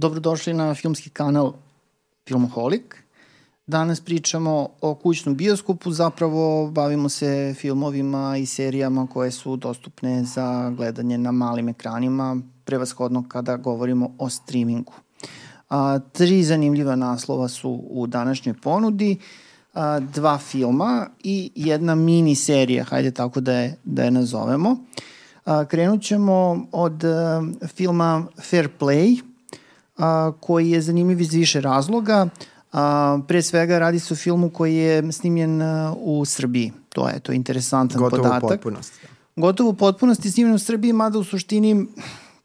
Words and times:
Dobrodošli 0.00 0.54
na 0.54 0.74
filmski 0.74 1.10
kanal 1.10 1.52
Filmoholik. 2.28 3.04
Danas 3.66 4.00
pričamo 4.00 4.68
o 4.80 4.94
kućnom 4.94 5.36
bioskopu, 5.36 5.92
zapravo 5.92 6.70
bavimo 6.70 7.08
se 7.08 7.54
filmovima 7.58 8.36
i 8.36 8.46
serijama 8.46 9.06
koje 9.06 9.30
su 9.30 9.56
dostupne 9.56 10.24
za 10.24 10.70
gledanje 10.76 11.18
na 11.18 11.32
malim 11.32 11.68
ekranima, 11.68 12.36
prevashodno 12.64 13.24
kada 13.28 13.56
govorimo 13.56 14.14
o 14.18 14.28
streamingu. 14.28 14.92
A, 15.70 15.98
tri 15.98 16.42
zanimljiva 16.42 16.96
naslova 16.96 17.48
su 17.48 17.70
u 17.90 18.06
današnjoj 18.06 18.54
ponudi, 18.62 19.16
a, 19.74 20.00
dva 20.00 20.38
filma 20.38 21.06
i 21.24 21.52
jedna 21.54 21.94
mini 21.94 22.34
serija, 22.34 22.84
hajde 22.84 23.10
tako 23.10 23.40
da 23.40 23.52
je, 23.52 23.76
da 23.84 24.04
je 24.04 24.10
nazovemo. 24.10 24.76
A, 25.44 25.64
krenut 25.64 26.02
ćemo 26.02 26.66
od 26.72 27.04
a, 27.04 27.42
filma 27.74 28.26
Fair 28.42 28.68
Play, 28.78 29.29
a, 30.00 30.32
koji 30.40 30.70
je 30.70 30.80
zanimljiv 30.80 31.20
iz 31.20 31.32
više 31.32 31.60
razloga. 31.60 32.28
A, 32.72 33.18
pre 33.28 33.42
svega 33.42 33.78
radi 33.78 33.98
se 33.98 34.14
o 34.14 34.16
filmu 34.16 34.50
koji 34.50 34.76
je 34.76 35.12
snimljen 35.12 35.62
a, 35.62 35.94
u 35.96 36.24
Srbiji. 36.24 36.72
To 36.88 37.08
je, 37.08 37.20
to 37.20 37.32
je 37.32 37.36
interesantan 37.36 37.98
Gotovo 37.98 38.22
podatak. 38.22 38.48
potpunost. 38.48 38.92
Da. 39.02 39.08
Gotovo 39.36 39.70
u 39.70 39.74
potpunosti 39.74 40.30
snimljen 40.30 40.54
u 40.54 40.58
Srbiji, 40.58 40.92
mada 40.92 41.18
u 41.18 41.24
suštini 41.24 41.86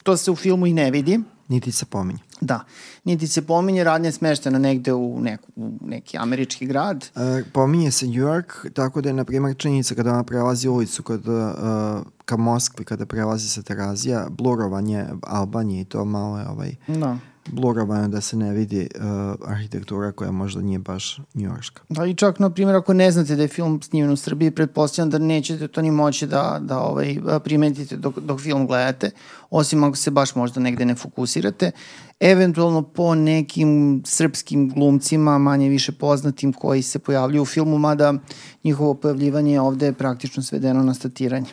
to 0.03 0.17
se 0.17 0.31
u 0.31 0.35
filmu 0.35 0.67
i 0.67 0.73
ne 0.73 0.91
vidi. 0.91 1.19
Niti 1.47 1.71
se 1.71 1.85
pominje. 1.85 2.19
Da, 2.41 2.59
niti 3.05 3.27
se 3.27 3.41
pominje, 3.41 3.83
radnja 3.83 4.07
je 4.07 4.11
smeštena 4.11 4.59
negde 4.59 4.93
u, 4.93 5.19
neku, 5.21 5.51
u 5.55 5.71
neki 5.81 6.17
američki 6.17 6.65
grad. 6.65 7.05
E, 7.15 7.43
pominje 7.53 7.91
se 7.91 8.07
New 8.07 8.23
York, 8.23 8.73
tako 8.73 9.01
da 9.01 9.09
je, 9.09 9.13
na 9.13 9.23
primjer, 9.23 9.57
činjenica 9.57 9.95
kada 9.95 10.11
ona 10.11 10.23
prelazi 10.23 10.67
ulicu 10.67 11.03
kod, 11.03 11.27
uh, 11.27 11.35
ka 12.25 12.37
Moskvi, 12.37 12.85
kada 12.85 13.05
prelazi 13.05 13.49
sa 13.49 13.61
Terazija, 13.61 14.27
blurovanje 14.29 15.05
Albanije 15.23 15.81
i 15.81 15.85
to 15.85 16.05
malo 16.05 16.39
je 16.39 16.47
ovaj, 16.49 16.75
Da. 16.87 17.17
blurovanje 17.51 18.07
da 18.07 18.21
se 18.21 18.37
ne 18.37 18.53
vidi 18.53 18.87
uh, 18.95 19.01
arhitektura 19.51 20.11
koja 20.11 20.31
možda 20.31 20.61
nije 20.61 20.79
baš 20.79 21.19
njujorška. 21.33 21.81
Da, 21.89 22.05
i 22.05 22.13
čak, 22.13 22.39
na 22.39 22.49
primjer, 22.49 22.75
ako 22.75 22.93
ne 22.93 23.11
znate 23.11 23.35
da 23.35 23.41
je 23.41 23.47
film 23.47 23.81
snimljen 23.81 24.13
u 24.13 24.17
Srbiji, 24.17 24.51
pretpostavljam 24.51 25.09
da 25.09 25.17
nećete 25.17 25.67
to 25.67 25.81
ni 25.81 25.91
moći 25.91 26.27
da, 26.27 26.59
da 26.61 26.79
ovaj, 26.79 27.17
primetite 27.43 27.97
dok, 27.97 28.19
dok 28.19 28.39
film 28.39 28.67
gledate, 28.67 29.11
osim 29.49 29.83
ako 29.83 29.95
se 29.95 30.11
baš 30.11 30.35
možda 30.35 30.61
negde 30.61 30.85
ne 30.85 30.95
fokusirate. 30.95 31.71
Eventualno 32.19 32.81
po 32.95 33.15
nekim 33.15 34.01
srpskim 34.05 34.69
glumcima, 34.69 35.37
manje 35.37 35.69
više 35.69 35.91
poznatim, 35.91 36.53
koji 36.53 36.81
se 36.81 36.99
pojavljuju 36.99 37.41
u 37.41 37.45
filmu, 37.45 37.77
mada 37.77 38.13
njihovo 38.63 38.93
pojavljivanje 38.93 39.61
ovde 39.61 39.85
je 39.85 39.93
praktično 39.93 40.43
svedeno 40.43 40.83
na 40.83 40.93
statiranje. 40.93 41.49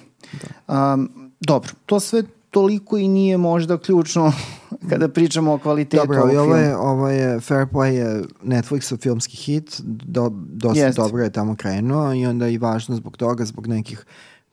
Da. 0.66 0.94
Um, 0.94 1.10
dobro, 1.40 1.70
to 1.86 2.00
sve 2.00 2.22
toliko 2.50 2.98
i 2.98 3.08
nije 3.08 3.36
možda 3.36 3.78
ključno 3.78 4.32
kada 4.90 5.08
pričamo 5.08 5.54
o 5.54 5.58
kvalitetu 5.58 6.02
Dobro, 6.06 6.22
ovog 6.22 6.36
ovo 6.36 6.56
je, 6.56 6.76
ovo 6.76 7.08
je 7.08 7.40
Fair 7.40 7.66
Play 7.66 7.86
je 7.86 8.22
Netflixov 8.42 8.98
filmski 8.98 9.36
hit, 9.36 9.80
do, 9.84 10.28
dosta 10.32 10.84
Jeste. 10.84 11.02
dobro 11.02 11.22
je 11.22 11.32
tamo 11.32 11.56
krenuo 11.56 12.14
i 12.14 12.26
onda 12.26 12.48
i 12.48 12.58
važno 12.58 12.96
zbog 12.96 13.16
toga, 13.16 13.44
zbog 13.44 13.66
nekih 13.66 14.04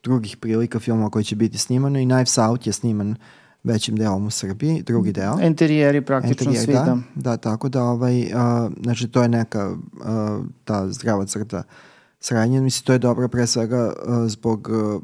drugih 0.02 0.36
prilika 0.36 0.78
filmova 0.80 1.10
koji 1.10 1.24
će 1.24 1.36
biti 1.36 1.58
snimano 1.58 2.00
i 2.00 2.04
Knives 2.04 2.38
Out 2.38 2.66
je 2.66 2.72
sniman 2.72 3.16
većim 3.62 3.96
delom 3.96 4.26
u 4.26 4.30
Srbiji, 4.30 4.82
drugi 4.82 5.12
deo. 5.12 5.38
Enterijeri 5.40 6.00
praktično 6.00 6.50
Enterijer, 6.50 6.64
svi, 6.64 6.72
da. 6.72 6.84
da, 6.84 6.96
da, 7.14 7.36
tako 7.36 7.68
da 7.68 7.84
ovaj, 7.84 8.22
uh, 8.22 8.72
znači 8.82 9.08
to 9.08 9.22
je 9.22 9.28
neka 9.28 9.70
uh, 9.70 10.46
ta 10.64 10.92
zdrava 10.92 11.26
crta 11.26 11.62
sradnje, 12.20 12.60
mislim 12.60 12.84
to 12.84 12.92
je 12.92 12.98
dobro 12.98 13.28
pre 13.28 13.46
svega 13.46 13.92
uh, 14.06 14.28
zbog 14.28 14.68
uh, 14.68 15.02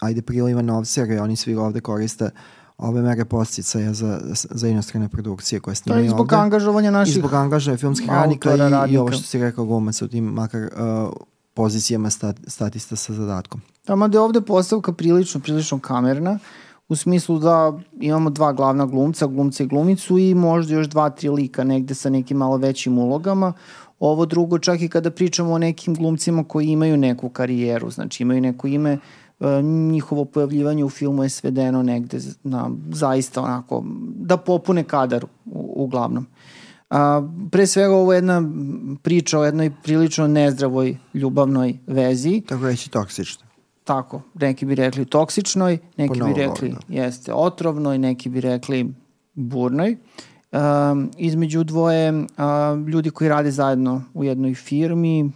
ajde 0.00 0.22
priliva 0.22 0.62
novca 0.62 1.00
jer 1.00 1.22
oni 1.22 1.36
svi 1.36 1.54
ovde 1.54 1.80
koriste 1.80 2.30
ove 2.78 3.02
mere 3.02 3.24
posticaja 3.24 3.92
za, 3.92 4.20
za 4.50 4.68
inostrane 4.68 5.08
produkcije 5.08 5.60
koje 5.60 5.74
To 5.74 5.78
snimaju 5.82 6.04
je 6.04 6.10
zbog 6.10 6.20
ovde. 6.20 6.36
angažovanja 6.36 6.88
I 6.88 6.92
naših 6.92 7.14
zbog 7.14 7.34
angažaja 7.34 7.76
filmskih 7.76 8.08
radnika 8.08 8.50
i, 8.50 8.54
i 8.54 8.58
radnika. 8.58 9.00
ovo 9.00 9.12
što 9.12 9.22
si 9.22 9.38
rekao 9.38 9.64
glumaca 9.64 10.04
u 10.04 10.08
tim 10.08 10.24
makar 10.24 10.62
uh, 10.62 11.12
pozicijama 11.54 12.10
stat, 12.10 12.36
statista 12.46 12.96
sa 12.96 13.12
zadatkom. 13.12 13.60
Tamo 13.84 14.08
da 14.08 14.18
je 14.18 14.22
ovde 14.22 14.40
postavka 14.40 14.92
prilično, 14.92 15.40
prilično 15.40 15.78
kamerna, 15.78 16.38
u 16.88 16.96
smislu 16.96 17.38
da 17.38 17.78
imamo 18.00 18.30
dva 18.30 18.52
glavna 18.52 18.86
glumca, 18.86 19.26
glumca 19.26 19.62
i 19.62 19.66
glumicu 19.66 20.18
i 20.18 20.34
možda 20.34 20.74
još 20.74 20.88
dva, 20.88 21.10
tri 21.10 21.28
lika 21.28 21.64
negde 21.64 21.94
sa 21.94 22.10
nekim 22.10 22.36
malo 22.36 22.56
većim 22.56 22.98
ulogama. 22.98 23.52
Ovo 24.00 24.26
drugo, 24.26 24.58
čak 24.58 24.80
i 24.80 24.88
kada 24.88 25.10
pričamo 25.10 25.52
o 25.52 25.58
nekim 25.58 25.94
glumcima 25.94 26.44
koji 26.44 26.66
imaju 26.66 26.96
neku 26.96 27.28
karijeru, 27.28 27.90
znači 27.90 28.22
imaju 28.22 28.40
neko 28.40 28.66
ime, 28.66 28.98
e, 29.40 29.62
njihovo 29.62 30.24
pojavljivanje 30.24 30.84
u 30.84 30.90
filmu 30.90 31.22
je 31.22 31.28
svedeno 31.28 31.82
negde 31.82 32.18
na 32.42 32.70
zaista 32.90 33.42
onako, 33.42 33.84
da 34.16 34.36
popune 34.36 34.84
kadar 34.84 35.24
u, 35.24 35.28
uglavnom. 35.76 36.26
A, 36.90 37.22
pre 37.50 37.66
svega 37.66 37.94
ovo 37.94 38.12
je 38.12 38.16
jedna 38.16 38.42
priča 39.02 39.38
o 39.38 39.44
jednoj 39.44 39.72
prilično 39.82 40.26
nezdravoj 40.26 40.96
ljubavnoj 41.14 41.78
vezi 41.86 42.42
Tako 42.48 42.66
reći 42.66 42.90
toksično. 42.90 43.45
Tako, 43.86 44.22
neki 44.34 44.66
bi 44.66 44.74
rekli 44.74 45.04
toksičnoj, 45.04 45.78
neki 45.96 46.12
bi 46.12 46.18
novo 46.18 46.36
rekli 46.36 46.68
govno. 46.68 46.80
jeste 46.88 47.34
otrovnoj, 47.34 47.98
neki 47.98 48.28
bi 48.28 48.40
rekli 48.40 48.94
burnoj. 49.34 49.96
Um, 50.52 51.10
između 51.16 51.64
dvoje 51.64 52.12
uh, 52.12 52.88
ljudi 52.88 53.10
koji 53.10 53.28
rade 53.28 53.50
zajedno 53.50 54.02
u 54.14 54.24
jednoj 54.24 54.54
firmi, 54.54 55.30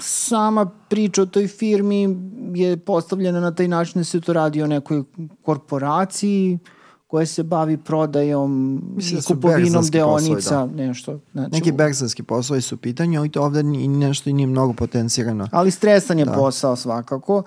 sama 0.00 0.70
priča 0.88 1.22
o 1.22 1.26
toj 1.26 1.48
firmi 1.48 2.16
je 2.54 2.76
postavljena 2.76 3.40
na 3.40 3.54
taj 3.54 3.68
način 3.68 4.00
da 4.00 4.04
se 4.04 4.20
to 4.20 4.32
radi 4.32 4.62
o 4.62 4.66
nekoj 4.66 5.02
korporaciji 5.42 6.58
koja 7.06 7.26
se 7.26 7.42
bavi 7.42 7.76
prodajom 7.76 8.82
Mislim 8.96 9.18
i 9.18 9.20
da 9.20 9.26
kupovinom 9.26 9.62
berzanski 9.62 9.98
poslovi, 9.98 10.28
deonica, 10.28 10.66
nešto. 10.66 11.20
Znači, 11.32 11.50
Neki 11.52 11.72
berzanski 11.72 12.22
poslovi 12.22 12.62
su 12.62 12.74
u 12.74 12.78
pitanju, 12.78 13.20
ali 13.20 13.28
to 13.28 13.42
ovde 13.42 13.62
nešto 13.62 14.30
i 14.30 14.32
nije 14.32 14.46
mnogo 14.46 14.72
potencirano. 14.72 15.48
Ali 15.52 15.70
stresan 15.70 16.18
je 16.18 16.24
Da. 16.24 16.32
posao 16.32 16.76
svakako 16.76 17.42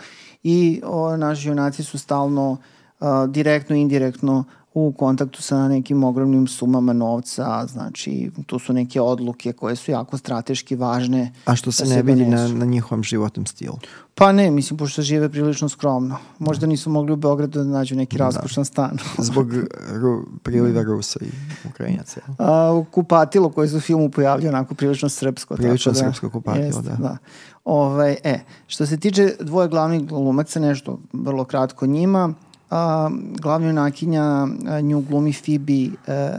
i 0.47 0.81
o, 0.83 1.17
naši 1.17 1.47
junaci 1.47 1.83
su 1.83 1.97
stalno 1.97 2.51
uh, 2.51 3.07
direktno 3.27 3.75
indirektno 3.75 4.43
u 4.77 4.91
kontaktu 4.91 5.41
sa 5.41 5.67
nekim 5.67 6.03
ogromnim 6.03 6.47
sumama 6.47 6.93
novca, 6.93 7.65
znači 7.67 8.31
tu 8.45 8.59
su 8.59 8.73
neke 8.73 9.01
odluke 9.01 9.53
koje 9.53 9.75
su 9.75 9.91
jako 9.91 10.17
strateški 10.17 10.75
važne. 10.75 11.33
A 11.45 11.55
što 11.55 11.71
se 11.71 11.85
da 11.85 11.95
ne 11.95 12.01
vidi 12.01 12.25
na, 12.25 12.47
na 12.47 12.65
njihovom 12.65 13.03
životnom 13.03 13.45
stilu. 13.45 13.77
Pa 14.15 14.31
ne, 14.31 14.51
mislim, 14.51 14.77
pošto 14.77 15.01
žive 15.01 15.29
prilično 15.29 15.69
skromno. 15.69 16.17
Možda 16.39 16.67
nisu 16.67 16.89
mogli 16.89 17.13
u 17.13 17.15
Beogradu 17.15 17.63
da 17.63 17.69
nađu 17.69 17.95
neki 17.95 18.17
raskošan 18.17 18.65
stan. 18.65 18.97
Zbog 19.17 19.53
ru, 19.93 20.25
priliva 20.43 20.83
Rusa 20.83 21.19
i 21.21 21.29
Ukrajinaca. 21.69 22.21
A, 22.39 22.83
kupatilo 22.91 23.49
koje 23.49 23.67
se 23.67 23.77
u 23.77 23.79
filmu 23.81 24.09
pojavlja 24.09 24.49
onako 24.49 24.75
prilično 24.75 25.09
srpsko. 25.09 25.55
Prilično 25.55 25.91
tako 25.91 26.05
da, 26.05 26.11
srpsko 26.11 26.29
kupatilo, 26.29 26.65
jeste, 26.65 26.81
da. 26.81 26.95
da. 26.95 27.17
Ovaj, 27.65 28.15
e, 28.23 28.39
što 28.67 28.85
se 28.85 28.97
tiče 28.97 29.35
dvoje 29.39 29.67
glavnih 29.67 30.07
glumaca, 30.07 30.59
nešto 30.59 30.99
vrlo 31.13 31.45
kratko 31.45 31.85
njima, 31.85 32.33
a, 32.69 33.09
glavna 33.41 33.67
junakinja 33.67 34.47
nju 34.81 35.01
glumi 35.01 35.33
Phoebe 35.33 35.89
a, 36.07 36.37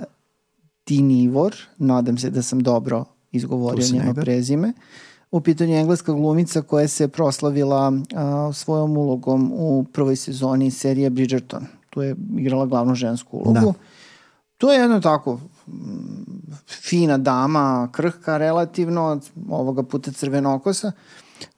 Dinivor, 0.87 1.55
nadam 1.79 2.19
se 2.19 2.31
da 2.31 2.43
sam 2.43 2.61
dobro 2.61 3.05
izgovorio 3.33 3.87
njeno 3.93 4.05
negde. 4.05 4.21
prezime. 4.21 4.73
U 5.31 5.41
pitanju 5.41 5.73
je 5.73 5.81
engleska 5.81 6.13
glumica 6.13 6.63
koja 6.63 6.89
se 6.89 7.09
proslavila 7.09 7.93
a, 8.15 8.51
svojom 8.53 8.97
ulogom 8.97 9.53
u 9.55 9.85
prvoj 9.93 10.17
sezoni 10.17 10.71
serije 10.71 11.11
Bridgerton. 11.11 11.67
Tu 11.91 12.03
je 12.03 12.17
igrala 12.39 12.67
glavnu 12.67 12.95
žensku 12.95 13.37
ulogu. 13.37 13.73
Da. 13.73 13.73
To 14.59 14.73
je 14.73 14.81
jedno 14.81 15.01
tako 15.01 15.41
fina 16.69 17.19
dama, 17.19 17.89
krhka 17.93 18.37
relativno, 18.37 19.21
ovoga 19.51 19.83
puta 19.83 20.13
crvenokosa, 20.13 20.93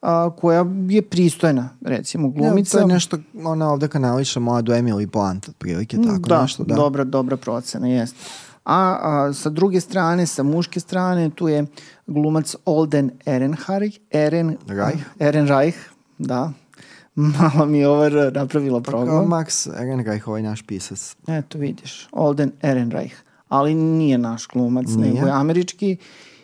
a, 0.00 0.30
koja 0.36 0.64
je 0.88 1.02
pristojna, 1.02 1.68
recimo, 1.80 2.28
glumica. 2.28 2.78
Ja, 2.78 2.82
to 2.82 2.88
je 2.88 2.94
nešto, 2.94 3.18
ona 3.44 3.72
ovde 3.72 3.88
kanališa 3.88 4.40
mladu 4.40 4.72
Emily 4.72 5.06
Blunt, 5.06 5.48
otprilike 5.48 5.96
tako 5.96 6.28
da, 6.28 6.42
nešto. 6.42 6.64
Da, 6.64 6.74
dobra, 6.74 7.04
dobra 7.04 7.36
procena, 7.36 7.88
jeste. 7.88 8.16
A, 8.64 8.98
a 9.02 9.32
sa 9.32 9.50
druge 9.50 9.80
strane, 9.80 10.26
sa 10.26 10.42
muške 10.42 10.80
strane, 10.80 11.30
tu 11.30 11.48
je 11.48 11.66
glumac 12.06 12.54
Olden 12.64 13.10
Ehrenreich, 13.26 13.98
Eren, 14.10 14.56
Reich. 14.66 15.04
Ehrenreich, 15.20 15.76
da. 16.18 16.52
Malo 17.40 17.66
mi 17.66 17.78
je 17.78 17.88
ovo 17.88 18.08
napravilo 18.34 18.82
Kao 18.82 18.92
program. 18.92 19.26
Max 19.26 19.68
Ehrenreich, 19.80 20.28
ovaj 20.28 20.42
naš 20.42 20.62
pisac. 20.62 21.16
Eto 21.28 21.58
vidiš, 21.58 22.08
Olden 22.12 22.52
Ehrenreich. 22.62 23.14
Ali 23.48 23.74
nije 23.74 24.18
naš 24.18 24.46
glumac, 24.46 24.86
Nije. 24.88 25.14
nego 25.14 25.26
je 25.26 25.32
američki 25.32 25.96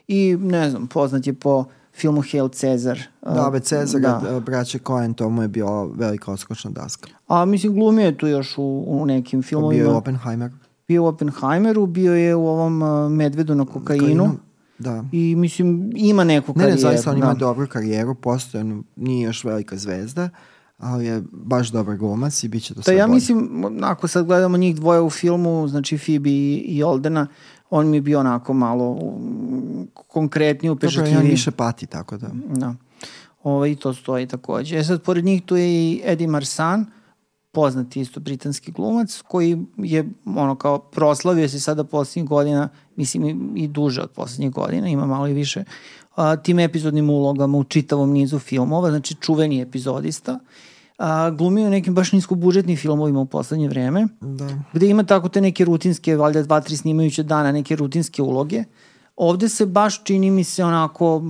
i 0.09 0.37
ne 0.41 0.71
znam, 0.71 0.87
poznat 0.87 1.27
je 1.27 1.35
po 1.35 1.65
filmu 1.95 2.23
Hail 2.23 2.49
Caesar. 2.51 3.01
Da, 3.25 3.49
već 3.49 3.65
Cezar, 3.65 4.01
Da. 4.01 4.21
da. 4.23 4.41
braće 4.41 4.79
Coen, 4.79 5.15
to 5.15 5.31
mu 5.31 5.43
je 5.43 5.49
bio 5.49 5.85
velika 5.87 6.33
oskočna 6.33 6.71
daska. 6.71 7.09
A 7.29 7.45
mislim, 7.45 7.75
glumio 7.75 8.05
je 8.05 8.19
tu 8.19 8.27
još 8.27 8.55
u, 8.59 8.63
u 8.87 9.07
nekim 9.07 9.43
filmovima. 9.43 9.83
bio 9.83 9.91
je 9.91 9.97
Oppenheimer. 9.97 10.51
bio 10.89 11.03
u 11.03 11.07
Oppenheimeru, 11.07 11.87
bio 11.87 12.15
je 12.15 12.35
u 12.35 12.47
ovom 12.47 12.83
uh, 12.83 13.11
Medvedu 13.11 13.55
na 13.55 13.65
kokainu. 13.65 14.05
Kainu. 14.05 14.37
Da. 14.79 15.05
I 15.13 15.35
mislim, 15.37 15.93
ima 15.95 16.25
neku 16.25 16.47
Ne, 16.49 16.55
karijeru. 16.55 16.75
ne, 16.77 16.81
zaista 16.83 17.11
on 17.11 17.17
ima 17.19 17.27
da. 17.27 17.35
dobru 17.35 17.67
karijeru, 17.67 18.15
postojano, 18.15 18.83
nije 18.97 19.25
još 19.25 19.45
velika 19.45 19.77
zvezda, 19.77 20.29
ali 20.79 21.07
je 21.07 21.23
baš 21.33 21.69
dobar 21.69 21.97
glumac 21.97 22.45
i 22.45 22.49
bit 22.49 22.63
će 22.63 22.75
to 22.75 22.79
Da, 22.79 22.83
sve 22.83 22.97
ja 22.97 23.07
bolje. 23.07 23.15
mislim, 23.15 23.51
ako 23.83 24.09
sad 24.09 24.27
gledamo 24.27 24.57
njih 24.57 24.77
dvoje 24.77 25.01
u 25.01 25.11
filmu, 25.11 25.69
znači 25.69 25.99
Phoebe 25.99 26.31
i, 26.31 26.55
i 26.59 26.83
Oldena, 26.83 27.27
on 27.77 27.91
mi 27.91 27.97
je 27.97 28.01
bio 28.01 28.21
onako 28.21 28.53
malo 28.53 28.99
konkretniji, 29.95 30.71
upečatljiviji. 30.71 31.15
Dobro, 31.15 31.27
on 31.27 31.31
više 31.31 31.51
pati, 31.51 31.87
tako 31.87 32.17
da. 32.17 32.29
Da. 32.33 32.75
Ovo, 33.43 33.67
I 33.67 33.77
to 33.77 33.95
stoji 33.95 34.27
takođe. 34.27 34.79
E 34.79 34.85
sad, 34.85 35.03
pored 35.03 35.25
njih 35.25 35.43
tu 35.43 35.57
je 35.57 35.69
i 35.69 36.03
Eddie 36.05 36.27
Marsan, 36.27 36.87
poznati 37.53 38.01
isto 38.01 38.21
britanski 38.21 38.73
glumac, 38.73 39.23
koji 39.29 39.59
je 39.77 40.09
ono 40.27 40.57
kao 40.57 40.79
proslavio 40.79 41.49
se 41.49 41.61
sada 41.61 41.85
poslednjih 41.85 42.29
godina, 42.29 42.69
mislim 42.97 43.25
i, 43.25 43.63
i 43.63 43.69
duže 43.69 44.03
od 44.03 44.11
poslednjih 44.11 44.51
godina, 44.51 44.89
ima 44.89 45.07
malo 45.07 45.29
i 45.29 45.33
više, 45.33 45.65
a, 46.15 46.37
tim 46.37 46.59
epizodnim 46.59 47.11
ulogama 47.11 47.59
u 47.59 47.65
čitavom 47.65 48.11
nizu 48.11 48.39
filmova, 48.39 48.91
znači 48.91 49.15
čuveni 49.15 49.61
epizodista. 49.61 50.39
A, 50.99 51.31
glumio 51.31 51.71
nekim 51.71 51.95
baš 51.95 52.13
niskobudžetnim 52.13 52.77
filmovima 52.77 53.21
u 53.21 53.27
poslednje 53.27 53.69
vreme, 53.69 54.07
Da. 54.21 54.49
gde 54.73 54.87
ima 54.89 55.05
tako 55.05 55.29
te 55.29 55.41
neke 55.41 55.65
rutinske, 55.65 56.17
valjda 56.17 56.43
dva, 56.43 56.61
tri 56.61 56.77
snimajuće 56.77 57.23
dana, 57.23 57.53
neke 57.53 57.77
rutinske 57.77 58.23
uloge. 58.23 58.65
Ovde 59.17 59.49
se 59.49 59.67
baš 59.67 60.05
čini 60.05 60.31
mi 60.31 60.45
se 60.45 60.65
onako, 60.65 61.23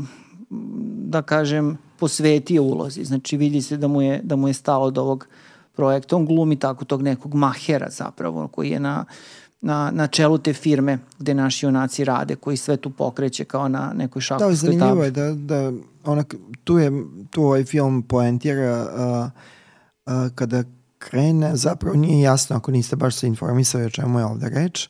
da 1.00 1.22
kažem, 1.22 1.78
posvetio 1.98 2.62
ulozi. 2.62 3.04
Znači 3.04 3.36
vidi 3.36 3.62
se 3.62 3.76
da 3.76 3.88
mu 3.88 4.02
je, 4.02 4.20
da 4.22 4.36
mu 4.36 4.48
je 4.48 4.54
stalo 4.54 4.84
od 4.84 4.98
ovog 4.98 5.26
projekta. 5.72 6.16
On 6.16 6.26
glumi 6.26 6.56
tako 6.56 6.84
tog 6.84 7.02
nekog 7.02 7.34
mahera 7.34 7.90
zapravo, 7.90 8.48
koji 8.48 8.70
je 8.70 8.80
na, 8.80 9.04
na, 9.60 9.90
na 9.90 10.06
čelu 10.06 10.38
te 10.38 10.52
firme 10.52 10.98
gde 11.18 11.34
naši 11.34 11.66
junaci 11.66 12.04
rade, 12.04 12.36
koji 12.36 12.56
sve 12.56 12.76
tu 12.76 12.90
pokreće 12.90 13.44
kao 13.44 13.68
na 13.68 13.92
nekoj 13.94 14.20
Da, 14.20 14.24
šahovskoj 14.24 14.54
zanimljivo 14.54 14.88
tabli. 14.88 15.04
je 15.04 15.10
da, 15.10 15.34
da 15.34 15.72
onak, 16.04 16.34
tu 16.64 16.78
je 16.78 16.92
tu 17.30 17.42
ovaj 17.42 17.64
film 17.64 18.02
poentira 18.02 18.86
a, 18.90 19.30
kada 20.34 20.64
krene, 20.98 21.56
zapravo 21.56 21.96
nije 21.96 22.20
jasno 22.20 22.56
ako 22.56 22.70
niste 22.70 22.96
baš 22.96 23.16
se 23.16 23.26
informisali 23.26 23.84
o 23.84 23.90
čemu 23.90 24.18
je 24.18 24.24
ovde 24.24 24.48
reč. 24.48 24.88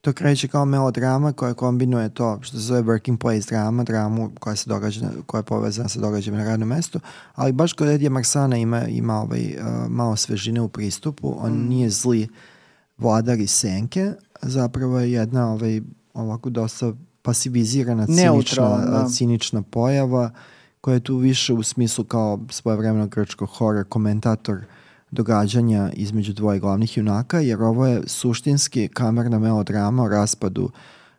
To 0.00 0.12
kreće 0.12 0.48
kao 0.48 0.64
melodrama 0.64 1.32
koja 1.32 1.54
kombinuje 1.54 2.08
to 2.08 2.38
što 2.42 2.56
se 2.56 2.62
zove 2.62 2.82
working 2.82 3.16
place 3.18 3.46
drama, 3.50 3.84
dramu 3.84 4.30
koja 4.40 4.56
se 4.56 4.70
događa, 4.70 5.10
koja 5.26 5.38
je 5.38 5.42
povezana 5.42 5.88
sa 5.88 6.00
događajima 6.00 6.38
na 6.38 6.44
radnom 6.44 6.68
mestu, 6.68 7.00
ali 7.34 7.52
baš 7.52 7.72
kod 7.72 7.88
Edija 7.88 8.10
Marsana 8.10 8.56
ima, 8.56 8.86
ima 8.86 9.20
ovaj, 9.20 9.56
uh, 9.60 9.90
malo 9.90 10.16
svežine 10.16 10.60
u 10.60 10.68
pristupu, 10.68 11.34
on 11.38 11.52
Mm. 11.52 11.68
nije 11.68 11.90
zli 11.90 12.28
vladar 12.98 13.40
iz 13.40 13.50
senke, 13.50 14.12
zapravo 14.42 15.00
je 15.00 15.12
jedna 15.12 15.52
ovaj, 15.52 15.80
ovako 16.14 16.50
dosta 16.50 16.92
pasivizirana, 17.22 18.06
cinična, 18.06 18.24
Neutralan, 18.32 18.90
da. 18.90 19.08
cinična 19.08 19.62
pojava 19.62 20.30
koja 20.80 20.94
je 20.94 21.00
tu 21.00 21.16
više 21.16 21.52
u 21.52 21.62
smislu 21.62 22.04
kao 22.04 22.40
svojevremeno 22.50 23.06
grčko 23.06 23.46
horror 23.46 23.84
komentator 23.84 24.58
događanja 25.10 25.90
između 25.94 26.32
dvoje 26.32 26.60
glavnih 26.60 26.96
junaka, 26.96 27.40
jer 27.40 27.62
ovo 27.62 27.86
je 27.86 28.02
suštinski 28.06 28.88
kamerna 28.88 29.38
melodrama 29.38 30.02
o 30.02 30.08
raspadu 30.08 30.70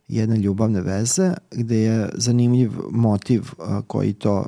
jedne 0.08 0.38
ljubavne 0.38 0.82
veze, 0.82 1.34
gde 1.52 1.78
je 1.78 2.10
zanimljiv 2.14 2.72
motiv 2.92 3.50
koji, 3.88 4.14
to, 4.14 4.46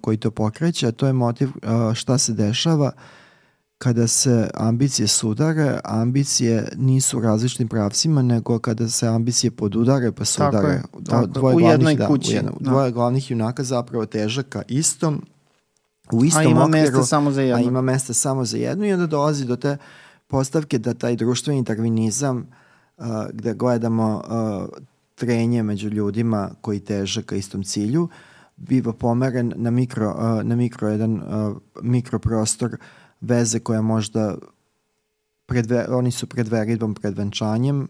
koji 0.00 0.16
to 0.16 0.30
pokreće, 0.30 0.86
a 0.86 0.92
to 0.92 1.06
je 1.06 1.12
motiv 1.12 1.48
šta 1.94 2.18
se 2.18 2.32
dešava 2.32 2.92
kada 3.78 4.06
se 4.06 4.50
ambicije 4.54 5.08
sudare, 5.08 5.80
ambicije 5.84 6.68
nisu 6.76 7.18
u 7.18 7.20
različitim 7.20 7.68
pravcima, 7.68 8.22
nego 8.22 8.58
kada 8.58 8.88
se 8.88 9.08
ambicije 9.08 9.50
podudare 9.50 10.12
pa 10.12 10.16
Tako 10.16 10.24
sudare. 10.24 10.68
je, 10.68 10.82
Do- 10.92 11.00
tako 11.02 11.20
je. 11.20 11.26
dvoje 11.28 11.56
U 11.56 11.58
glavnih- 11.58 11.70
jednoj 11.70 11.94
da, 11.96 12.06
kući, 12.06 12.30
U 12.30 12.34
jedno, 12.34 12.52
da. 12.60 12.70
Dvoje 12.70 12.92
glavnih 12.92 13.30
junaka 13.30 13.64
zapravo 13.64 14.06
teže 14.06 14.42
ka 14.42 14.62
istom, 14.68 15.22
u 16.12 16.24
istom 16.24 16.40
A 16.40 16.44
ima 16.44 16.62
okviru, 16.62 16.82
mesta 16.82 17.02
samo 17.02 17.30
za 17.30 17.40
a 17.40 17.44
jedno. 17.44 17.62
ima 17.62 17.82
mesta 17.82 18.14
samo 18.14 18.44
za 18.44 18.56
jednu 18.56 18.84
i 18.86 18.92
onda 18.92 19.06
dolazi 19.06 19.44
do 19.44 19.56
te 19.56 19.76
postavke 20.26 20.78
da 20.78 20.94
taj 20.94 21.16
društveni 21.16 21.62
darvinizam 21.62 22.46
uh, 22.96 23.04
gde 23.32 23.54
gledamo 23.54 24.22
uh, 24.68 24.68
trenje 25.14 25.62
među 25.62 25.88
ljudima 25.88 26.50
koji 26.60 26.80
teže 26.80 27.22
ka 27.22 27.36
istom 27.36 27.62
cilju 27.62 28.08
biva 28.56 28.92
pomeren 28.92 29.52
na 29.56 29.70
mikro, 29.70 30.08
uh, 30.10 30.44
na 30.44 30.56
mikro 30.56 30.88
jedan 30.88 31.12
uh, 31.14 31.56
mikroprostor 31.82 32.76
veze 33.20 33.58
koja 33.58 33.82
možda 33.82 34.34
pred, 35.46 35.72
oni 35.88 36.10
su 36.10 36.26
pred 36.26 36.48
veridbom, 36.48 36.94
pred 36.94 37.18
venčanjem 37.18 37.88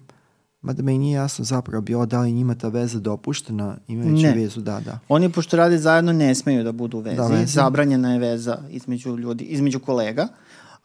mada 0.61 0.83
me 0.83 0.95
i 0.95 0.99
nije 0.99 1.17
jasno 1.17 1.45
zapravo 1.45 1.81
bilo 1.83 2.07
da 2.07 2.21
li 2.21 2.33
njima 2.33 2.55
ta 2.55 2.69
veza 2.69 2.99
dopuštena 2.99 3.77
imajući 3.89 4.23
Ne. 4.23 4.35
vezu, 4.35 4.61
da, 4.61 4.81
da. 4.81 4.99
Oni 5.09 5.33
pošto 5.33 5.57
rade 5.57 5.79
zajedno 5.79 6.13
ne 6.13 6.35
smeju 6.35 6.65
da 6.65 6.73
budu 6.73 6.99
u 6.99 7.01
vezi. 7.01 7.17
Da, 7.17 7.27
vezi. 7.27 7.53
Zabranjena 7.53 8.13
je 8.13 8.19
veza 8.19 8.59
između 8.71 9.17
ljudi, 9.17 9.45
između 9.45 9.81
kolega, 9.81 10.29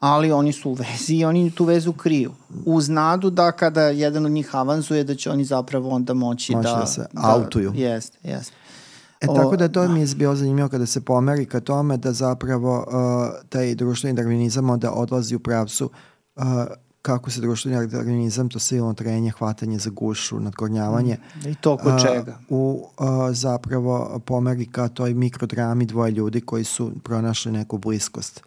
ali 0.00 0.32
oni 0.32 0.52
su 0.52 0.70
u 0.70 0.74
vezi 0.74 1.14
i 1.14 1.24
oni 1.24 1.50
tu 1.50 1.64
vezu 1.64 1.92
kriju. 1.92 2.32
Uz 2.66 2.88
nadu 2.88 3.30
da 3.30 3.52
kada 3.52 3.82
jedan 3.82 4.26
od 4.26 4.32
njih 4.32 4.54
avanzuje 4.54 5.04
da 5.04 5.14
će 5.14 5.30
oni 5.30 5.44
zapravo 5.44 5.88
onda 5.90 6.14
moći, 6.14 6.56
Moći 6.56 6.68
da... 6.68 6.76
da 6.76 6.86
se 6.86 7.06
autuju. 7.14 7.72
Jeste, 7.74 8.18
jeste. 8.22 8.54
E 9.24 9.26
tako 9.36 9.56
da 9.56 9.68
to 9.68 9.88
mi 9.88 10.00
je 10.00 10.06
bilo 10.16 10.36
zanimljivo 10.36 10.68
kada 10.68 10.86
se 10.86 11.00
pomeri 11.00 11.46
ka 11.46 11.60
tome 11.60 11.96
da 11.96 12.12
zapravo 12.12 12.78
uh, 12.78 13.48
taj 13.48 13.74
društveni 13.74 14.16
darvinizam 14.16 14.70
onda 14.70 14.92
odlazi 14.92 15.34
u 15.34 15.38
pravcu 15.38 15.90
uh, 16.36 16.44
kako 17.04 17.30
se 17.30 17.40
društveni 17.40 17.86
darvinizam, 17.86 18.48
to 18.48 18.58
silno 18.58 18.94
trenje, 18.94 19.30
hvatanje 19.30 19.78
za 19.78 19.90
gušu, 19.90 20.40
nadgornjavanje, 20.40 21.16
I 21.46 21.54
to 21.54 21.76
kod 21.76 21.94
uh, 21.94 22.02
čega? 22.02 22.38
u 22.48 22.88
uh, 22.98 23.06
zapravo 23.30 24.20
pomeri 24.26 24.66
ka 24.66 24.88
toj 24.88 25.14
mikrodrami 25.14 25.86
dvoje 25.86 26.10
ljudi 26.10 26.40
koji 26.40 26.64
su 26.64 26.92
pronašli 27.02 27.52
neku 27.52 27.78
bliskost 27.78 28.42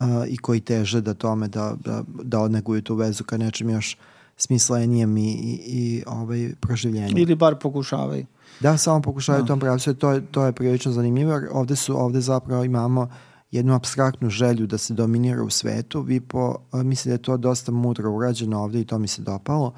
uh, 0.00 0.06
i 0.28 0.36
koji 0.36 0.60
teže 0.60 1.00
da 1.00 1.14
tome 1.14 1.48
da, 1.48 1.74
da, 1.84 2.02
da 2.22 2.40
odneguju 2.40 2.82
tu 2.82 2.94
vezu 2.94 3.24
ka 3.24 3.36
nečem 3.36 3.70
još 3.70 3.96
smislenijem 4.36 5.16
i, 5.16 5.32
i, 5.32 5.60
i 5.66 6.02
ovaj, 6.06 6.50
proživljenjem. 6.60 7.18
Ili 7.18 7.34
bar 7.34 7.58
pokušavaju. 7.58 8.26
Da, 8.60 8.76
samo 8.76 9.02
pokušaju 9.02 9.38
Da. 9.38 9.44
u 9.44 9.46
tom 9.46 9.60
pravcu, 9.60 9.94
to 9.94 10.10
je, 10.10 10.26
to 10.26 10.44
je 10.44 10.52
prilično 10.52 10.92
zanimljivo, 10.92 11.32
jer 11.32 11.48
ovde, 11.52 11.76
su, 11.76 12.00
ovde 12.00 12.20
zapravo 12.20 12.64
imamo 12.64 13.08
jednu 13.50 13.74
abstraktnu 13.74 14.30
želju 14.30 14.66
da 14.66 14.78
se 14.78 14.94
dominira 14.94 15.42
u 15.42 15.50
svetu, 15.50 16.00
vi 16.00 16.20
po, 16.20 16.56
mislim 16.72 17.10
da 17.10 17.14
je 17.14 17.22
to 17.22 17.36
dosta 17.36 17.72
mudro 17.72 18.10
urađeno 18.10 18.62
ovde 18.62 18.80
i 18.80 18.84
to 18.84 18.98
mi 18.98 19.08
se 19.08 19.22
dopalo, 19.22 19.74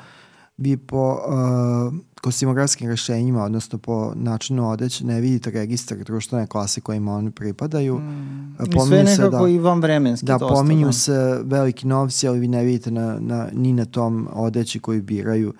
vi 0.57 0.77
po 0.77 1.13
uh, 1.13 1.95
kostimografskim 2.23 2.91
rešenjima, 2.91 3.45
odnosno 3.45 3.79
po 3.79 4.13
načinu 4.15 4.71
odeće, 4.71 5.07
ne 5.07 5.21
vidite 5.21 5.51
registar 5.51 5.99
društvene 5.99 6.47
klase 6.47 6.81
kojima 6.81 7.13
oni 7.13 7.31
pripadaju. 7.31 7.99
Mm. 7.99 8.57
I 8.67 8.81
sve 8.87 9.05
nekako 9.05 9.49
i 9.49 9.59
van 9.59 9.81
vremenski. 9.81 10.27
Da, 10.27 10.39
dosta, 10.39 10.55
pominju 10.55 10.87
da. 10.87 10.93
se 10.93 11.41
veliki 11.45 11.87
novci, 11.87 12.29
ali 12.29 12.39
vi 12.39 12.49
ne 12.49 12.65
vidite 12.65 12.91
na, 12.91 13.17
na, 13.21 13.49
ni 13.53 13.73
na 13.73 13.85
tom 13.85 14.29
odeći 14.33 14.81
koju 14.81 15.03
biraju 15.03 15.55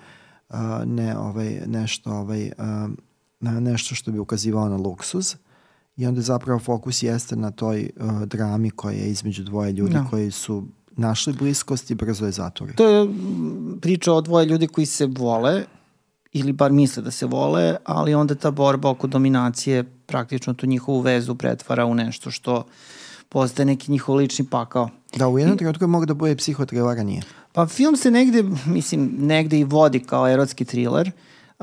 uh, 0.49 0.57
ne, 0.85 1.17
ovaj, 1.17 1.61
nešto, 1.65 2.11
ovaj, 2.11 2.51
um, 2.57 2.97
na 3.51 3.59
nešto 3.59 3.95
što 3.95 4.11
bi 4.11 4.19
ukazivalo 4.19 4.69
na 4.69 4.77
luksuz. 4.77 5.35
I 5.97 6.05
onda 6.07 6.21
zapravo 6.21 6.59
fokus 6.59 7.03
jeste 7.03 7.35
na 7.35 7.51
toj 7.51 7.89
uh, 7.95 8.21
drami 8.23 8.69
koja 8.69 8.93
je 8.93 9.09
između 9.09 9.43
dvoje 9.43 9.71
ljudi 9.71 9.93
Da. 9.93 10.07
koji 10.09 10.31
su 10.31 10.63
našli 10.97 11.33
bliskost 11.33 11.91
i 11.91 11.95
brzo 11.95 12.25
je 12.25 12.31
zatvori. 12.31 12.75
To 12.75 12.87
je 12.87 13.07
priča 13.81 14.13
o 14.13 14.21
dvoje 14.21 14.45
ljudi 14.45 14.67
koji 14.67 14.85
se 14.85 15.05
vole 15.05 15.63
ili 16.33 16.51
bar 16.51 16.71
misle 16.71 17.03
da 17.03 17.11
se 17.11 17.25
vole, 17.25 17.75
ali 17.85 18.13
onda 18.13 18.35
ta 18.35 18.51
borba 18.51 18.89
oko 18.89 19.07
dominacije 19.07 19.83
praktično 20.05 20.53
tu 20.53 20.65
njihovu 20.67 20.99
vezu 20.99 21.35
pretvara 21.35 21.85
u 21.85 21.95
nešto 21.95 22.31
što 22.31 22.63
postaje 23.29 23.65
neki 23.65 23.91
njihov 23.91 24.15
lični 24.15 24.45
pakao. 24.45 24.89
Da, 25.17 25.27
u 25.27 25.39
jednom 25.39 25.57
trenutku 25.57 25.83
je 25.83 25.87
mogu 25.87 26.05
da 26.05 26.13
bude 26.13 26.35
psihotrilara, 26.35 27.03
nije. 27.03 27.21
Pa 27.53 27.67
film 27.67 27.95
se 27.95 28.11
negde, 28.11 28.43
mislim, 28.65 29.15
negde 29.19 29.59
i 29.59 29.63
vodi 29.63 29.99
kao 29.99 30.29
erotski 30.29 30.65
thriller, 30.65 31.11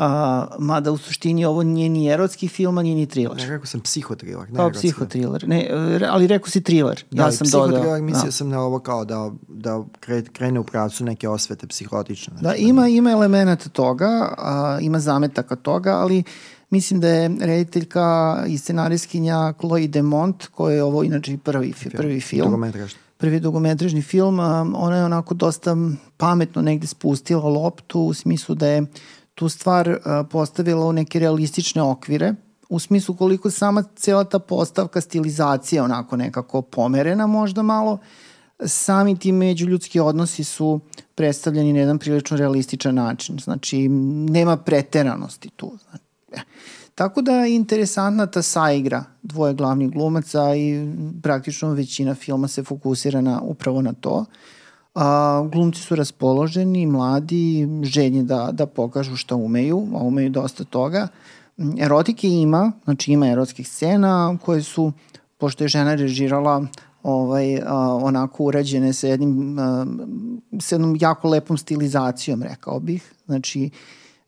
a, 0.04 0.46
mada 0.58 0.92
u 0.92 0.96
suštini 0.96 1.44
ovo 1.44 1.62
nije 1.62 1.88
ni 1.88 2.08
erotski 2.08 2.48
film, 2.48 2.78
a 2.78 2.82
nije 2.82 2.94
ni 2.94 3.00
Ne, 3.00 3.06
thriller. 3.06 3.48
rekao 3.48 3.66
sam 3.66 3.80
psihotrilar. 3.80 4.50
Ne 4.50 4.56
Kao 4.56 4.70
psihotriler. 4.72 5.48
Ne, 5.48 5.70
ali 6.08 6.26
rekao 6.26 6.48
si 6.48 6.60
thriller. 6.60 7.04
Da, 7.10 7.22
ja 7.22 7.32
sam 7.32 7.46
dodao. 7.46 7.66
psihotrilar 7.66 8.02
mislio 8.02 8.24
Da. 8.24 8.32
sam 8.32 8.48
na 8.48 8.60
ovo 8.60 8.78
kao 8.78 9.04
da, 9.04 9.30
da 9.48 9.70
kre- 10.00 10.28
krene 10.28 10.60
u 10.60 10.64
pravcu 10.64 11.04
neke 11.04 11.28
osvete 11.28 11.66
psihotične. 11.66 12.34
Da, 12.40 12.54
ima, 12.54 12.88
ima 12.88 13.10
elemenata 13.10 13.68
toga, 13.68 14.06
a, 14.38 14.78
ima 14.80 15.00
zametaka 15.00 15.56
toga, 15.56 15.90
ali 15.92 16.22
mislim 16.70 17.00
da 17.00 17.08
je 17.08 17.30
rediteljka 17.40 18.04
i 18.48 18.58
scenarijskinja 18.58 19.52
Chloe 19.54 19.86
Demont, 19.88 20.46
koja 20.46 20.74
je 20.74 20.82
ovo 20.82 21.02
inače 21.02 21.38
prvi, 21.38 21.72
fi- 21.72 21.90
prvi 21.90 22.20
film, 22.20 22.44
Dugometražni. 22.44 22.98
prvi 23.16 23.40
dugometražni 23.40 24.02
film, 24.02 24.38
ona 24.74 24.96
je 24.96 25.04
onako 25.04 25.34
dosta 25.34 25.76
pametno 26.16 26.62
negde 26.62 26.86
spustila 26.86 27.42
loptu 27.42 28.00
u 28.00 28.14
smislu 28.14 28.54
da 28.54 28.66
je 28.66 28.82
tu 29.34 29.48
stvar 29.48 29.98
a, 30.04 30.24
postavila 30.30 30.86
u 30.86 30.92
neke 30.92 31.18
realistične 31.18 31.82
okvire, 31.82 32.34
u 32.68 32.78
smislu 32.78 33.16
koliko 33.16 33.50
sama 33.50 33.84
cela 33.96 34.24
ta 34.24 34.38
postavka, 34.38 35.00
stilizacija 35.00 35.84
onako 35.84 36.16
nekako 36.16 36.62
pomerena 36.62 37.26
možda 37.26 37.62
malo, 37.62 37.98
sami 38.66 39.18
ti 39.18 39.32
međuljudski 39.32 40.00
odnosi 40.00 40.44
su 40.44 40.80
predstavljeni 41.14 41.72
na 41.72 41.78
jedan 41.78 41.98
prilično 41.98 42.36
realističan 42.36 42.94
način. 42.94 43.38
Znači, 43.38 43.88
nema 44.28 44.56
preteranosti 44.56 45.50
tu. 45.56 45.72
Znači, 45.82 46.04
eh. 46.32 46.40
Tako 46.94 47.22
da 47.22 47.32
je 47.32 47.54
interesantna 47.54 48.26
ta 48.26 48.42
saigra 48.42 49.04
dvoje 49.22 49.54
glavnih 49.54 49.90
glumaca 49.90 50.54
i 50.54 50.86
praktično 51.22 51.72
većina 51.72 52.14
filma 52.14 52.48
se 52.48 52.62
fokusira 52.62 53.20
na, 53.20 53.40
upravo 53.40 53.82
na 53.82 53.92
to. 53.92 54.24
A, 54.94 55.48
glumci 55.52 55.80
su 55.80 55.96
raspoloženi, 55.96 56.86
mladi, 56.86 57.68
željni 57.82 58.22
da, 58.22 58.50
da 58.52 58.66
pokažu 58.66 59.16
šta 59.16 59.34
umeju, 59.34 59.88
a 59.94 60.02
umeju 60.02 60.30
dosta 60.30 60.64
toga. 60.64 61.08
Erotike 61.78 62.28
ima, 62.28 62.72
znači 62.84 63.12
ima 63.12 63.28
erotskih 63.28 63.68
scena 63.68 64.38
koje 64.44 64.62
su, 64.62 64.92
pošto 65.38 65.64
je 65.64 65.68
žena 65.68 65.94
režirala, 65.94 66.66
ovaj, 67.02 67.60
a, 67.66 67.98
onako 68.02 68.44
urađene 68.44 68.92
sa 68.92 69.06
jednim, 69.06 69.58
a, 69.58 69.86
sa 70.60 70.74
jednom 70.74 70.96
jako 71.00 71.28
lepom 71.28 71.58
stilizacijom, 71.58 72.42
rekao 72.42 72.80
bih. 72.80 73.14
Znači, 73.26 73.70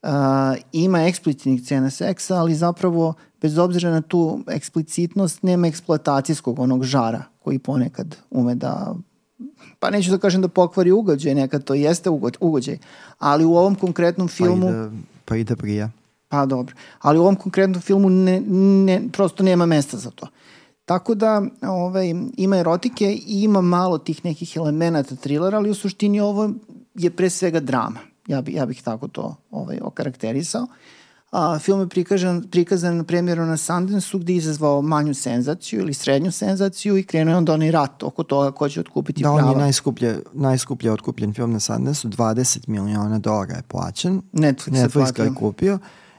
a, 0.02 0.54
ima 0.73 1.02
eksplicitnih 1.02 1.62
scena 1.62 1.90
seksa, 1.90 2.37
ali 2.37 2.54
zapravo, 2.54 3.14
bez 3.42 3.59
obzira 3.59 3.90
na 3.90 4.00
tu 4.00 4.40
eksplicitnost, 4.49 5.42
nema 5.42 5.66
eksploatacijskog 5.66 6.59
onog 6.59 6.85
žara 6.85 7.23
koji 7.38 7.59
ponekad 7.59 8.16
ume 8.30 8.54
da 8.54 8.94
pa 9.79 9.91
neću 9.91 10.11
da 10.11 10.19
kažem 10.19 10.43
da 10.43 10.49
pokvari 10.49 10.91
ugođaj, 10.91 11.35
nekad 11.35 11.65
to 11.65 11.75
jeste 11.75 12.11
ugođaj, 12.41 12.79
ali 13.19 13.45
u 13.45 13.57
ovom 13.57 13.75
konkretnom 13.75 14.29
filmu... 14.29 14.67
Pa 14.67 14.73
i 14.73 14.75
da, 14.75 14.91
pa 15.25 15.37
i 15.37 15.45
da 15.45 15.57
prija. 15.57 15.91
Pa 16.29 16.47
dobro, 16.47 16.75
ali 17.01 17.19
u 17.19 17.23
ovom 17.23 17.37
konkretnom 17.37 17.83
filmu 17.83 18.11
ne, 18.11 18.41
ne, 18.87 19.03
prosto 19.13 19.43
nema 19.43 19.67
mesta 19.67 19.97
za 19.97 20.11
to. 20.11 20.27
Tako 20.85 21.15
da 21.15 21.43
ovaj, 21.63 22.15
ima 22.37 22.57
erotike 22.57 23.13
i 23.13 23.43
ima 23.43 23.61
malo 23.61 23.99
tih 23.99 24.25
nekih 24.25 24.57
elemenata 24.57 25.17
trilera, 25.17 25.59
ali 25.59 25.71
u 25.71 25.75
suštini 25.75 26.21
ovo 26.21 26.51
je 26.95 27.11
pre 27.11 27.31
svega 27.31 27.61
drama. 27.61 28.01
Ja, 28.27 28.43
bi, 28.43 28.53
ja 28.53 28.67
bih 28.67 28.83
tako 28.83 29.09
to 29.09 29.37
ovaj, 29.51 29.79
okarakterisao. 29.83 30.63
Uh, 30.63 30.69
A, 31.35 31.59
film 31.59 31.81
je 31.81 31.88
prikazan, 31.88 32.43
prikazan 32.50 32.97
na 32.97 33.05
premjeru 33.05 33.47
na 33.47 33.57
Sundance-u 33.57 34.19
gde 34.19 34.33
je 34.33 34.37
izazvao 34.37 34.83
manju 34.83 35.14
senzaciju 35.14 35.81
ili 35.81 35.95
srednju 35.95 36.33
senzaciju 36.33 36.97
i 36.97 37.03
krenuo 37.03 37.33
je 37.33 37.37
onda 37.37 37.53
onaj 37.53 37.71
rat 37.71 38.03
oko 38.03 38.23
toga 38.23 38.50
ko 38.50 38.69
će 38.69 38.81
otkupiti 38.81 39.23
da, 39.23 39.29
prava. 39.29 39.43
Da, 39.43 39.47
on 39.47 39.53
je 39.53 39.59
najskuplje, 39.59 40.19
najskuplje 40.33 40.93
otkupljen 40.93 41.35
film 41.35 41.53
na 41.53 41.61
Sundance-u, 41.61 42.11
20 42.11 42.69
miliona 42.69 43.19
dolara 43.19 43.55
je 43.55 43.62
plaćen. 43.62 44.23
Netflix, 44.33 44.71
Netflix 44.71 45.12
ga 45.12 45.23
je 45.23 45.35
kupio. 45.35 45.79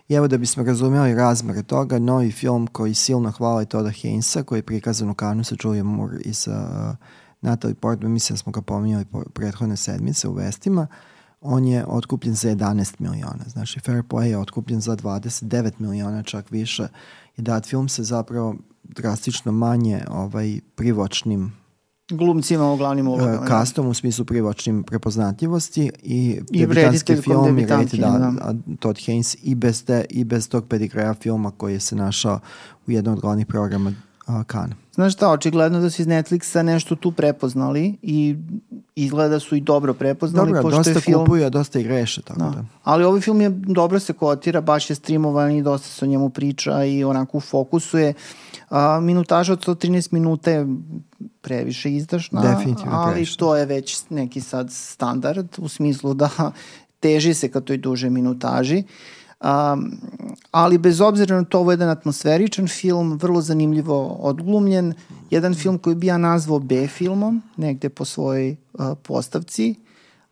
I 0.09 0.13
evo 0.13 0.27
da 0.27 0.37
bismo 0.37 0.63
razumeli 0.63 1.15
razmere 1.15 1.63
toga, 1.63 1.99
novi 1.99 2.31
film 2.31 2.67
koji 2.67 2.93
silno 2.93 3.31
hvala 3.31 3.59
je 3.59 3.65
Toda 3.65 3.91
Hainsa, 4.01 4.43
koji 4.43 4.59
je 4.59 4.63
prikazan 4.63 5.09
u 5.09 5.13
Kanu 5.13 5.43
sa 5.43 5.55
Julian 5.63 5.85
Moore 5.85 6.17
i 6.25 6.33
sa 6.33 6.51
uh, 6.51 7.07
Natalie 7.41 7.75
Portman, 7.75 8.11
mislim 8.11 8.33
da 8.33 8.37
smo 8.37 8.51
ga 8.51 8.61
pominjali 8.61 9.05
prethodne 9.33 9.77
sedmice 9.77 10.27
u 10.27 10.33
vestima. 10.33 10.81
Uh, 10.81 11.14
on 11.45 11.65
je 11.65 11.85
otkupljen 11.87 12.35
za 12.35 12.49
11 12.49 12.95
miliona. 12.99 13.43
Znači, 13.47 13.79
Fair 13.79 14.03
Play 14.03 14.23
je 14.23 14.37
otkupljen 14.37 14.81
za 14.81 14.95
29 14.95 15.71
miliona, 15.77 16.23
čak 16.23 16.51
više. 16.51 16.87
I 17.37 17.41
dat 17.41 17.65
film 17.65 17.89
se 17.89 18.03
zapravo 18.03 18.55
drastično 18.83 19.51
manje 19.51 20.05
ovaj, 20.09 20.59
privočnim 20.75 21.53
glumcima 22.09 22.71
u 22.71 22.77
glavnim 22.77 23.07
ulogama. 23.07 23.39
Uh, 23.39 23.47
kastom 23.47 23.87
u 23.87 23.93
smislu 23.93 24.25
privočnim 24.25 24.83
prepoznatljivosti 24.83 25.91
i, 26.03 26.39
I 26.51 26.59
debitanski 26.59 27.15
film 27.15 27.59
i 27.59 27.65
reditelj 27.65 27.99
da, 27.99 28.09
da. 28.09 28.53
Todd 28.79 28.97
Haynes 28.97 29.37
i 29.43 29.55
bez, 29.55 29.85
te, 29.85 30.05
i 30.09 30.23
bez 30.23 30.49
tog 30.49 30.67
pedigreja 30.67 31.13
filma 31.13 31.51
koji 31.51 31.73
je 31.73 31.79
se 31.79 31.95
našao 31.95 32.39
u 32.87 32.91
jednom 32.91 33.13
od 33.13 33.21
glavnih 33.21 33.45
programa 33.45 33.93
Kana. 34.47 34.75
Znaš 34.93 35.13
šta, 35.13 35.31
očigledno 35.31 35.79
da 35.79 35.89
su 35.89 36.01
iz 36.01 36.07
Netflixa 36.07 36.61
nešto 36.61 36.95
tu 36.95 37.11
prepoznali 37.11 37.97
i 38.01 38.35
izgleda 38.95 39.29
da 39.29 39.39
su 39.39 39.55
i 39.55 39.61
dobro 39.61 39.93
prepoznali. 39.93 40.47
Dobro, 40.47 40.61
pošto 40.61 40.77
dosta 40.77 40.91
je 40.91 40.99
film... 40.99 41.19
kupuju, 41.19 41.45
a 41.45 41.49
dosta 41.49 41.79
i 41.79 41.83
greše. 41.83 42.21
Tako 42.21 42.39
da. 42.39 42.49
da. 42.49 42.65
Ali 42.83 43.03
ovaj 43.03 43.21
film 43.21 43.41
je 43.41 43.49
dobro 43.49 43.99
se 43.99 44.13
kotira, 44.13 44.61
baš 44.61 44.89
je 44.89 44.95
streamovan 44.95 45.51
i 45.51 45.63
dosta 45.63 45.87
se 45.87 46.05
o 46.05 46.07
njemu 46.07 46.29
priča 46.29 46.83
i 46.83 47.03
onako 47.03 47.37
u 47.37 47.41
fokusu 47.41 47.97
je. 47.97 48.13
A, 48.69 48.99
minutaža 48.99 49.53
od 49.53 49.65
113 49.65 50.13
minuta 50.13 50.51
je 50.51 50.67
previše 51.41 51.91
izdašna, 51.91 52.41
Definitivno 52.41 52.91
ali 52.91 53.11
previše. 53.11 53.37
to 53.37 53.55
je 53.55 53.65
već 53.65 54.09
neki 54.09 54.41
sad 54.41 54.71
standard 54.71 55.47
u 55.57 55.67
smislu 55.67 56.13
da 56.13 56.29
teži 56.99 57.33
se 57.33 57.51
ka 57.51 57.61
toj 57.61 57.77
duže 57.77 58.09
minutaži. 58.09 58.83
Um, 59.45 59.91
ali 60.51 60.77
bez 60.77 61.01
obzira 61.01 61.35
na 61.35 61.43
to, 61.43 61.59
ovo 61.59 61.71
je 61.71 61.73
jedan 61.73 61.89
atmosferičan 61.89 62.67
film, 62.67 63.17
vrlo 63.21 63.41
zanimljivo 63.41 64.07
odglumljen, 64.07 64.93
jedan 65.29 65.53
film 65.53 65.77
koji 65.77 65.95
bi 65.95 66.07
ja 66.07 66.17
nazvao 66.17 66.59
B 66.59 66.87
filmom, 66.87 67.41
negde 67.57 67.89
po 67.89 68.05
svojoj 68.05 68.55
uh, 68.73 68.85
postavci, 69.03 69.75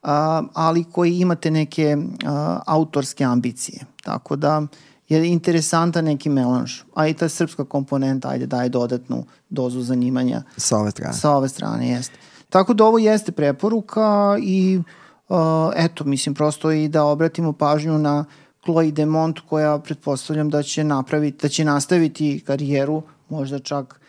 uh, 0.04 0.10
ali 0.54 0.84
koji 0.84 1.20
imate 1.20 1.52
neke 1.52 1.98
uh, 1.98 2.30
autorske 2.66 3.24
ambicije. 3.24 3.86
Tako 4.04 4.36
da 4.36 4.62
je 5.10 5.28
interesantan 5.28 6.06
neki 6.06 6.30
melanž. 6.30 6.82
A 6.96 7.08
i 7.08 7.14
ta 7.14 7.30
srpska 7.30 7.66
komponenta, 7.66 8.30
ajde, 8.30 8.46
daje 8.46 8.70
dodatnu 8.70 9.26
dozu 9.50 9.82
zanimanja. 9.82 10.44
Sa 10.58 10.78
ove 10.78 10.92
strane. 10.92 11.14
Sa 11.14 11.32
ove 11.32 11.50
strane, 11.50 11.90
jeste. 11.90 12.16
Tako 12.50 12.74
da 12.74 12.86
ovo 12.86 12.98
jeste 12.98 13.32
preporuka 13.32 14.38
i 14.42 14.82
uh, 15.30 15.38
eto, 15.76 16.04
mislim, 16.04 16.36
prosto 16.36 16.72
i 16.72 16.88
da 16.88 17.04
obratimo 17.04 17.54
pažnju 17.54 17.98
na 17.98 18.20
uh, 18.20 18.43
Chloe 18.64 18.92
Demont 18.92 19.40
koja 19.50 19.80
pretpostavljam 19.80 20.50
da 20.50 20.64
će 20.64 20.84
napraviti, 20.84 21.38
da 21.42 21.50
će 21.50 21.66
nastaviti 21.66 22.44
karijeru 22.48 23.04
možda 23.30 23.60
čak 23.60 24.00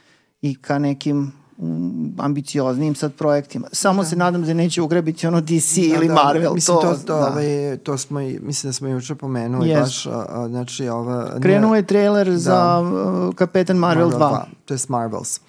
i 0.42 0.54
ka 0.54 0.78
nekim 0.78 1.32
um, 1.58 2.14
ambicioznim 2.18 2.94
sad 2.94 3.14
projektima. 3.14 3.68
Samo 3.72 4.02
da. 4.02 4.08
se 4.08 4.16
nadam 4.16 4.42
da 4.42 4.54
neće 4.54 4.82
ugrebiti 4.82 5.26
ono 5.26 5.40
DC 5.40 5.74
da, 5.76 5.96
ili 5.96 6.08
da, 6.08 6.14
Marvel. 6.14 6.54
Mislim, 6.54 6.78
to, 6.80 6.94
to, 7.06 7.14
da. 7.14 7.28
ovaj, 7.28 7.76
to 7.82 7.98
smo 7.98 8.20
i, 8.20 8.38
mislim 8.42 8.68
da 8.68 8.72
smo 8.72 8.88
juče 8.88 9.14
pomenuli 9.14 9.68
yes. 9.68 9.80
baš, 9.80 10.06
a, 10.06 10.26
a, 10.28 10.48
znači 10.48 10.88
ova... 10.88 11.40
Krenuo 11.40 11.74
je 11.74 11.86
trailer 11.86 12.30
da, 12.30 12.38
za 12.38 12.80
uh, 12.80 13.34
Kapetan 13.34 13.76
Marvel, 13.76 14.08
Marvel 14.08 14.28
2. 14.28 14.32
2. 14.32 14.42
To 14.64 14.74
je 14.74 14.78
Marvels. 14.88 15.40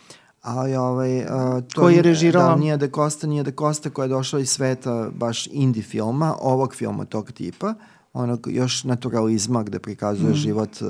Ali 0.42 0.76
ovaj, 0.76 1.20
uh, 1.20 1.26
to 1.74 1.82
Koji 1.82 1.96
je 1.96 2.02
režirala? 2.02 2.50
Da, 2.50 2.56
nije 2.56 2.78
da 2.78 2.88
Costa, 2.88 3.28
nije 3.28 3.44
da 3.44 3.52
Costa 3.52 3.90
koja 3.90 4.04
je 4.04 4.10
došla 4.10 4.40
iz 4.40 4.50
sveta 4.50 5.10
baš 5.14 5.48
indie 5.52 5.84
filma, 5.84 6.36
ovog 6.42 6.76
filma 6.76 7.06
tog 7.06 7.32
tipa. 7.32 7.68
Uh, 7.68 7.76
onog 8.16 8.48
još 8.50 8.84
naturalizma 8.84 9.64
gde 9.64 9.80
prikazuje 9.80 10.32
mm. 10.32 10.36
život 10.36 10.82
uh, 10.82 10.88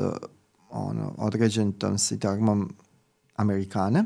ono, 0.70 1.14
određen 1.18 1.72
tom 1.72 1.98
sitagmom 1.98 2.74
Amerikane. 3.36 4.04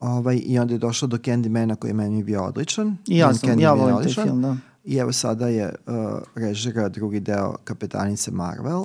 Ovaj, 0.00 0.40
I 0.44 0.58
onda 0.58 0.74
je 0.74 0.78
došlo 0.78 1.08
do 1.08 1.16
Candymana 1.16 1.76
koji 1.76 1.90
je 1.90 1.94
meni 1.94 2.22
bio 2.22 2.44
odličan. 2.44 2.96
I 3.06 3.18
ja 3.18 3.34
sam, 3.34 3.60
ja 3.60 3.72
volim 3.72 3.96
taj 3.96 4.24
film, 4.24 4.42
da. 4.42 4.56
I 4.84 4.96
evo 4.96 5.12
sada 5.12 5.48
je 5.48 5.74
uh, 5.86 5.94
režira 6.34 6.88
drugi 6.88 7.20
deo 7.20 7.54
Kapetanice 7.64 8.30
Marvel. 8.30 8.84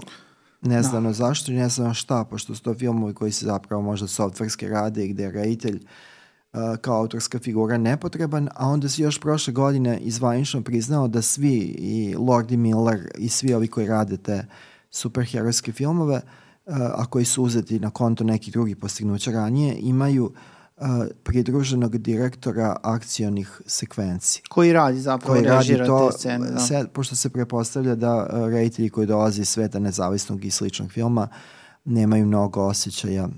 Ne 0.61 0.83
znam 0.83 1.03
da. 1.03 1.13
zašto 1.13 1.51
i 1.51 1.55
ne 1.55 1.69
znam 1.69 1.93
šta, 1.93 2.23
pošto 2.23 2.55
su 2.55 2.63
to 2.63 2.73
filmovi 2.73 3.13
koji 3.13 3.31
se 3.31 3.45
zapravo 3.45 3.81
možda 3.81 4.07
softverski 4.07 4.67
rade 4.67 5.05
i 5.05 5.13
gde 5.13 5.23
je 5.23 5.31
reditelj 5.31 5.75
Uh, 5.75 5.89
kao 6.81 6.97
autorska 6.97 7.39
figura 7.39 7.77
nepotreban, 7.77 8.49
a 8.55 8.67
onda 8.67 8.89
se 8.89 9.01
još 9.01 9.19
prošle 9.19 9.53
godine 9.53 9.99
izvanično 9.99 10.61
priznao 10.61 11.07
da 11.07 11.21
svi 11.21 11.57
i 11.77 12.15
Lordi 12.17 12.57
Miller 12.57 13.11
i 13.17 13.29
svi 13.29 13.53
ovi 13.53 13.67
koji 13.67 13.87
rade 13.87 14.17
te 14.17 14.45
superherojske 14.89 15.71
filmove, 15.71 16.21
a 16.75 17.05
koji 17.05 17.25
su 17.25 17.43
uzeti 17.43 17.79
na 17.79 17.89
konto 17.89 18.23
nekih 18.23 18.53
drugih 18.53 18.77
postignuća 18.77 19.31
ranije, 19.31 19.75
imaju 19.79 20.33
pridruženog 21.23 21.97
direktora 21.97 22.75
akcionih 22.83 23.61
sekvenci. 23.65 24.41
Koji 24.49 24.73
radi 24.73 24.99
zapravo, 24.99 25.33
koji 25.33 25.45
režira 25.45 25.85
to, 25.85 26.09
te 26.11 26.17
scene. 26.17 26.51
Da. 26.51 26.59
Se, 26.59 26.85
pošto 26.93 27.15
se 27.15 27.29
prepostavlja 27.29 27.95
da 27.95 28.27
reditelji 28.49 28.89
koji 28.89 29.07
dolaze 29.07 29.41
iz 29.41 29.49
sveta 29.49 29.79
nezavisnog 29.79 30.45
i 30.45 30.51
sličnog 30.51 30.91
filma 30.91 31.27
nemaju 31.85 32.25
mnogo 32.25 32.61
osjećaja 32.61 33.29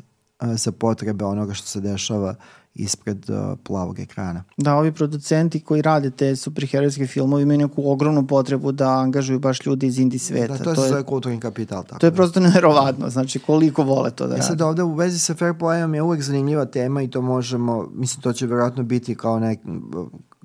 za 0.41 0.72
potrebe 0.72 1.25
onoga 1.25 1.53
što 1.53 1.67
se 1.67 1.82
dešava 1.82 2.29
uh, 2.29 2.62
ispred 2.75 3.30
uh, 3.30 3.58
plavog 3.63 4.00
ekrana. 4.00 4.44
Da, 4.58 4.75
ovi 4.75 4.92
producenti 4.92 5.60
koji 5.60 5.82
rade 5.82 6.12
te 6.12 6.36
superherojske 6.36 7.08
filmove 7.08 7.44
imaju 7.44 7.58
neku 7.58 7.92
ogromnu 7.92 8.27
potrebu 8.27 8.72
da 8.72 8.89
angažuju 8.89 9.39
baš 9.39 9.65
ljudi 9.65 9.88
iz 9.88 10.00
indie 10.00 10.20
sveta. 10.20 10.58
Da, 10.58 10.63
to, 10.63 10.75
to 10.75 10.86
je, 10.86 10.92
je 10.92 11.03
kulturni 11.03 11.39
kapital. 11.39 11.84
Tako 11.84 12.00
to 12.00 12.06
je 12.06 12.12
da. 12.12 12.15
prosto 12.15 12.39
neverovatno, 12.39 13.10
znači 13.10 13.39
koliko 13.39 13.84
vole 13.84 14.12
to 14.12 14.27
da 14.27 14.34
e 14.34 14.38
rade. 14.38 14.48
sad 14.48 14.62
ovde 14.62 14.84
u 14.84 14.94
vezi 14.94 15.20
sa 15.20 15.34
Fair 15.34 15.53
Playom 15.53 15.94
je 15.94 16.01
uvek 16.01 16.22
zanimljiva 16.22 16.65
tema 16.65 17.01
i 17.01 17.10
to 17.10 17.22
možemo, 17.22 17.89
mislim 17.94 18.22
to 18.22 18.34
će 18.34 18.48
verovatno 18.48 18.84
biti 18.84 19.15
kao 19.15 19.39
nek, 19.39 19.60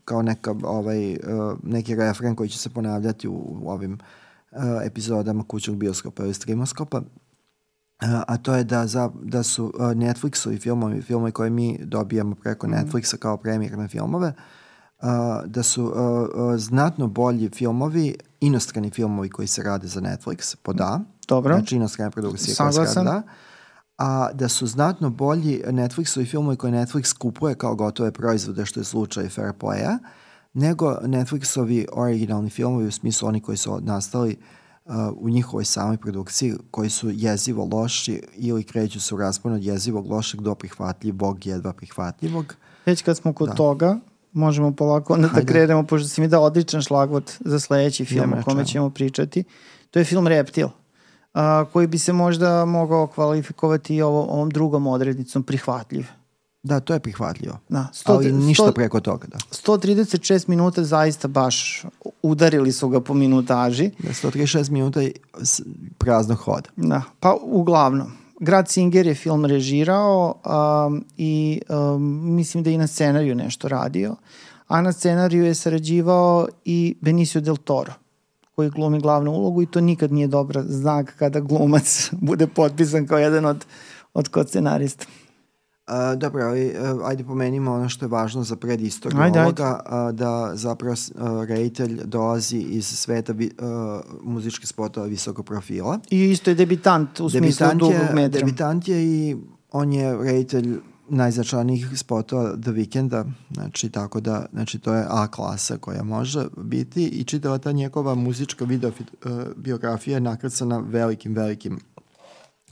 kao 0.05 0.23
neka, 0.23 0.55
ovaj, 0.63 1.13
uh, 1.13 1.19
neki 1.63 1.95
refren 1.95 2.35
koji 2.35 2.49
će 2.49 2.59
se 2.59 2.71
ponavljati 2.71 3.29
u, 3.29 3.59
u 3.63 3.71
ovim 3.71 3.93
uh, 4.53 4.59
epizodama 4.85 5.45
kućnog 5.45 5.77
bioskopa 5.77 6.25
ili 6.25 6.35
streamoskopa 6.35 7.03
a 8.01 8.37
to 8.37 8.55
je 8.55 8.65
da, 8.65 8.87
za, 8.87 9.11
da 9.23 9.43
su 9.43 9.73
Netflixovi 9.79 10.63
filmovi, 10.63 11.03
filmovi 11.03 11.33
koje 11.33 11.51
mi 11.51 11.79
dobijamo 11.83 12.35
preko 12.35 12.69
mm. 12.69 12.71
Netflixa 12.71 13.17
kao 13.17 13.37
premijerne 13.37 13.89
filmove, 13.89 14.33
da 15.45 15.63
su 15.63 15.95
znatno 16.57 17.07
bolji 17.07 17.51
filmovi, 17.55 18.15
inostrani 18.41 18.91
filmovi 18.91 19.29
koji 19.29 19.49
se 19.49 19.63
rade 19.63 19.87
za 19.87 20.01
Netflix, 20.01 20.57
po 20.63 20.73
da. 20.73 21.01
Dobro. 21.29 21.55
Znači 21.55 21.77
inostrane 21.77 22.11
produkcije 22.11 22.57
koje 22.57 22.73
se 22.73 22.95
rade 22.95 23.11
da. 23.11 23.23
A 23.99 24.33
da 24.33 24.49
su 24.49 24.67
znatno 24.67 25.11
bolji 25.11 25.63
Netflixovi 25.67 26.31
filmovi 26.31 26.57
koje 26.57 26.73
Netflix 26.73 27.19
kupuje 27.19 27.55
kao 27.55 27.75
gotove 27.75 28.13
proizvode, 28.13 28.67
što 28.67 28.81
je 28.81 28.85
slučaj 28.85 29.29
Fair 29.29 29.53
Playa, 29.61 29.99
nego 30.55 30.99
Netflixovi 31.03 31.87
originalni 31.93 32.51
filmovi 32.51 32.87
u 32.87 32.93
smislu 32.93 33.29
oni 33.29 33.41
koji 33.41 33.57
su 33.57 33.81
nastali 33.81 34.37
uh, 34.41 34.58
u 35.21 35.29
njihovoj 35.29 35.65
samoj 35.65 35.97
produkciji 35.97 36.55
koji 36.71 36.91
su 36.91 37.11
jezivo 37.11 37.69
loši 37.73 38.23
ili 38.37 38.65
kreću 38.65 39.01
se 39.01 39.15
u 39.15 39.19
raspon 39.19 39.53
od 39.53 39.65
jezivog 39.65 40.11
lošeg 40.11 40.41
do 40.41 40.55
prihvatljivog, 40.55 41.47
jedva 41.47 41.73
prihvatljivog. 41.73 42.55
Već 42.87 43.03
kad 43.03 43.17
smo 43.17 43.33
kod 43.33 43.49
da. 43.49 43.55
toga, 43.55 43.99
možemo 44.33 44.73
polako 44.73 45.15
onda 45.15 45.29
da 45.29 45.45
krenemo, 45.45 45.83
pošto 45.83 46.09
si 46.09 46.21
mi 46.21 46.29
dao 46.29 46.43
odličan 46.43 46.83
šlagvot 46.83 47.33
za 47.41 47.61
sledeći 47.61 48.05
film 48.05 48.33
o 48.33 48.43
kome 48.45 48.65
ćemo 48.65 48.91
pričati. 48.91 49.45
To 49.91 49.99
je 49.99 50.05
film 50.05 50.27
Reptil, 50.27 50.69
a, 51.35 51.65
koji 51.73 51.87
bi 51.87 51.99
se 51.99 52.13
možda 52.13 52.65
mogao 52.65 53.07
kvalifikovati 53.07 53.97
i 53.97 54.03
ovo, 54.03 54.23
ovom 54.23 54.51
drugom 54.51 54.87
odrednicom 54.87 55.43
prihvatljiv. 55.43 56.07
Da, 56.63 56.81
to 56.81 56.95
je 56.95 57.01
prihvatljivo. 57.01 57.59
Da, 57.69 57.87
Ali 58.05 58.33
ništa 58.33 58.65
100 58.65 58.73
preko 58.75 59.01
toga, 59.01 59.27
da. 59.27 59.39
136 59.39 60.49
minuta 60.49 60.85
zaista 60.85 61.29
baš 61.29 61.85
udarili 62.23 62.73
su 62.73 62.89
ga 62.89 63.01
po 63.01 63.15
minutaži. 63.15 63.91
Da, 63.99 64.09
136 64.09 64.71
minuta 64.71 65.01
praznog 65.99 66.39
hoda. 66.39 66.71
Da, 66.77 67.03
pa 67.21 67.37
uglavnom. 67.43 68.13
Grad 68.41 68.69
Singer 68.69 69.07
je 69.07 69.15
film 69.15 69.45
režirao 69.45 70.35
um, 70.87 71.05
i 71.17 71.61
um, 71.69 72.35
mislim 72.35 72.63
da 72.63 72.71
je 72.71 72.75
i 72.75 72.79
na 72.79 72.87
scenariju 72.87 73.35
nešto 73.35 73.69
radio. 73.69 74.17
A 74.69 74.83
na 74.83 74.93
scenariju 74.93 75.45
je 75.45 75.55
sarađivao 75.55 76.49
i 76.65 76.97
Benicio 77.01 77.41
del 77.41 77.57
Toro 77.57 77.93
koji 78.55 78.71
glumi 78.71 79.01
glavnu 79.01 79.31
ulogu 79.31 79.63
i 79.63 79.67
to 79.67 79.81
nikad 79.81 80.13
nije 80.13 80.27
dobar 80.27 80.63
znak 80.69 81.15
kada 81.19 81.41
glumac 81.41 82.11
bude 82.29 82.47
potpisan 82.47 83.07
kao 83.07 83.19
jedan 83.19 83.45
od, 83.45 83.65
od 84.15 84.29
kod 84.29 84.49
scenarista. 84.49 85.07
A, 85.89 86.15
dobro, 86.15 86.45
ali 86.45 86.77
a, 86.77 86.99
ajde 87.05 87.25
pomenimo 87.25 87.73
ono 87.73 87.89
što 87.89 88.05
je 88.05 88.09
važno 88.09 88.43
za 88.43 88.57
predistoriju 88.57 89.23
Ajde, 89.23 89.41
ovoga, 89.41 89.81
a, 89.87 90.13
da 90.13 90.51
zapravo 90.55 90.95
a, 90.95 91.45
reditelj 91.49 92.01
dolazi 92.05 92.59
iz 92.59 92.87
sveta 92.87 93.33
vi, 93.33 93.51
a, 93.59 94.01
muzičkih 94.23 94.69
spotova 94.69 95.07
visokog 95.07 95.47
profila. 95.47 95.99
I 96.11 96.31
isto 96.31 96.51
je 96.51 96.55
debitant 96.55 97.21
u 97.21 97.31
smislu 97.31 97.67
dugog 97.75 98.15
metra. 98.15 98.41
debitant 98.41 98.89
je 98.89 99.05
i 99.05 99.37
on 99.73 99.93
je 99.93 100.17
reditelj 100.17 100.79
najznačajnijih 101.09 101.89
spotova 101.95 102.57
The 102.57 102.71
Weeknda, 102.71 103.25
znači 103.51 103.91
tako 103.91 104.21
da, 104.21 104.47
znači 104.53 104.79
to 104.79 104.95
je 104.95 105.07
A 105.09 105.27
klasa 105.27 105.77
koja 105.77 106.03
može 106.03 106.47
biti 106.57 107.07
i 107.07 107.25
čitava 107.25 107.59
ta 107.59 107.73
njegova 107.73 108.15
muzička 108.15 108.65
video 108.65 108.91
uh, 108.91 109.31
biografija 109.57 110.17
je 110.17 110.21
nakrcana 110.21 110.79
velikim, 110.79 111.35
velikim 111.35 111.81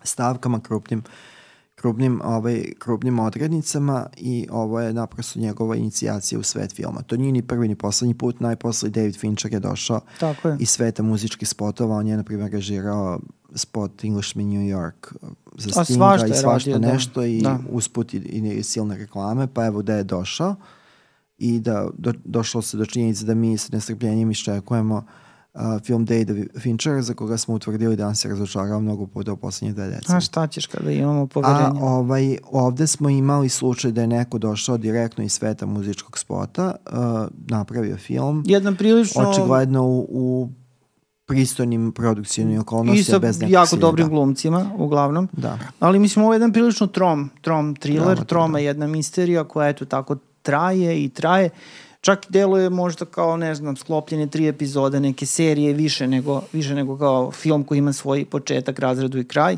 stavkama, 0.03 0.61
krupnim 0.61 1.03
krupnim, 1.77 2.21
ovaj, 2.25 2.65
krupnim 2.79 3.19
odrednicama 3.19 4.07
i 4.17 4.47
ovo 4.51 4.81
je 4.81 4.93
naprosto 4.93 5.41
njegova 5.41 5.77
inicijacija 5.77 6.39
u 6.39 6.43
svet 6.43 6.73
filma. 6.73 7.03
To 7.03 7.17
nije 7.17 7.33
ni 7.33 7.43
prvi 7.43 7.69
ni 7.69 7.75
poslednji 7.75 8.15
put, 8.15 8.41
najposle 8.41 8.91
David 8.91 9.19
Fincher 9.19 9.53
je 9.53 9.61
došao 9.61 10.01
Tako 10.21 10.49
je. 10.49 10.57
iz 10.61 10.71
sveta 10.71 11.03
muzičkih 11.03 11.49
spotova, 11.49 11.97
on 11.97 12.07
je 12.07 12.17
na 12.17 12.23
primjer 12.23 12.53
režirao 12.53 13.21
spot 13.55 14.05
Englishman 14.05 14.47
New 14.47 14.61
York 14.61 15.15
za 15.57 15.71
Stinga 15.71 15.85
svašta 15.85 16.27
i 16.27 16.35
svašta 16.35 16.71
radio, 16.71 16.87
da. 16.89 16.93
nešto 16.93 17.23
i 17.23 17.41
Da. 17.41 17.59
usput 17.71 18.15
i, 18.15 18.19
i 18.19 18.63
silne 18.63 18.97
reklame, 18.97 19.47
pa 19.47 19.67
evo 19.67 19.83
da 19.83 19.95
je 19.95 20.05
došao 20.05 20.55
i 21.39 21.61
da 21.61 21.89
do, 21.99 22.13
došlo 22.25 22.63
se 22.63 22.77
do 22.77 22.87
činjenice 22.87 23.25
da 23.25 23.35
mi 23.35 23.59
s 23.59 23.73
nestrpljenjem 23.73 24.31
iščekujemo 24.31 24.97
uh, 24.97 25.05
film 25.85 26.05
Davida 26.05 26.35
Finchera 26.59 27.03
za 27.03 27.15
koga 27.15 27.37
smo 27.37 27.55
utvrdili 27.55 27.97
da 27.97 28.07
on 28.07 28.17
se 28.17 28.29
razočarao 28.29 28.81
mnogo 28.81 29.07
puta 29.07 29.33
u 29.33 29.37
poslednje 29.37 29.75
dve 29.75 29.87
decenije. 29.87 30.17
A 30.17 30.21
šta 30.21 30.47
ćeš 30.47 30.67
kada 30.67 30.91
imamo 30.91 31.23
A 31.23 31.27
poverenje? 31.27 31.81
ovaj, 31.81 32.39
ovde 32.51 32.87
smo 32.87 33.09
imali 33.09 33.49
slučaj 33.49 33.93
da 33.93 34.01
je 34.01 34.07
neko 34.07 34.39
došao 34.39 34.77
direktno 34.77 35.25
iz 35.25 35.33
sveta 35.33 35.67
muzičkog 35.67 36.19
spota, 36.19 36.75
uh, 36.87 36.97
napravio 37.49 37.97
film, 37.97 38.43
Jedna 38.47 38.75
prilično... 38.75 39.31
očigledno 39.31 39.83
u, 39.85 40.07
u 40.11 40.49
pristojnim 41.27 41.93
produkcijnim 41.93 42.55
I 42.55 42.59
okolnostima 42.59 43.05
sa 43.05 43.19
bez 43.19 43.43
jako 43.49 43.67
cilja, 43.67 43.81
dobrim 43.81 44.07
da. 44.07 44.11
glumcima, 44.11 44.71
uglavnom. 44.79 45.29
Da. 45.33 45.59
Ali 45.81 45.99
mislim, 45.99 46.25
ovo 46.25 46.35
je 46.35 46.37
jedan 46.37 46.53
prilično 46.53 46.87
trom, 46.87 47.31
trom 47.41 47.75
thriller, 47.75 48.05
Drama, 48.15 48.25
troma 48.25 48.53
da. 48.53 48.59
jedna 48.59 48.87
misterija 48.87 49.45
koja 49.45 49.69
eto 49.69 49.85
tako 49.85 50.17
traje 50.43 51.05
i 51.05 51.09
traje. 51.09 51.51
Čak 52.01 52.27
i 52.29 52.33
deluje 52.33 52.71
možda 52.71 53.05
kao, 53.05 53.37
ne 53.37 53.55
znam, 53.55 53.77
sklopljene 53.77 54.27
tri 54.27 54.49
epizode 54.49 55.01
neke 55.01 55.27
serije 55.27 55.73
više 55.73 56.07
nego, 56.07 56.43
više 56.53 56.75
nego 56.75 56.99
kao 56.99 57.31
film 57.33 57.65
koji 57.65 57.79
ima 57.79 57.93
svoj 57.93 58.25
početak, 58.25 58.79
razredu 58.79 59.19
i 59.19 59.25
kraj. 59.25 59.57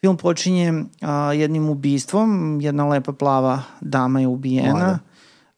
Film 0.00 0.16
počinje 0.16 0.84
a, 1.00 1.32
jednim 1.32 1.68
ubistvom, 1.68 2.60
jedna 2.60 2.88
lepa 2.88 3.12
plava 3.12 3.62
dama 3.80 4.20
je 4.20 4.26
ubijena. 4.26 4.72
Mlada. 4.72 4.98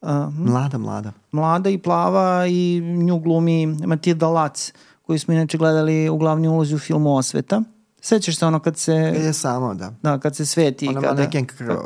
A, 0.01 0.29
Mlada, 0.37 0.77
mlada. 0.77 1.11
mlada 1.31 1.69
i 1.69 1.77
plava 1.77 2.45
i 2.47 2.79
nju 2.81 3.19
glumi 3.19 3.65
Matilda 3.65 4.27
Lac, 4.27 4.73
koju 5.01 5.19
smo 5.19 5.33
inače 5.33 5.57
gledali 5.57 6.09
u 6.09 6.17
glavni 6.17 6.47
ulozi 6.47 6.75
u 6.75 6.79
filmu 6.79 7.15
Osveta. 7.15 7.61
Sećaš 8.01 8.37
se 8.37 8.45
ono 8.45 8.59
kad 8.59 8.77
se... 8.77 9.11
Kad 9.15 9.23
je 9.23 9.33
samo, 9.33 9.73
da. 9.73 9.93
Da, 10.01 10.19
kad 10.19 10.35
se 10.35 10.45
sveti, 10.45 10.87
Ona 10.87 11.01
kada, 11.01 11.29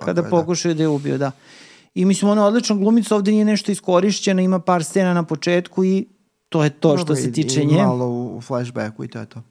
kada 0.06 0.22
da. 0.22 0.30
pokušaju 0.30 0.76
da 0.76 0.84
je 0.84 0.88
ubiju, 0.88 1.17
da. 1.17 1.32
I 1.93 2.06
mislim, 2.06 2.32
ona 2.32 2.45
odlična 2.45 2.75
glumica, 2.75 3.15
ovde 3.15 3.32
nije 3.32 3.45
nešto 3.45 3.71
iskorišćena, 3.71 4.41
ima 4.41 4.60
par 4.60 4.84
scena 4.84 5.13
na 5.13 5.23
početku 5.23 5.86
i 5.86 6.08
to 6.49 6.63
je 6.63 6.69
to 6.69 6.97
što 6.97 7.15
se 7.15 7.32
tiče 7.32 7.65
nje. 7.65 7.84
malo 7.84 8.08
u 8.10 8.41
flashbacku 8.41 9.04
i 9.04 9.08
to 9.08 9.19
je 9.19 9.25
to. 9.25 9.41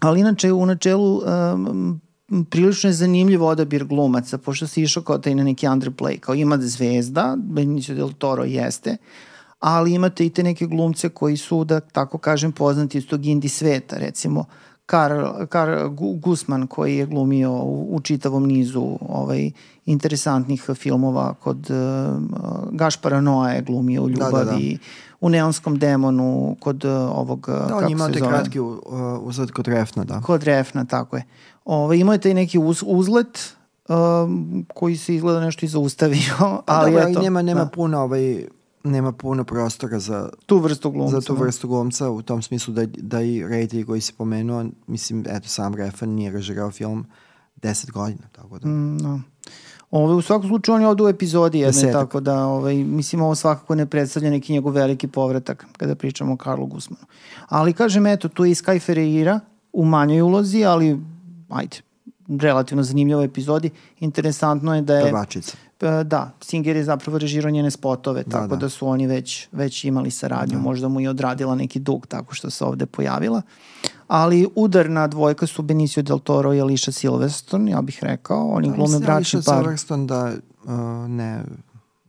Ali 0.00 0.20
inače, 0.20 0.52
u 0.52 0.66
načelu, 0.66 1.22
um, 1.54 2.00
prilično 2.50 2.90
je 2.90 2.94
zanimljiv 2.94 3.44
odabir 3.44 3.84
glumaca, 3.84 4.38
pošto 4.38 4.66
si 4.66 4.82
išao 4.82 5.02
kao 5.02 5.18
taj 5.18 5.34
na 5.34 5.44
neki 5.44 5.66
underplay, 5.66 6.18
kao 6.18 6.34
ima 6.34 6.58
zvezda, 6.60 7.36
Benicio 7.38 7.94
del 7.94 8.12
Toro 8.12 8.44
jeste, 8.44 8.96
ali 9.58 9.94
imate 9.94 10.26
i 10.26 10.30
te 10.30 10.42
neke 10.42 10.66
glumce 10.66 11.08
koji 11.08 11.36
su, 11.36 11.64
da 11.64 11.80
tako 11.80 12.18
kažem, 12.18 12.52
poznati 12.52 12.98
iz 12.98 13.06
tog 13.06 13.26
indie 13.26 13.50
sveta, 13.50 13.96
recimo 13.96 14.44
Karl, 14.86 15.46
Karl 15.48 15.88
Gu- 15.88 16.20
Gusman 16.20 16.66
koji 16.66 16.96
je 16.96 17.06
glumio 17.06 17.52
u, 17.52 17.96
u 17.96 18.00
čitavom 18.00 18.46
nizu 18.46 18.98
ovaj, 19.00 19.50
interesantnih 19.86 20.70
filmova 20.74 21.34
kod 21.34 21.70
uh, 21.70 21.76
Gašpara 22.72 23.20
Noa 23.20 23.50
je 23.50 23.62
glumio 23.62 24.02
u 24.02 24.08
Da, 24.08 24.12
Ljubavi, 24.26 24.44
da, 24.44 24.76
da. 24.76 25.16
u 25.20 25.28
Neonskom 25.28 25.78
demonu, 25.78 26.56
kod 26.60 26.84
uh, 26.84 26.90
ovog, 26.92 27.48
uh, 27.48 27.68
Da, 27.68 27.74
on 27.74 27.80
kako 27.80 27.92
imao 27.92 28.06
se 28.06 28.12
te 28.12 28.18
kratki 28.20 28.60
uh, 28.60 28.78
uzad 29.20 29.50
kod 29.50 29.68
refna, 29.68 30.04
da. 30.04 30.20
Kod 30.20 30.42
refna, 30.42 30.84
tako 30.84 31.16
je. 31.16 31.24
Ove, 31.64 31.98
imao 31.98 32.12
je 32.12 32.18
taj 32.18 32.34
neki 32.34 32.58
uz, 32.58 32.82
uzlet 32.86 33.54
um, 33.88 34.66
koji 34.74 34.96
se 34.96 35.14
izgleda 35.14 35.40
nešto 35.40 35.66
i 35.66 35.68
zaustavio, 35.68 36.34
Pa 36.38 36.62
ali 36.66 36.92
dobro, 36.92 37.08
eto, 37.08 37.20
nema, 37.20 37.42
nema 37.42 37.64
da, 37.64 37.70
puno 37.70 37.98
ovaj 38.00 38.46
nema 38.86 39.12
puno 39.12 39.44
prostora 39.44 39.98
za, 39.98 40.28
tu 40.46 40.58
vrstu 40.58 40.90
glumca. 40.90 41.20
za 41.20 41.26
tu 41.26 41.34
vrstu 41.34 41.68
glumca 41.68 42.10
u 42.10 42.22
tom 42.22 42.42
smislu 42.42 42.74
da, 42.74 42.86
da 42.86 43.22
i 43.22 43.48
reditelj 43.48 43.84
koji 43.84 44.00
si 44.00 44.12
pomenuo, 44.12 44.64
mislim, 44.86 45.24
eto, 45.28 45.48
sam 45.48 45.74
Refan 45.74 46.08
nije 46.08 46.30
režirao 46.30 46.70
film 46.70 47.06
10 47.62 47.90
godina, 47.90 48.28
tako 48.32 48.58
da. 48.58 48.68
Mm, 48.68 48.96
no. 48.96 49.20
Ove, 49.90 50.14
u 50.14 50.22
svakom 50.22 50.48
slučaju 50.48 50.76
on 50.76 50.82
je 50.82 50.88
ovde 50.88 51.02
u 51.02 51.08
epizodi 51.08 51.58
jedne, 51.58 51.72
Desetak. 51.72 51.92
tako 51.92 52.20
da 52.20 52.46
ovaj, 52.46 52.74
mislim 52.74 53.22
ovo 53.22 53.34
svakako 53.34 53.74
ne 53.74 53.86
predstavlja 53.86 54.30
neki 54.30 54.52
njegov 54.52 54.72
veliki 54.72 55.08
povratak 55.08 55.66
kada 55.76 55.94
pričamo 55.94 56.32
o 56.32 56.36
Karlu 56.36 56.66
Gusmanu. 56.66 57.06
Ali 57.48 57.72
kažem, 57.72 58.06
eto, 58.06 58.28
tu 58.28 58.44
je 58.44 58.50
i 58.50 58.54
Sky 58.54 58.80
Ferreira 58.80 59.40
u 59.72 59.84
manjoj 59.84 60.20
ulozi, 60.20 60.64
ali 60.64 61.00
ajde, 61.48 61.76
relativno 62.28 62.82
zanimljivoj 62.82 63.24
epizodi. 63.24 63.70
Interesantno 64.00 64.74
je 64.74 64.82
da 64.82 64.94
je... 64.94 65.04
Pevačica. 65.04 65.56
E, 65.80 66.04
Da, 66.04 66.30
Singer 66.40 66.76
je 66.76 66.84
zapravo 66.84 67.18
režirao 67.18 67.50
njene 67.50 67.70
spotove, 67.70 68.22
Da, 68.22 68.30
tako 68.30 68.56
da, 68.56 68.56
da. 68.56 68.68
su 68.68 68.88
oni 68.88 69.06
već, 69.06 69.48
već 69.52 69.84
imali 69.84 70.10
saradnju, 70.10 70.58
možda 70.58 70.88
mu 70.88 71.00
je 71.00 71.10
odradila 71.10 71.54
neki 71.54 71.78
dug 71.78 72.06
tako 72.06 72.34
što 72.34 72.50
se 72.50 72.64
ovde 72.64 72.86
pojavila. 72.86 73.42
Ali 74.08 74.48
udarna 74.54 75.06
dvojka 75.06 75.46
su 75.46 75.62
Benicio 75.62 76.02
del 76.02 76.18
Toro 76.18 76.54
i 76.54 76.60
Alicia 76.60 76.92
Silverstone, 76.92 77.70
ja 77.70 77.82
bih 77.82 77.98
rekao, 78.02 78.48
oni 78.48 78.68
glume 78.68 78.82
Mislim, 78.82 79.00
bračni 79.02 79.36
Alicia 79.36 79.52
par. 79.52 79.62
Silverstone 79.62 80.06
da, 80.06 80.32
uh, 80.64 80.70
ne, 81.08 81.44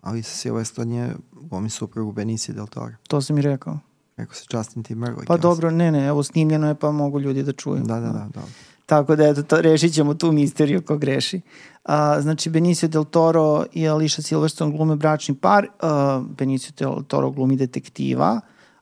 Alicia 0.02 0.34
Silverstone 0.34 0.96
je 0.96 1.16
glumi 1.32 1.70
suprugu 1.70 2.12
Benicio 2.12 2.54
del 2.54 2.68
Toro. 2.68 2.94
To 3.08 3.22
sam 3.22 3.38
i 3.38 3.42
rekao. 3.42 3.80
Rekao 4.18 4.36
se 4.36 4.46
Justin 4.54 4.84
Timberlake. 4.84 5.26
Pa 5.28 5.38
dobro, 5.38 5.72
ne, 5.72 5.92
ne, 5.92 6.08
evo 6.08 6.24
snimljeno 6.24 6.68
je 6.68 6.76
pa 6.76 6.92
mogu 6.92 7.20
ljudi 7.20 7.44
da 7.44 7.52
čuju. 7.52 7.82
Da, 7.84 8.00
da, 8.00 8.08
da, 8.08 8.28
dobro. 8.34 8.52
Tako 8.88 9.16
da 9.16 9.28
eto, 9.28 9.44
to, 9.44 9.62
rešit 9.62 9.94
ćemo 9.94 10.14
tu 10.14 10.32
misteriju 10.32 10.82
ko 10.82 10.98
greši. 10.98 11.42
A, 11.84 12.22
znači, 12.22 12.50
Benicio 12.50 12.90
del 12.90 13.04
Toro 13.04 13.66
i 13.74 13.88
Alicia 13.88 14.22
Silverstone 14.22 14.78
glume 14.78 14.96
bračni 14.96 15.36
par, 15.36 15.68
a, 15.80 16.22
Benicio 16.38 16.72
del 16.78 17.04
Toro 17.08 17.32
glumi 17.32 17.56
detektiva, 17.56 18.40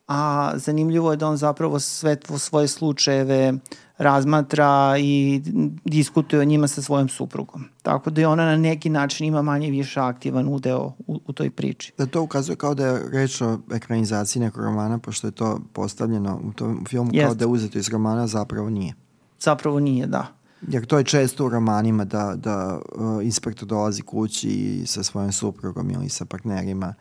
a 0.08 0.52
zanimljivo 0.56 1.12
je 1.12 1.18
da 1.18 1.28
on 1.28 1.38
zapravo 1.38 1.80
sve 1.80 2.18
svoje 2.38 2.68
slučajeve 2.68 3.54
razmatra 3.98 4.96
i 5.00 5.42
diskutuje 5.86 6.42
o 6.42 6.46
njima 6.46 6.68
sa 6.68 6.82
svojom 6.82 7.10
suprugom. 7.10 7.66
Tako 7.82 8.10
da 8.10 8.22
je 8.22 8.28
ona 8.28 8.46
na 8.46 8.58
neki 8.58 8.90
način 8.90 9.28
ima 9.28 9.42
manje 9.42 9.72
više 9.72 10.00
aktivan 10.00 10.48
udeo 10.50 10.92
u, 11.08 11.22
u 11.28 11.34
toj 11.34 11.50
priči. 11.50 11.94
Da 11.98 12.06
to 12.06 12.22
ukazuje 12.22 12.56
kao 12.56 12.76
da 12.76 12.88
je 12.88 13.10
reč 13.12 13.42
o 13.42 13.60
ekranizaciji 13.74 14.42
nekog 14.42 14.64
romana, 14.64 14.98
pošto 14.98 15.28
je 15.28 15.32
to 15.32 15.60
postavljeno 15.74 16.40
u 16.44 16.54
tom 16.54 16.86
filmu 16.88 17.12
kao 17.12 17.20
Jeste. 17.20 17.36
da 17.36 17.44
je 17.44 17.48
uzeto 17.48 17.78
iz 17.78 17.90
romana, 17.90 18.28
zapravo 18.28 18.70
nije. 18.70 19.05
Zapravo 19.40 19.80
nije, 19.80 20.08
da. 20.08 20.28
Jer 20.68 20.86
to 20.86 20.98
je 20.98 21.04
često 21.04 21.46
u 21.46 21.50
romanima 21.50 22.06
da, 22.06 22.34
da 22.36 22.80
uh, 22.96 23.26
inspektor 23.26 23.68
dolazi 23.68 24.02
kući 24.02 24.48
i 24.48 24.86
sa 24.86 25.04
svojom 25.04 25.32
suprugom 25.32 25.92
ili 25.92 26.10
sa 26.10 26.26
partnerima 26.26 26.94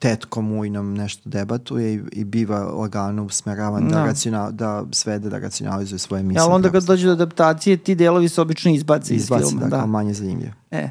tetkom 0.00 0.52
ujnom 0.52 0.94
nešto 0.94 1.30
debatuje 1.30 1.94
i, 1.94 2.00
i 2.12 2.24
biva 2.24 2.58
lagano 2.60 3.24
usmeravan 3.24 3.88
da, 3.88 3.94
Da. 3.94 4.04
racional, 4.04 4.52
da 4.52 4.84
svede 4.92 5.28
da 5.28 5.38
racionalizuje 5.38 5.98
svoje 5.98 6.22
misle. 6.22 6.42
Ali 6.42 6.52
onda 6.54 6.70
kad 6.70 6.84
dođe 6.84 7.06
do 7.06 7.12
adaptacije, 7.12 7.76
ti 7.76 7.94
delovi 7.94 8.28
se 8.28 8.40
obično 8.40 8.70
izbace 8.70 9.14
iz 9.14 9.22
izbaci 9.22 9.48
filma. 9.48 9.60
da, 9.60 9.68
Da. 9.68 9.78
kao 9.78 9.86
manje 9.86 10.14
zanimljivo. 10.14 10.52
E, 10.70 10.90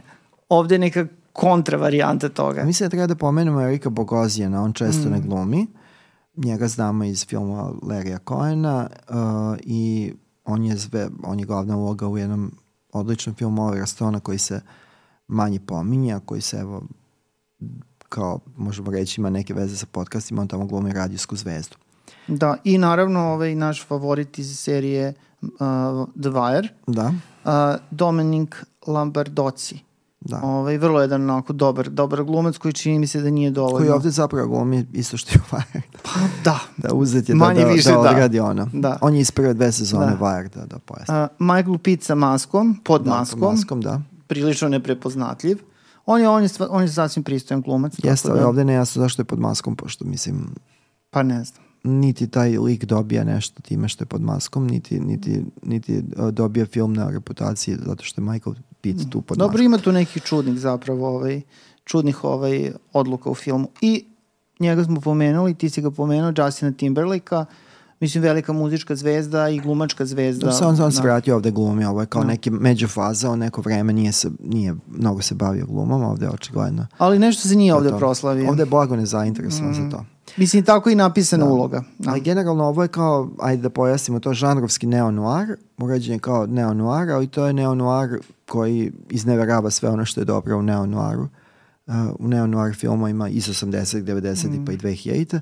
ovde 0.50 0.78
neka 0.78 1.08
kontra 1.34 1.78
varijanta 1.78 2.30
toga. 2.30 2.64
Mislim 2.64 2.86
da 2.86 2.90
treba 2.90 3.08
da 3.08 3.16
pomenemo 3.16 3.62
Erika 3.62 3.90
Bogozijana, 3.90 4.64
on 4.64 4.74
često 4.74 5.10
mm. 5.10 5.12
ne 5.12 5.20
glumi. 5.20 5.68
Njega 6.36 6.68
znamo 6.68 7.04
iz 7.04 7.26
filma 7.26 7.72
Larrya 7.82 8.20
Cohena 8.28 8.90
uh, 9.10 9.16
i 9.64 10.14
on 10.48 10.64
je, 10.64 10.78
zve, 10.78 11.10
on 11.24 11.40
je 11.40 11.46
glavna 11.46 11.78
uloga 11.78 12.08
u 12.08 12.18
jednom 12.18 12.52
odličnom 12.94 13.36
filmu 13.36 13.64
Olivera 13.64 13.86
Stona 13.86 14.20
koji 14.20 14.38
se 14.38 14.62
manje 15.28 15.60
pominja, 15.60 16.20
koji 16.26 16.42
se 16.42 16.58
evo 16.58 16.84
kao 18.10 18.40
možemo 18.58 18.92
reći 18.92 19.22
ima 19.22 19.30
neke 19.30 19.54
veze 19.54 19.78
sa 19.78 19.86
podcastima, 19.86 20.42
on 20.42 20.48
tamo 20.48 20.66
glumi 20.66 20.94
radijsku 20.94 21.36
zvezdu. 21.36 21.76
Da, 22.28 22.58
i 22.64 22.78
naravno 22.78 23.20
ovaj 23.20 23.56
naš 23.56 23.86
favorit 23.88 24.40
iz 24.40 24.60
serije 24.60 25.14
uh, 25.42 25.50
The 26.22 26.30
Wire, 26.30 26.68
Da, 26.88 27.12
uh, 27.46 27.82
Dominic 27.92 28.50
Lamberdoci. 28.88 29.87
Da. 30.28 30.42
Ovaj, 30.44 30.78
vrlo 30.78 31.02
jedan 31.02 31.22
onako 31.24 31.54
dobar, 31.54 31.90
dobar 31.90 32.24
glumac 32.24 32.58
koji 32.58 32.74
čini 32.74 33.00
mi 33.00 33.08
se 33.08 33.22
da 33.22 33.30
nije 33.30 33.52
dovoljno. 33.52 33.78
Koji 33.78 33.90
ovde 33.90 34.10
zapravo 34.10 34.48
glumi 34.48 34.86
isto 34.94 35.18
što 35.18 35.32
je 35.32 35.40
Wire. 35.52 35.82
Pa 36.04 36.10
da. 36.44 36.60
Da 36.78 36.94
uzet 36.94 37.30
je 37.30 37.36
da, 37.36 37.46
Manje 37.46 37.62
da, 37.62 37.72
više 37.72 37.90
da 37.90 37.96
da. 37.96 38.00
odradi 38.00 38.40
ono. 38.40 38.70
Da. 38.74 38.98
On 39.02 39.14
je 39.16 39.22
iz 39.22 39.32
prve 39.32 39.54
dve 39.54 39.72
sezone 39.72 40.06
Da. 40.06 40.18
Wire, 40.18 40.50
da, 40.56 40.66
da 40.66 40.80
pojasnim. 40.80 41.18
Uh, 41.18 41.28
Michael 41.40 41.78
Pitt 41.78 42.04
sa 42.04 42.16
maskom, 42.16 42.80
pod 42.84 43.04
da, 43.04 43.10
maskom, 43.10 43.40
pod 43.40 43.52
maskom, 43.52 43.82
da. 43.82 44.02
prilično 44.28 44.70
neprepoznatljiv. 44.70 45.58
On 46.06 46.22
je, 46.22 46.30
on 46.30 46.44
je, 46.44 46.50
on 46.70 46.82
je 46.82 46.88
sasvim 46.88 47.24
pristojan 47.24 47.62
glumac. 47.62 47.94
Jeste, 48.04 48.30
da, 48.30 48.48
ovde 48.48 48.66
ne 48.66 48.74
jasno 48.74 49.02
zašto 49.02 49.22
je 49.22 49.26
pod 49.26 49.40
maskom, 49.40 49.76
pošto 49.76 50.06
mislim, 50.06 50.48
Pa 51.10 51.24
ne 51.24 51.44
znam. 51.44 51.64
niti 51.84 52.28
taj 52.28 52.58
lik 52.58 52.86
dobija 52.86 53.24
nešto 53.24 53.62
time 53.62 53.88
što 53.88 54.04
je 54.04 54.06
pod 54.06 54.22
maskom, 54.22 54.68
niti, 54.68 55.00
niti, 55.00 55.46
niti 55.64 56.04
uh, 56.18 56.30
dobija 56.30 56.66
film 56.66 56.94
na 56.94 57.10
reputaciji 57.10 57.78
zato 57.86 58.04
što 58.04 58.22
je 58.22 58.26
Michael 58.26 58.56
Pitt 58.94 59.10
tu 59.10 59.22
pod 59.22 59.38
Dobro, 59.38 59.64
ima 59.64 59.78
tu 59.78 59.92
nekih 59.92 60.24
čudnih 60.24 60.60
zapravo, 60.60 61.08
ovaj, 61.08 61.42
čudnih 61.84 62.24
ovaj, 62.24 62.72
odluka 62.94 63.30
u 63.30 63.36
filmu. 63.36 63.68
I 63.82 64.06
njega 64.60 64.84
smo 64.84 65.02
pomenuli, 65.02 65.54
ti 65.54 65.70
si 65.70 65.82
ga 65.82 65.92
pomenuo, 65.92 66.34
Justina 66.38 66.72
Timberlake-a, 66.72 67.46
mislim 68.00 68.24
velika 68.24 68.54
muzička 68.54 68.96
zvezda 68.96 69.50
i 69.50 69.60
glumačka 69.60 70.06
zvezda. 70.06 70.48
Da, 70.48 70.68
on, 70.68 70.82
on 70.82 70.92
se 70.92 70.98
Da. 70.98 71.04
vratio 71.04 71.36
ovde 71.36 71.52
glumi, 71.52 71.86
ovo 71.86 72.02
je 72.02 72.08
kao 72.08 72.22
Da. 72.22 72.28
neki 72.28 72.50
međufaza, 72.50 73.32
on 73.32 73.40
neko 73.40 73.62
vreme 73.62 73.94
nije, 73.94 74.12
se, 74.12 74.30
nije 74.44 74.76
mnogo 74.88 75.22
se 75.22 75.36
bavio 75.36 75.66
glumom, 75.66 76.04
ovde 76.04 76.26
je 76.26 76.30
očigledno. 76.30 76.88
Ali 76.98 77.20
nešto 77.20 77.48
se 77.48 77.56
nije 77.56 77.74
ovde 77.74 77.90
to. 77.90 77.98
proslavio. 77.98 78.50
Ovde 78.50 78.62
je 78.62 78.66
blago 78.66 78.96
nezainteresovan 78.96 79.74
za 79.74 79.90
to. 79.90 80.06
Mislim, 80.38 80.64
tako 80.64 80.90
i 80.90 80.96
napisana 80.96 81.46
Da. 81.46 81.52
uloga. 81.52 81.84
Da. 82.00 82.12
Ali 82.12 82.22
generalno 82.22 82.64
ovo 82.64 82.84
je 82.84 82.88
kao, 82.88 83.30
ajde 83.40 83.62
da 83.62 83.70
pojasnimo 83.70 84.20
to, 84.20 84.34
žanrovski 84.34 84.88
neo-noir, 84.88 85.56
urađen 85.78 86.14
je 86.14 86.20
kao 86.20 86.48
neo-noir, 86.48 87.12
ali 87.12 87.28
to 87.28 87.46
je 87.46 87.54
neo-noir 87.54 88.20
koji 88.50 88.92
izneverava 89.10 89.70
sve 89.70 89.90
ono 89.90 90.06
što 90.06 90.22
je 90.22 90.26
dobro 90.26 90.58
u 90.58 90.62
neo-noiru. 90.62 91.28
Uh, 91.88 91.94
u 92.20 92.28
neo-noir 92.28 92.76
filmovima 92.76 93.30
iz 93.30 93.48
80, 93.48 94.04
90 94.04 94.66
pa 94.66 94.72
i 94.72 94.78
2000 94.78 95.40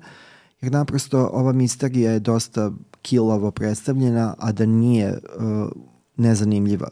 jer 0.62 0.72
naprosto 0.72 1.30
ova 1.34 1.52
misterija 1.52 2.12
je 2.12 2.20
dosta 2.20 2.72
kilavo 3.02 3.52
predstavljena, 3.52 4.36
a 4.38 4.52
da 4.52 4.66
nije 4.66 5.12
uh, 5.12 5.70
nezanimljiva. 6.18 6.88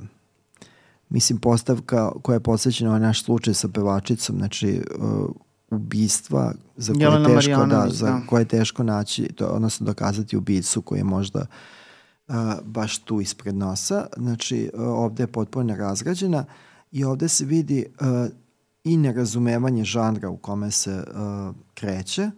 Mislim, 1.10 1.40
postavka 1.40 2.12
koja 2.22 2.34
je 2.34 2.40
posvećena 2.40 2.92
na 2.92 3.00
naš 3.00 3.24
slučaj 3.24 3.54
sa 3.54 3.68
pevačicom, 3.68 4.38
znači 4.38 4.82
uh, 5.00 5.30
ubistva 5.74 6.54
za 6.78 6.94
koje, 6.94 7.04
Jelena 7.04 7.30
je 7.30 7.36
teško, 7.36 7.66
da, 7.66 7.88
za 7.90 8.06
da. 8.06 8.22
koje 8.28 8.42
je 8.42 8.48
teško 8.48 8.84
naći, 8.84 9.34
to, 9.36 9.48
odnosno 9.48 9.86
dokazati 9.86 10.38
ubicu 10.38 10.82
koji 10.82 11.00
je 11.00 11.04
možda 11.04 11.46
uh, 12.28 12.36
baš 12.64 12.98
tu 12.98 13.22
ispred 13.22 13.56
nosa. 13.56 14.06
Znači, 14.18 14.72
uh, 14.74 14.82
ovde 14.82 15.24
je 15.24 15.28
potpuno 15.28 15.64
nerazgrađena 15.64 16.46
i 16.92 17.04
ovde 17.04 17.28
se 17.28 17.46
vidi 17.46 17.86
uh, 18.00 18.08
i 18.84 18.98
nerazumevanje 18.98 19.84
žanra 19.84 20.30
u 20.30 20.38
kome 20.38 20.72
se 20.72 20.94
uh, 20.94 21.56
kreće, 21.74 22.32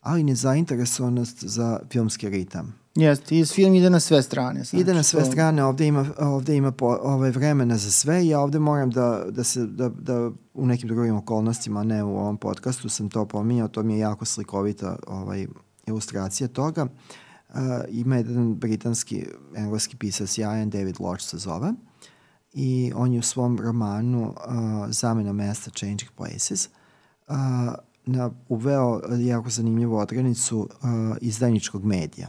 ali 0.00 0.22
nezainteresovanost 0.22 1.44
za 1.44 1.80
filmski 1.90 2.28
ritam. 2.28 2.85
Jeste, 2.96 3.38
i 3.38 3.44
film 3.44 3.74
ide 3.74 3.90
na 3.90 4.00
sve 4.00 4.22
strane. 4.22 4.64
Znači, 4.64 4.76
Ide 4.76 4.94
na 4.94 5.02
sve 5.02 5.20
to- 5.20 5.30
strane, 5.30 5.64
ovde 5.64 5.86
ima, 5.86 6.06
ovde 6.18 6.56
ima 6.56 6.72
po, 6.72 6.86
ovaj 7.02 7.30
vremena 7.30 7.76
za 7.76 7.90
sve 7.90 8.24
i 8.24 8.28
ja 8.28 8.40
ovde 8.40 8.58
moram 8.58 8.90
da, 8.90 9.24
da 9.30 9.44
se, 9.44 9.66
da, 9.66 9.88
da 9.88 10.30
u 10.54 10.66
nekim 10.66 10.88
drugim 10.88 11.16
okolnostima, 11.16 11.84
ne 11.84 12.04
u 12.04 12.18
ovom 12.18 12.36
podcastu 12.36 12.88
sam 12.88 13.08
to 13.10 13.24
pominjao, 13.26 13.68
to 13.68 13.82
mi 13.82 13.94
je 13.94 13.98
jako 13.98 14.24
slikovita 14.24 14.96
ovaj, 15.06 15.46
ilustracija 15.86 16.48
toga. 16.48 16.86
Uh, 17.48 17.56
ima 17.88 18.16
jedan 18.16 18.54
britanski, 18.54 19.26
engleski 19.56 19.96
pisac 19.96 20.30
sjajan, 20.30 20.70
David 20.70 20.96
Lodge 21.00 21.22
se 21.22 21.38
zove, 21.38 21.72
i 22.52 22.92
on 22.94 23.12
je 23.12 23.18
u 23.18 23.22
svom 23.22 23.58
romanu 23.60 24.22
uh, 24.28 24.34
Zamena 24.90 25.32
mesta 25.32 25.70
Changing 25.70 26.10
Places 26.16 26.68
uh, 27.28 27.34
na, 28.06 28.30
uveo 28.48 29.00
jako 29.18 29.50
zanimljivu 29.50 29.96
odrednicu 29.96 30.58
uh, 30.60 30.68
izdajničkog 31.20 31.84
medija. 31.84 32.28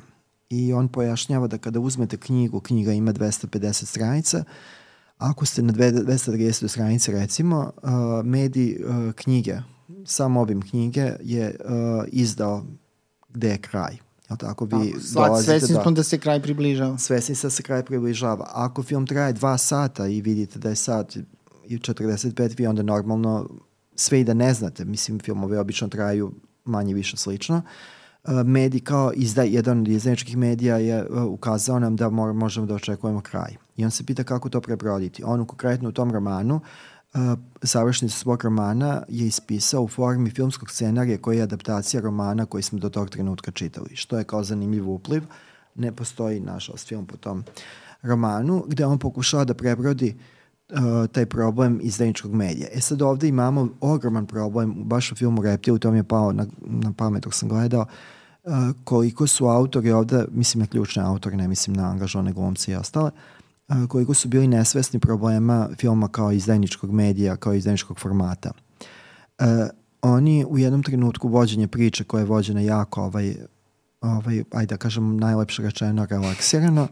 I 0.50 0.74
on 0.74 0.88
pojašnjava 0.88 1.48
da 1.48 1.58
kada 1.58 1.80
uzmete 1.80 2.18
knjigu, 2.18 2.60
knjiga 2.60 2.94
ima 2.94 3.14
250 3.14 3.86
stranica, 3.86 4.44
ako 5.18 5.46
ste 5.46 5.62
na 5.62 5.74
dve- 5.74 5.92
230 5.92 6.68
stranice 6.68 7.12
recimo, 7.12 7.72
uh, 7.84 7.90
medij 8.26 8.78
uh, 8.80 9.14
knjige, 9.14 9.58
sam 10.06 10.38
obim 10.38 10.62
knjige 10.62 11.12
je 11.22 11.56
uh, 11.60 11.72
izdao 12.08 12.66
gde 13.30 13.50
je 13.50 13.58
kraj. 13.58 13.98
Jel 14.30 14.38
tako? 14.38 14.66
Vi 14.66 14.72
Tako, 14.72 15.00
dolazite 15.14 15.52
Svesni 15.52 15.76
da- 15.76 15.82
smo 15.82 15.92
da 15.92 16.04
se 16.04 16.18
kraj 16.18 16.42
približava. 16.42 16.98
svesni 16.98 17.36
ste 17.36 17.48
da 17.48 17.52
se 17.52 17.64
kraj 17.64 17.86
približava. 17.86 18.50
Ako 18.54 18.84
film 18.84 19.08
traje 19.08 19.34
dva 19.34 19.58
sata 19.58 20.08
i 20.08 20.22
vidite 20.22 20.60
da 20.60 20.70
je 20.70 20.76
sat 20.76 21.16
i 21.66 21.78
45, 21.78 22.58
vi 22.58 22.68
onda 22.68 22.84
normalno 22.84 23.50
sve 23.96 24.22
i 24.22 24.24
da 24.24 24.34
ne 24.34 24.54
znate, 24.54 24.86
mislim 24.86 25.20
filmovi 25.20 25.58
obično 25.58 25.88
traju 25.88 26.32
manje 26.66 26.94
više 26.94 27.18
slično, 27.18 27.58
Uh, 27.58 27.97
medij 28.46 28.80
kao 28.80 29.12
izda, 29.16 29.44
jedan 29.44 29.80
od 29.80 29.88
izdajničkih 29.88 30.38
medija 30.38 30.78
je 30.78 31.08
uh, 31.10 31.24
ukazao 31.24 31.80
nam 31.80 31.96
da 31.96 32.10
mor, 32.10 32.34
možemo 32.34 32.66
da 32.66 32.76
očekujemo 32.76 33.22
kraj. 33.22 33.56
I 33.78 33.86
on 33.86 33.92
se 33.92 34.04
pita 34.04 34.24
kako 34.24 34.50
to 34.50 34.62
prebroditi. 34.62 35.24
On 35.26 35.46
konkretno 35.46 35.90
u 35.90 35.92
tom 35.92 36.12
romanu 36.12 36.56
uh, 36.56 37.22
završnicu 37.62 38.20
svog 38.20 38.44
romana 38.44 39.04
je 39.08 39.28
ispisao 39.28 39.82
u 39.82 39.88
formi 39.88 40.30
filmskog 40.30 40.72
scenarija 40.72 41.18
koji 41.18 41.38
je 41.38 41.44
adaptacija 41.44 42.02
romana 42.02 42.46
koji 42.46 42.64
smo 42.64 42.80
do 42.80 42.90
tog 42.90 43.10
trenutka 43.10 43.52
čitali, 43.52 43.96
što 43.96 44.18
je 44.18 44.24
kao 44.24 44.44
zanimljiv 44.44 44.90
upliv. 44.90 45.24
Ne 45.76 45.92
postoji, 45.92 46.40
nažalost, 46.40 46.88
film 46.88 47.06
po 47.06 47.18
tom 47.18 47.44
romanu, 48.02 48.64
gde 48.68 48.86
on 48.86 49.00
pokušava 49.00 49.44
da 49.44 49.54
prebrodi 49.54 50.16
uh, 50.70 50.78
taj 51.12 51.26
problem 51.26 51.80
izdajničkog 51.84 52.34
medija. 52.34 52.68
E 52.74 52.82
sad 52.82 53.02
ovde 53.02 53.28
imamo 53.28 53.70
ogroman 53.82 54.26
problem, 54.26 54.74
baš 54.84 55.12
u 55.12 55.16
filmu 55.16 55.42
Reptil, 55.42 55.78
to 55.78 55.92
mi 55.92 55.98
je 55.98 56.04
pao 56.04 56.32
na, 56.32 56.46
na 56.62 56.94
pamet 56.98 57.24
dok 57.24 57.34
sam 57.34 57.50
gledao, 57.50 57.82
uh, 57.82 57.88
koliko 58.84 59.28
su 59.28 59.46
autori 59.46 59.92
ovde, 59.92 60.26
mislim 60.32 60.60
na 60.60 60.68
ključne 60.68 61.04
autore, 61.04 61.38
ne 61.38 61.48
mislim 61.48 61.76
na 61.76 61.90
angažovane 61.90 62.34
glumce 62.34 62.72
i 62.72 62.76
ostale, 62.76 63.12
koliko 63.88 64.14
su 64.14 64.28
bili 64.28 64.48
nesvesni 64.48 65.00
problema 65.00 65.70
filma 65.80 66.08
kao 66.08 66.32
izdajničkog 66.32 66.92
medija, 66.92 67.36
kao 67.36 67.54
izdajničkog 67.54 68.00
formata. 68.00 68.52
Oni 70.02 70.46
u 70.46 70.58
jednom 70.58 70.84
trenutku 70.84 71.28
vođenje 71.28 71.68
priče 71.68 72.04
koja 72.04 72.20
je 72.20 72.26
vođena 72.26 72.62
jako 72.62 73.04
ovaj, 73.04 73.36
ovaj, 74.02 74.44
ajde 74.52 74.74
da 74.74 74.78
kažem 74.78 75.18
najlepše 75.18 75.64
rečeno 75.64 76.06
relaksirano, 76.06 76.88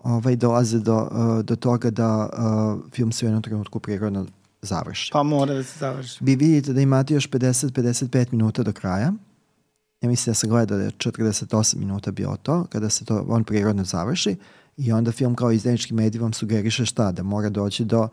ovaj, 0.00 0.36
dolaze 0.36 0.78
do, 0.78 1.08
do 1.44 1.56
toga 1.56 1.90
da 1.90 2.28
uh, 2.32 2.90
film 2.92 3.12
se 3.12 3.26
u 3.26 3.28
jednom 3.28 3.42
trenutku 3.42 3.80
prirodno 3.80 4.26
završi. 4.62 5.10
Pa 5.12 5.22
mora 5.22 5.54
da 5.54 5.62
se 5.62 5.78
završi. 5.78 6.18
Vi 6.24 6.36
vidite 6.36 6.72
da 6.72 6.80
imate 6.80 7.14
još 7.14 7.30
50-55 7.30 8.26
minuta 8.32 8.62
do 8.62 8.72
kraja. 8.72 9.12
Ja 10.04 10.08
mislim 10.08 10.30
da 10.30 10.34
se 10.34 10.46
gleda 10.46 10.76
da 10.76 10.82
je 10.82 10.90
48 10.90 11.76
minuta 11.76 12.10
bio 12.10 12.36
to, 12.42 12.66
kada 12.72 12.90
se 12.90 13.04
to 13.04 13.24
on 13.28 13.44
prirodno 13.44 13.84
završi 13.84 14.36
i 14.76 14.92
onda 14.92 15.12
film 15.12 15.34
kao 15.34 15.52
izdajnički 15.52 15.94
medij 15.94 16.20
vam 16.20 16.32
sugeriše 16.32 16.86
šta, 16.86 17.12
da 17.12 17.22
mora 17.22 17.48
doći 17.48 17.84
do, 17.84 18.08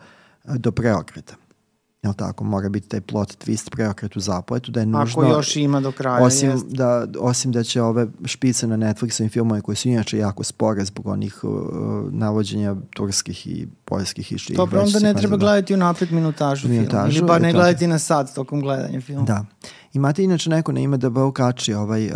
do 0.46 0.72
preokreta. 0.72 1.36
Jel 2.04 2.14
tako? 2.14 2.44
Mora 2.44 2.70
biti 2.70 2.88
taj 2.88 3.02
plot 3.02 3.38
twist, 3.38 3.70
preokret 3.70 4.16
u 4.16 4.20
zapletu, 4.20 4.72
da 4.72 4.80
je 4.80 4.86
nužno... 4.86 5.22
Ako 5.22 5.26
još 5.28 5.56
ima 5.56 5.80
do 5.80 5.92
kraja. 5.92 6.24
Osim 6.24 6.50
jest. 6.50 6.66
da, 6.68 7.08
osim 7.20 7.52
da 7.52 7.64
će 7.64 7.82
ove 7.82 8.08
špice 8.26 8.68
na 8.68 8.78
Netflixovim 8.78 9.30
filmove 9.30 9.62
koji 9.62 9.76
su 9.76 9.90
inače 9.90 10.18
jako 10.18 10.44
spore 10.44 10.86
zbog 10.86 11.08
onih 11.08 11.44
uh, 11.44 11.52
navođenja 12.12 12.76
turskih 12.90 13.48
i 13.48 13.68
poljskih 13.86 14.32
i 14.32 14.38
ših. 14.38 14.56
Dobro, 14.56 14.82
onda 14.82 15.00
ne 15.00 15.14
treba 15.14 15.38
gledati 15.38 15.74
unapred 15.74 16.12
minutažu, 16.12 16.68
Minutažu, 16.68 16.92
filma. 17.04 17.10
Ili 17.12 17.22
bar 17.24 17.42
ne 17.42 17.52
to. 17.52 17.58
gledati 17.58 17.88
na 17.88 18.00
sat 18.00 18.36
tokom 18.36 18.62
gledanja 18.62 19.02
filma. 19.02 19.24
Da. 19.24 19.46
Imate 19.94 20.24
inače 20.24 20.50
neko 20.50 20.72
na 20.72 20.80
ime 20.80 20.98
DB 20.98 21.18
Kači, 21.34 21.74
ovaj, 21.74 22.06
uh, 22.06 22.12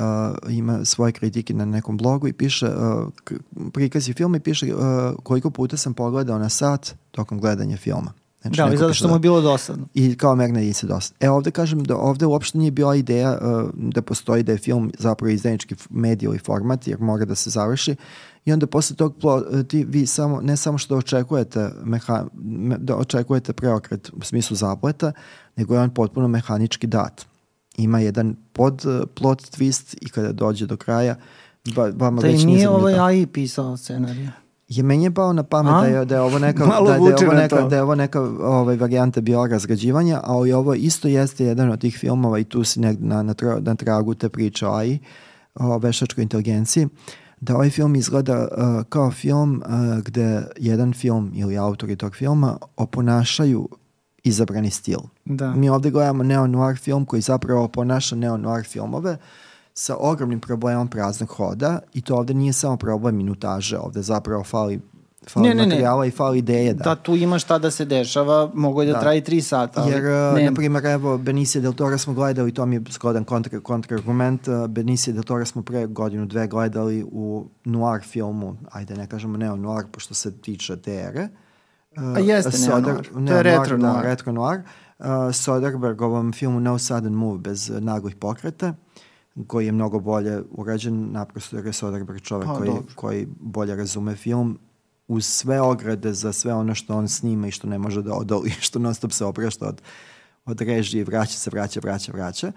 ima 0.49 0.85
svoje 0.85 1.11
kritike 1.11 1.53
na 1.53 1.65
nekom 1.65 1.97
blogu 1.97 2.27
i 2.27 2.33
piše, 2.33 2.65
uh, 2.67 2.73
k- 3.15 3.33
prikaz 3.73 4.07
je 4.07 4.13
film 4.13 4.35
i 4.35 4.39
piše 4.39 4.65
uh, 4.67 4.81
koliko 5.23 5.49
puta 5.49 5.77
sam 5.77 5.93
pogledao 5.93 6.39
na 6.39 6.49
sat 6.49 6.95
tokom 7.11 7.39
gledanja 7.39 7.77
filma. 7.77 8.13
Znači, 8.45 8.57
Da, 8.57 8.65
ali 8.65 8.77
zato 8.77 8.93
što 8.93 9.07
mu 9.07 9.15
je 9.15 9.19
bilo 9.19 9.41
dosadno. 9.41 9.87
i 9.93 10.15
kao 10.15 10.35
merna 10.35 10.59
jedinica 10.59 10.87
dosta. 10.87 11.15
E 11.19 11.29
ovde 11.29 11.51
kažem 11.51 11.83
da 11.83 11.97
ovde 11.97 12.25
uopšte 12.25 12.57
nije 12.57 12.71
bila 12.71 12.95
ideja 12.95 13.31
uh, 13.31 13.69
da 13.73 14.01
postoji 14.01 14.43
da 14.43 14.51
je 14.51 14.57
film 14.57 14.91
zapravo 14.99 15.29
izdajnički 15.29 15.73
f- 15.73 15.87
medij 15.89 16.25
ili 16.25 16.39
format 16.39 16.87
jer 16.87 16.99
mora 16.99 17.25
da 17.25 17.35
se 17.35 17.49
završi 17.49 17.95
i 18.45 18.53
onda 18.53 18.67
posle 18.67 18.95
tog 18.95 19.15
uh, 19.23 19.33
ti 19.63 19.83
vi 19.83 20.05
samo, 20.05 20.41
ne 20.41 20.57
samo 20.57 20.77
što 20.77 20.97
očekujete 20.97 21.69
meha, 21.83 22.25
me, 22.35 22.77
da 22.77 22.95
očekujete 22.95 23.53
preokret 23.53 24.09
u 24.09 24.21
smislu 24.21 24.55
zapleta, 24.55 25.11
nego 25.55 25.73
je 25.73 25.79
on 25.79 25.89
potpuno 25.89 26.27
mehanički 26.27 26.87
dat. 26.87 27.25
Ima 27.77 27.99
jedan 27.99 28.35
pod 28.53 28.85
uh, 28.85 29.07
plot 29.15 29.41
twist 29.41 29.97
i 30.01 30.09
kada 30.09 30.31
dođe 30.31 30.65
do 30.65 30.77
kraja, 30.77 31.15
ba, 31.75 31.91
vama 31.95 32.21
Da 32.21 32.27
već 32.27 32.43
i 32.43 32.45
nije 32.45 32.69
ovaj. 32.69 32.99
AI 32.99 33.25
pisao 33.25 33.77
scenarij. 33.77 34.27
Je 34.67 34.83
meni 34.83 35.03
je 35.03 35.13
pao 35.13 35.33
na 35.33 35.43
pamet 35.43 35.73
A? 35.73 35.81
da 35.81 35.87
je, 35.87 36.05
da 36.05 36.15
je 36.15 36.21
ovo 36.21 36.39
neka, 36.39 36.65
da, 36.65 36.81
da 36.81 36.93
je 36.93 36.97
ovo 36.97 37.33
neka, 37.33 37.61
da 37.61 37.75
je 37.75 37.81
ovo 37.81 37.95
neka 37.95 38.21
ovaj, 38.39 38.75
varijanta 38.75 39.21
biorazgrađivanja, 39.21 40.21
a 40.23 40.47
i 40.47 40.53
ovo 40.53 40.73
isto 40.73 41.07
jeste 41.07 41.45
jedan 41.45 41.71
od 41.71 41.81
tih 41.81 41.97
filmova 41.97 42.39
i 42.39 42.43
tu 42.43 42.63
si 42.63 42.79
negde 42.79 43.05
na, 43.05 43.23
na, 43.23 43.33
tra, 43.33 43.59
na 43.59 43.75
tragu 43.75 44.13
te 44.13 44.29
priče 44.29 44.67
o 44.67 44.73
AI, 44.73 44.99
o 45.55 45.77
veštačkoj 45.77 46.21
inteligenciji, 46.21 46.87
da 47.41 47.55
ovaj 47.55 47.69
film 47.69 47.95
izgleda 47.95 48.47
uh, 48.51 48.83
kao 48.89 49.11
film 49.11 49.63
uh, 49.65 50.03
gde 50.03 50.43
jedan 50.57 50.93
film 50.93 51.31
ili 51.35 51.57
autori 51.57 51.95
tog 51.95 52.15
filma 52.15 52.57
oponašaju 52.77 53.69
izabrani 54.23 54.71
stil. 54.71 54.99
Da. 55.25 55.55
Mi 55.55 55.69
ovde 55.69 55.91
gledamo 55.91 56.23
neo-noir 56.23 56.77
film 56.77 57.05
koji 57.05 57.21
zapravo 57.21 57.63
oponaša 57.63 58.15
neo-noir 58.15 58.63
filmove 58.63 59.17
sa 59.77 59.95
ogromnim 59.99 60.39
problemom 60.39 60.87
praznog 60.87 61.29
hoda 61.29 61.79
i 61.93 62.01
to 62.01 62.15
ovde 62.15 62.33
nije 62.33 62.53
samo 62.53 62.77
problem 62.77 63.15
minutaže, 63.15 63.77
ovde 63.77 64.01
zapravo 64.01 64.43
fali, 64.43 64.79
fali 65.29 65.47
Ne, 65.49 65.55
ne, 65.55 65.61
ne. 65.61 65.67
materijala 65.67 66.05
i 66.05 66.11
fali 66.11 66.37
ideje. 66.37 66.73
Da. 66.73 66.83
Da, 66.83 66.95
tu 66.95 67.15
ima 67.15 67.39
šta 67.39 67.57
da 67.57 67.71
se 67.71 67.85
dešava, 67.85 68.51
mogo 68.53 68.81
je 68.81 68.87
da, 68.87 68.93
Da. 68.93 68.99
traji 68.99 69.21
tri 69.21 69.41
sata. 69.41 69.81
Ali 69.81 69.91
Jer, 69.91 70.01
uh, 70.01 70.35
nema. 70.35 70.49
na 70.49 70.55
primjer, 70.55 70.85
evo, 70.85 71.17
Benicio 71.17 71.61
del 71.61 71.73
Toro 71.73 71.97
smo 71.97 72.13
gledali, 72.13 72.53
to 72.53 72.65
mi 72.65 72.75
je 72.75 72.81
zgodan 72.89 73.23
kontra, 73.23 73.59
kontrargument, 73.59 74.47
uh, 74.47 74.67
Benicio 74.67 75.13
del 75.13 75.23
Toro 75.23 75.45
smo 75.45 75.61
pre 75.61 75.87
godinu, 75.87 76.25
dve 76.25 76.47
gledali 76.47 77.05
u 77.05 77.45
noir 77.65 78.01
filmu, 78.01 78.57
ajde 78.71 78.95
ne 78.95 79.07
kažemo 79.07 79.37
neo-noir, 79.37 79.85
pošto 79.91 80.13
se 80.13 80.37
tiče 80.37 80.77
te 80.77 80.93
ere. 80.93 81.27
Uh, 81.97 82.03
A 82.03 82.19
jeste 82.19 82.57
neo-noir. 82.59 83.09
To 83.27 83.33
je 83.33 83.43
retro 83.43 83.77
da, 83.77 83.87
noir. 83.87 84.03
retro 84.03 84.31
noir. 84.33 84.61
Uh, 84.99 85.05
Soderbergovom 85.33 86.33
filmu 86.33 86.59
No 86.59 86.77
Sudden 86.77 87.13
Move 87.13 87.39
bez 87.39 87.69
uh, 87.69 87.79
naglih 87.79 88.15
pokreta 88.15 88.73
koji 89.47 89.65
je 89.65 89.71
mnogo 89.71 89.99
bolje 89.99 90.41
urađen, 90.51 91.11
naprosto 91.11 91.55
jer 91.55 91.65
je 91.65 91.73
Soderberg 91.73 92.21
čovek 92.21 92.47
Pa, 92.47 92.57
koji, 92.57 92.69
dobro. 92.69 92.93
koji 92.95 93.27
bolje 93.39 93.75
razume 93.75 94.15
film 94.15 94.59
uz 95.07 95.25
sve 95.25 95.61
ograde 95.61 96.13
za 96.13 96.33
sve 96.33 96.53
ono 96.53 96.75
što 96.75 96.97
on 96.97 97.07
snima 97.07 97.47
i 97.47 97.51
što 97.51 97.67
ne 97.67 97.77
može 97.77 98.01
da 98.01 98.13
odoli, 98.13 98.49
što 98.65 98.79
non 98.79 98.93
stop 98.93 99.11
se 99.11 99.25
oprašta 99.25 99.67
od, 99.67 99.81
od 100.45 100.61
režije, 100.61 101.03
vraća 101.03 101.37
se, 101.37 101.49
vraća, 101.49 101.79
vraća, 101.83 102.11
vraća. 102.11 102.51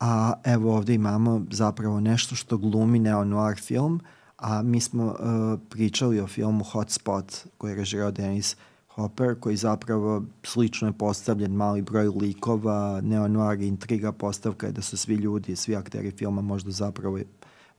A 0.00 0.32
evo 0.44 0.76
ovde 0.76 0.94
imamo 0.94 1.44
zapravo 1.50 2.00
nešto 2.00 2.34
što 2.34 2.58
glumi 2.58 2.98
neo-noir 2.98 3.60
film, 3.60 4.00
a 4.36 4.62
mi 4.62 4.80
smo 4.80 5.04
uh, 5.04 5.60
pričali 5.70 6.20
o 6.20 6.26
filmu 6.26 6.64
Hotspot 6.64 7.46
koji 7.58 7.70
je 7.70 7.76
režirao 7.76 8.10
Dennis 8.10 8.56
Hopper, 8.96 9.40
koji 9.40 9.56
zapravo 9.56 10.22
slično 10.42 10.88
je 10.88 10.92
postavljen 10.92 11.52
mali 11.52 11.82
broj 11.82 12.08
likova, 12.08 13.00
neo-noir 13.00 13.62
intriga, 13.62 14.12
postavka 14.12 14.66
je 14.66 14.72
da 14.72 14.82
su 14.82 14.96
svi 14.96 15.14
ljudi, 15.14 15.56
svi 15.56 15.76
akteri 15.76 16.10
filma 16.10 16.42
možda 16.42 16.70
zapravo 16.70 17.18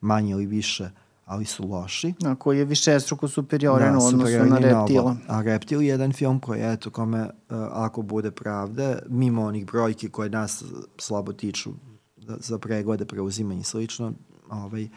manje 0.01 0.32
ili 0.32 0.45
više, 0.45 0.89
ali 1.25 1.45
su 1.45 1.67
loši. 1.67 2.13
A 2.25 2.36
koji 2.36 2.58
je 2.58 2.65
više 2.65 2.99
struko 2.99 3.27
superioran 3.27 3.95
u 3.95 4.06
odnosu 4.06 4.45
na 4.45 4.58
reptila. 4.58 5.15
A 5.27 5.41
Reptil 5.41 5.82
je 5.82 5.88
jedan 5.88 6.13
film 6.13 6.39
koji, 6.39 6.62
eto, 6.73 6.89
kome, 6.89 7.21
uh, 7.21 7.30
ako 7.71 8.01
bude 8.01 8.32
pravde, 8.32 8.99
mimo 9.10 9.43
onih 9.43 9.65
brojki 9.65 10.10
koje 10.10 10.30
nas 10.30 10.63
slabo 10.97 11.34
tiču 11.34 11.69
da, 12.15 12.38
za 12.39 12.60
preglede, 12.60 13.06
preuzimanje 13.06 13.60
i 13.62 13.63
slično, 13.63 14.13
ovaj, 14.49 14.88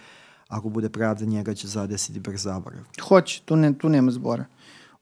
ako 0.48 0.68
bude 0.68 0.88
pravda, 0.88 1.24
njega 1.24 1.54
će 1.54 1.68
zadesiti 1.68 2.20
brz 2.20 2.42
zaborav. 2.42 2.80
Hoće, 3.08 3.42
tu, 3.44 3.56
ne, 3.56 3.78
tu 3.78 3.88
nema 3.88 4.10
zbora. 4.10 4.44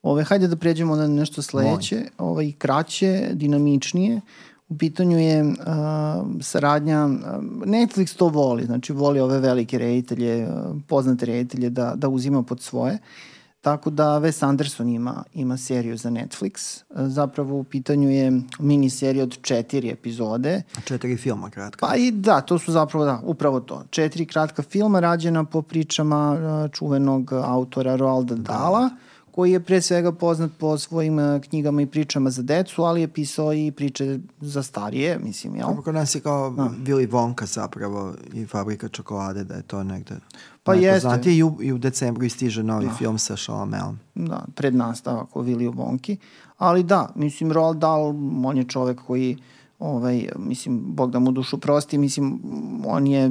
Ove, 0.02 0.24
hajde 0.24 0.48
da 0.48 0.56
pređemo 0.56 0.96
na 0.96 1.06
nešto 1.06 1.42
sledeće, 1.42 2.04
ovaj, 2.18 2.52
kraće, 2.58 3.28
dinamičnije. 3.32 4.20
U 4.68 4.78
pitanju 4.78 5.18
je 5.18 5.42
uh, 5.42 5.54
saradnja, 6.40 7.04
uh, 7.06 7.12
Netflix 7.66 8.16
to 8.16 8.28
voli, 8.28 8.64
znači 8.64 8.92
voli 8.92 9.20
ove 9.20 9.38
velike 9.38 9.78
reditelje, 9.78 10.48
uh, 10.48 10.76
poznate 10.88 11.26
reditelje 11.26 11.70
da, 11.70 11.92
da 11.96 12.08
uzima 12.08 12.42
pod 12.42 12.60
svoje. 12.60 12.98
Tako 13.60 13.90
da 13.90 14.04
Wes 14.04 14.46
Anderson 14.46 14.88
ima, 14.88 15.24
ima 15.34 15.56
seriju 15.56 15.96
za 15.96 16.10
Netflix. 16.10 16.82
Uh, 16.90 16.96
zapravo 17.06 17.58
u 17.58 17.64
pitanju 17.64 18.10
je 18.10 18.40
mini 18.58 18.90
serija 18.90 19.24
od 19.24 19.38
četiri 19.42 19.90
epizode. 19.90 20.62
Četiri 20.84 21.16
filma 21.16 21.50
kratka. 21.50 21.86
Pa 21.86 21.96
i 21.96 22.10
da, 22.10 22.40
to 22.40 22.58
su 22.58 22.72
zapravo, 22.72 23.04
da, 23.04 23.20
upravo 23.24 23.60
to. 23.60 23.84
Četiri 23.90 24.26
kratka 24.26 24.62
filma 24.62 25.00
rađena 25.00 25.44
po 25.44 25.62
pričama 25.62 26.32
uh, 26.32 26.70
čuvenog 26.70 27.32
autora 27.32 27.96
Roalda 27.96 28.34
Dala, 28.34 28.90
koji 29.38 29.52
je 29.52 29.60
pre 29.60 29.80
svega 29.80 30.12
poznat 30.12 30.50
po 30.58 30.78
svojim 30.78 31.18
uh, 31.18 31.40
knjigama 31.40 31.82
i 31.82 31.86
pričama 31.86 32.30
za 32.30 32.42
decu, 32.42 32.82
ali 32.82 33.00
je 33.00 33.08
pisao 33.08 33.52
i 33.52 33.70
priče 33.70 34.18
za 34.40 34.62
starije, 34.62 35.18
mislim, 35.18 35.56
jel? 35.56 35.68
Kod 35.84 35.94
nas 35.94 36.14
je 36.14 36.20
kao 36.20 36.50
Willy 36.50 37.10
Wonka 37.10 37.46
zapravo 37.46 38.14
i 38.32 38.46
Fabrika 38.46 38.88
čokolade, 38.88 39.44
da 39.44 39.54
je 39.54 39.62
to 39.62 39.84
negde 39.84 40.14
Pa 40.62 40.74
jeste. 40.74 41.34
I 41.34 41.42
u, 41.42 41.58
I 41.62 41.72
u 41.72 41.78
decembru 41.78 42.24
istiže 42.24 42.62
novi 42.62 42.88
film 42.98 43.18
sa 43.18 43.36
Chalametom. 43.36 43.98
da, 44.14 44.44
pred 44.54 44.74
nastavak 44.74 45.36
o 45.36 45.42
Willy 45.42 45.74
Wonki. 45.74 46.16
Ali 46.56 46.82
da, 46.82 47.12
mislim, 47.14 47.52
Roald 47.52 47.76
Dahl, 47.76 48.10
on 48.44 48.56
je 48.56 48.64
čovek 48.64 49.00
koji, 49.06 49.36
ovaj, 49.78 50.28
mislim, 50.36 50.82
Bog 50.86 51.10
da 51.10 51.18
mu 51.18 51.32
dušu 51.32 51.58
prosti, 51.58 51.98
mislim, 51.98 52.40
on 52.86 53.06
je 53.06 53.30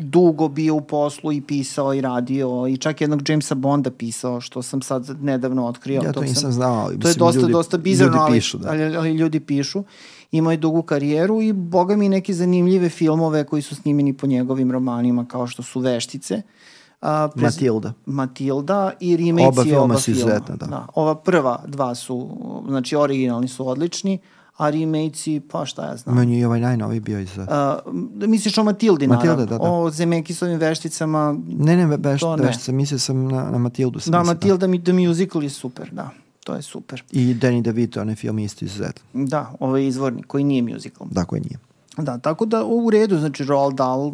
dugo 0.00 0.48
bio 0.48 0.74
u 0.74 0.80
poslu 0.80 1.32
i 1.32 1.40
pisao 1.40 1.94
i 1.94 2.00
radio 2.00 2.48
i 2.68 2.76
čak 2.76 3.00
jednog 3.00 3.28
Jamesa 3.28 3.54
Bonda 3.54 3.90
pisao, 3.90 4.40
što 4.40 4.62
sam 4.62 4.82
sad 4.82 5.22
nedavno 5.22 5.66
otkrio. 5.66 5.94
Ja 5.96 6.12
to 6.12 6.20
sam- 6.20 6.28
nisam 6.28 6.52
znao, 6.52 6.74
ali 6.74 6.98
To 6.98 7.08
je 7.08 7.10
mislim, 7.10 7.18
dosta, 7.18 7.40
ljudi- 7.40 7.52
dosta 7.52 7.78
bizarno, 7.78 8.16
ljudi 8.18 8.32
pišu, 8.32 8.58
da. 8.58 8.70
ali, 8.70 8.96
ali 8.96 9.10
ljudi 9.10 9.40
pišu. 9.40 9.84
Imao 10.32 10.50
je 10.50 10.56
dugu 10.56 10.82
karijeru 10.82 11.42
i 11.42 11.52
boga 11.52 11.96
mi 11.96 12.08
neke 12.08 12.34
zanimljive 12.34 12.88
filmove 12.88 13.44
koji 13.44 13.62
su 13.62 13.74
snimeni 13.74 14.12
po 14.12 14.26
njegovim 14.26 14.72
romanima, 14.72 15.26
kao 15.26 15.46
što 15.46 15.62
su 15.62 15.80
Veštice. 15.80 16.42
A, 17.00 17.28
prez- 17.28 17.42
Matilda. 17.42 17.92
Matilda 18.06 18.92
i 19.00 19.16
remakes 19.18 19.48
Oba 19.48 19.62
filma 19.64 19.80
oba 19.80 19.96
su 19.96 20.04
filma. 20.04 20.18
izuzetna, 20.20 20.56
da. 20.56 20.66
da. 20.66 20.86
Ova 20.94 21.14
prva 21.14 21.62
dva 21.66 21.94
su, 21.94 22.28
znači 22.68 22.96
originalni 22.96 23.48
su 23.48 23.68
odlični, 23.68 24.18
a 24.56 24.70
remakesi, 24.70 25.40
pa 25.50 25.66
šta 25.66 25.86
ja 25.86 25.96
znam. 25.96 26.16
Meni 26.16 26.38
je 26.38 26.46
ovaj 26.46 26.60
najnoviji 26.60 27.00
bio 27.00 27.20
iz... 27.20 27.36
Da 28.14 28.26
misliš 28.26 28.58
o 28.58 28.64
Matildi, 28.64 29.06
Matilda, 29.06 29.36
naravno. 29.36 29.46
da, 29.46 29.58
da. 29.58 29.70
O 29.70 29.90
Zemekisovim 29.90 30.58
vešticama. 30.58 31.36
Ne, 31.48 31.86
ne, 31.86 31.98
to 32.20 32.36
ne. 32.36 32.52
sam 32.52 32.74
mislio 32.74 32.98
sam 32.98 33.28
na, 33.28 33.50
na 33.50 33.58
Matildu. 33.58 34.00
Sam 34.00 34.12
Da, 34.12 34.18
mislio, 34.18 34.34
Matilda, 34.34 34.66
mi 34.66 34.84
The 34.84 34.92
Musical 34.92 35.42
je 35.42 35.50
super, 35.50 35.88
da. 35.92 36.10
To 36.44 36.54
je 36.54 36.62
super. 36.62 37.02
I 37.12 37.34
Danny 37.34 37.62
DeVito, 37.62 38.00
onaj 38.00 38.14
film 38.14 38.38
isto 38.38 38.64
izuzetan. 38.64 39.02
Da, 39.12 39.52
ovaj 39.60 39.86
izvorni, 39.86 40.22
koji 40.22 40.44
nije 40.44 40.62
musical. 40.62 41.06
Da, 41.10 41.24
koji 41.24 41.40
nije. 41.40 41.58
Da, 42.00 42.18
tako 42.18 42.46
da 42.46 42.64
u 42.64 42.90
redu, 42.90 43.18
znači 43.18 43.44
Roald 43.44 43.74
Dahl 43.74 44.10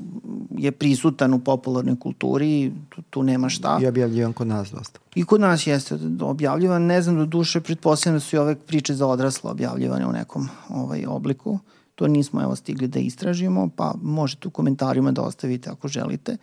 je 0.59 0.73
prisutan 0.73 1.35
u 1.35 1.39
popularnoj 1.39 1.97
kulturi, 1.99 2.73
tu, 2.89 3.03
tu 3.11 3.23
nema 3.23 3.49
šta. 3.49 3.79
I 3.83 3.87
objavljivan 3.87 4.33
kod 4.33 4.47
nas 4.47 4.71
dosta. 4.71 5.01
I 5.15 5.25
kod 5.25 5.41
nas 5.41 5.67
jeste 5.67 5.99
objavljivan, 6.21 6.83
ne 6.83 7.03
znam 7.03 7.17
do 7.17 7.27
duše, 7.27 7.61
pretpostavljam 7.61 8.17
da 8.17 8.21
su 8.21 8.37
i 8.37 8.39
ove 8.39 8.55
priče 8.55 8.95
za 8.95 9.07
odrasle 9.07 9.51
objavljivane 9.51 10.07
u 10.07 10.13
nekom 10.13 10.49
ovaj 10.69 11.07
obliku. 11.07 11.59
To 11.95 12.07
nismo 12.07 12.43
evo 12.43 12.57
stigli 12.57 12.89
da 12.89 12.99
istražimo, 12.99 13.69
pa 13.77 13.95
možete 14.03 14.49
u 14.49 14.51
komentarima 14.51 15.13
da 15.13 15.23
ostavite 15.23 15.71
ako 15.71 15.89
želite. 15.89 16.37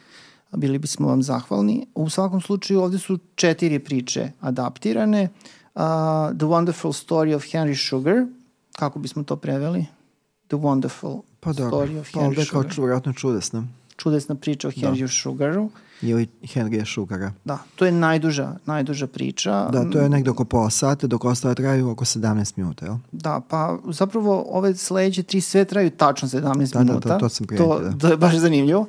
Bili 0.52 0.78
bismo 0.78 1.08
vam 1.08 1.24
zahvalni. 1.24 1.88
U 1.96 2.10
svakom 2.10 2.42
slučaju 2.42 2.82
ovde 2.82 2.98
su 2.98 3.20
četiri 3.36 3.80
priče 3.80 4.32
adaptirane. 4.40 5.24
Uh, 5.24 5.82
The 6.38 6.46
Wonderful 6.46 6.94
Story 7.08 7.36
of 7.36 7.44
Henry 7.44 7.90
Sugar, 7.90 8.26
kako 8.72 9.00
bismo 9.00 9.24
to 9.24 9.36
preveli? 9.36 9.86
The 10.44 10.58
Wonderful 10.58 11.22
Pa 11.40 11.54
dobro, 11.54 11.78
Story 11.78 12.00
of 12.00 12.12
pa 12.12 12.20
Henry 12.20 12.36
kao 12.36 12.62
Sugar. 12.62 12.72
ču, 12.72 12.82
vjerojatno 12.82 13.14
čudesna. 13.14 13.64
Čudesna 13.98 14.36
priča 14.36 14.68
o 14.68 14.72
Henry 14.72 15.22
Sugaru. 15.22 15.70
Ili 16.02 16.28
Henrya 16.44 16.86
Sugara. 16.86 17.32
Da, 17.46 17.58
to 17.76 17.86
je 17.86 17.92
najduža, 17.92 18.56
najduža 18.66 19.08
priča. 19.08 19.52
Da, 19.64 19.90
to 19.92 20.00
je 20.00 20.10
negde 20.10 20.30
oko 20.30 20.46
pola 20.46 20.70
sata, 20.70 21.08
dok 21.08 21.26
ostale 21.26 21.56
traju 21.56 21.90
oko 21.90 22.06
17 22.06 22.54
minuta, 22.56 22.86
jel? 22.86 22.96
Da, 23.12 23.42
pa 23.42 23.78
zapravo 23.86 24.46
ove 24.50 24.76
sledeće 24.76 25.24
tri 25.24 25.42
sve 25.42 25.66
traju 25.66 25.90
tačno 25.92 26.28
17 26.28 26.42
Da, 26.74 26.80
da, 26.80 26.84
minuta. 26.84 27.10
to- 27.10 27.20
to 27.20 27.30
sam 27.30 27.48
primetio, 27.48 27.68
to, 27.70 27.80
da. 27.82 27.98
to 27.98 28.08
je 28.08 28.18
baš 28.18 28.36
zanimljivo. 28.36 28.86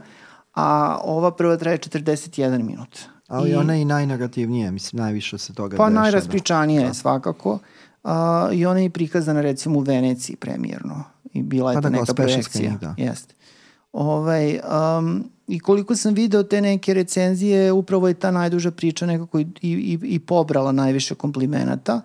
A 0.55 0.67
ova 1.03 1.31
prva 1.31 1.57
traje 1.57 1.79
41 1.79 2.63
minut. 2.63 2.99
Ali 3.29 3.51
I, 3.51 3.55
ona 3.55 3.75
je 3.75 3.83
i 3.83 3.87
najnarativnija, 3.87 4.71
mislim, 4.71 5.01
najviše 5.01 5.39
se 5.39 5.53
toga 5.55 5.77
Pa 5.77 5.85
dešava. 5.85 6.03
najraspričanija 6.03 6.83
je 6.83 6.95
svakako. 6.95 7.59
A, 8.05 8.49
I 8.53 8.67
ona 8.67 8.81
je 8.81 8.91
prikazana 8.91 9.41
recimo 9.41 9.79
u 9.79 9.83
Veneciji 9.83 10.37
premijerno. 10.37 11.05
I 11.35 11.43
bila 11.43 11.71
je 11.71 11.75
Pa 11.75 11.81
da, 11.81 11.91
kao 11.91 12.01
neka 12.01 12.15
projekcija. 12.15 12.77
da. 12.81 12.95
Jeste. 12.99 13.35
Ovaj, 13.93 14.61
um, 14.99 15.25
I 15.49 15.61
koliko 15.61 15.97
sam 15.97 16.15
video 16.15 16.43
te 16.43 16.61
neke 16.61 16.95
recenzije, 16.95 17.73
upravo 17.73 18.09
je 18.09 18.15
ta 18.15 18.31
najduža 18.31 18.71
priča 18.71 19.07
nekako 19.07 19.41
i, 19.41 19.47
i, 19.63 19.99
i 20.03 20.19
pobrala 20.19 20.73
najviše 20.73 21.15
komplimenata. 21.15 22.01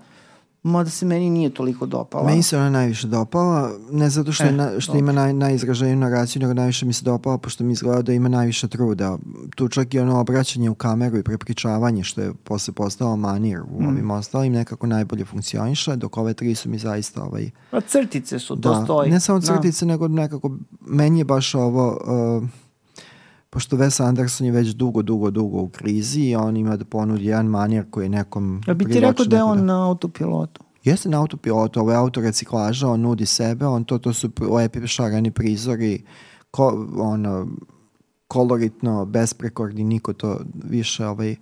Mada 0.63 0.89
se 0.89 1.05
meni 1.05 1.29
nije 1.29 1.49
toliko 1.49 1.85
dopala. 1.85 2.23
Meni 2.23 2.43
se 2.43 2.57
ona 2.57 2.69
najviše 2.69 3.07
dopala, 3.07 3.71
ne 3.91 4.09
zato 4.09 4.31
što, 4.31 4.43
E, 4.43 4.51
na, 4.51 4.79
što 4.79 4.97
ima 4.97 5.11
naj, 5.11 5.33
najizraženiju 5.33 5.97
naraciju, 5.97 6.39
nego 6.39 6.53
najviše 6.53 6.85
mi 6.85 6.93
se 6.93 7.05
dopala, 7.05 7.37
pošto 7.37 7.63
mi 7.63 7.73
izgleda 7.73 8.01
da 8.01 8.13
ima 8.13 8.29
najviše 8.29 8.67
truda. 8.67 9.17
Tu 9.55 9.67
čak 9.67 9.93
i 9.93 9.99
ono 9.99 10.19
obraćanje 10.19 10.69
u 10.69 10.75
kameru 10.75 11.17
i 11.17 11.23
prepričavanje, 11.23 12.03
što 12.03 12.21
je 12.21 12.33
posle 12.35 12.73
postao 12.73 13.15
manir 13.15 13.59
u 13.61 13.81
Mm. 13.81 13.87
ovim 13.87 14.11
ostalim, 14.11 14.53
nekako 14.53 14.87
najbolje 14.87 15.25
funkcioniše, 15.25 15.95
dok 15.95 16.17
ove 16.17 16.33
tri 16.33 16.55
su 16.55 16.69
mi 16.69 16.77
zaista 16.77 17.23
ovaj, 17.23 17.49
A 17.71 17.81
crtice 17.81 18.39
su, 18.39 18.55
to 18.55 18.69
da, 18.69 18.83
stoji. 18.83 19.11
ne 19.11 19.19
samo 19.19 19.39
Da. 19.39 19.45
crtice, 19.47 19.85
nego 19.85 20.07
nekako, 20.07 20.51
meni 20.81 21.19
je 21.19 21.25
baš 21.25 21.55
ovo, 21.55 21.99
uh, 22.37 22.49
pošto 23.49 23.77
Wes 23.77 24.03
Anderson 24.03 24.45
je 24.45 24.51
već 24.51 24.67
dugo, 24.67 25.01
dugo, 25.01 25.31
dugo 25.31 25.61
u 25.61 25.69
krizi 25.69 26.21
i 26.21 26.35
on 26.35 26.57
ima 26.57 26.77
da 26.77 26.85
ponudi 26.85 27.25
jedan 27.25 27.45
manir 27.45 27.85
koji 27.89 28.05
je 28.05 28.09
nekom 28.09 28.61
Ja 28.67 28.73
bi 28.73 28.85
ti 28.85 28.99
rekao 28.99 29.25
da 29.25 29.37
je 29.37 29.43
on 29.43 29.65
na 29.65 29.87
autopilotu. 29.87 30.63
Jeste 30.83 31.09
na 31.09 31.19
autopilotu, 31.19 31.79
ovo 31.79 31.91
je 31.91 31.97
autoreciklaža, 31.97 32.87
on 32.87 33.01
nudi 33.01 33.25
sebe, 33.25 33.65
on 33.65 33.83
to, 33.83 33.97
to 33.97 34.13
su 34.13 34.29
lepi 34.49 34.87
šarani 34.87 35.31
prizori, 35.31 36.03
ko, 36.51 36.87
ono, 36.97 37.47
koloritno, 38.27 39.05
besprekorni, 39.05 39.83
niko 39.83 40.13
to 40.13 40.39
više 40.53 41.05
ovaj, 41.05 41.35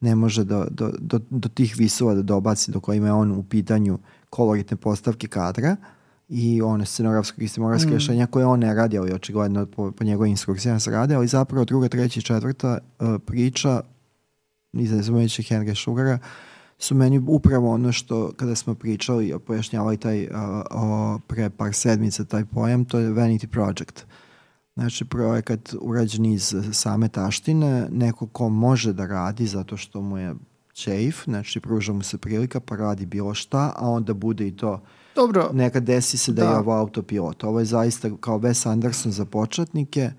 ne 0.00 0.14
može 0.14 0.44
do, 0.44 0.66
do, 0.70 0.90
do, 0.98 1.20
do 1.30 1.48
tih 1.48 1.74
visova 1.78 2.14
da 2.14 2.22
dobaci 2.22 2.70
do 2.70 2.80
kojima 2.80 3.06
je 3.06 3.12
on 3.12 3.32
u 3.32 3.42
pitanju 3.42 3.98
koloritne 4.30 4.76
postavke 4.76 5.28
kadra 5.28 5.76
i 6.34 6.62
one 6.62 6.86
scenografskog 6.86 7.42
i 7.42 7.48
scenografske 7.48 7.90
mm. 7.90 7.94
rešenja 7.94 8.26
koje 8.26 8.46
on 8.46 8.60
ne 8.60 8.74
radi, 8.74 8.98
ali 8.98 9.12
očigledno 9.12 9.66
po, 9.66 9.90
po 9.90 10.04
njegovim 10.04 10.30
instrukcijama 10.30 10.80
se 10.80 10.90
rade, 10.90 11.14
ali 11.14 11.26
zapravo 11.26 11.64
druga, 11.64 11.88
treća 11.88 12.20
i 12.20 12.22
četvrta 12.22 12.78
uh, 12.78 13.08
priča 13.26 13.80
izazumajući 14.72 15.42
Henry 15.42 15.74
Sugara 15.74 16.18
su 16.78 16.94
meni 16.94 17.22
upravo 17.26 17.70
ono 17.70 17.92
što 17.92 18.32
kada 18.36 18.54
smo 18.54 18.74
pričali, 18.74 19.38
pojašnjavali 19.46 19.96
taj 19.96 20.24
uh, 20.24 20.30
o, 20.70 21.18
pre 21.26 21.50
par 21.50 21.74
sedmica 21.74 22.24
taj 22.24 22.44
pojam, 22.44 22.84
to 22.84 22.98
je 22.98 23.10
Vanity 23.10 23.46
Project. 23.46 24.06
Znači, 24.74 25.04
projekat 25.04 25.74
urađen 25.80 26.26
iz 26.26 26.54
same 26.72 27.08
taštine, 27.08 27.88
neko 27.90 28.26
ko 28.26 28.48
može 28.48 28.92
da 28.92 29.06
radi 29.06 29.46
zato 29.46 29.76
što 29.76 30.00
mu 30.00 30.18
je 30.18 30.34
čeif, 30.72 31.24
znači 31.24 31.60
pruža 31.60 31.92
mu 31.92 32.02
se 32.02 32.18
prilika 32.18 32.60
pa 32.60 32.76
radi 32.76 33.06
bilo 33.06 33.34
šta, 33.34 33.72
a 33.76 33.90
onda 33.90 34.14
bude 34.14 34.46
i 34.48 34.56
to 34.56 34.82
Dobro, 35.14 35.50
nekad 35.52 35.82
desi 35.82 36.18
se 36.18 36.32
da, 36.32 36.44
Da. 36.44 36.50
je 36.50 36.56
ovo 36.56 36.72
autopilot. 36.72 37.44
Ovo 37.44 37.58
je 37.58 37.64
zaista 37.64 38.10
kao 38.20 38.38
Wes 38.38 38.68
Anderson 38.68 39.12
za 39.12 39.24
početnike 39.24 40.10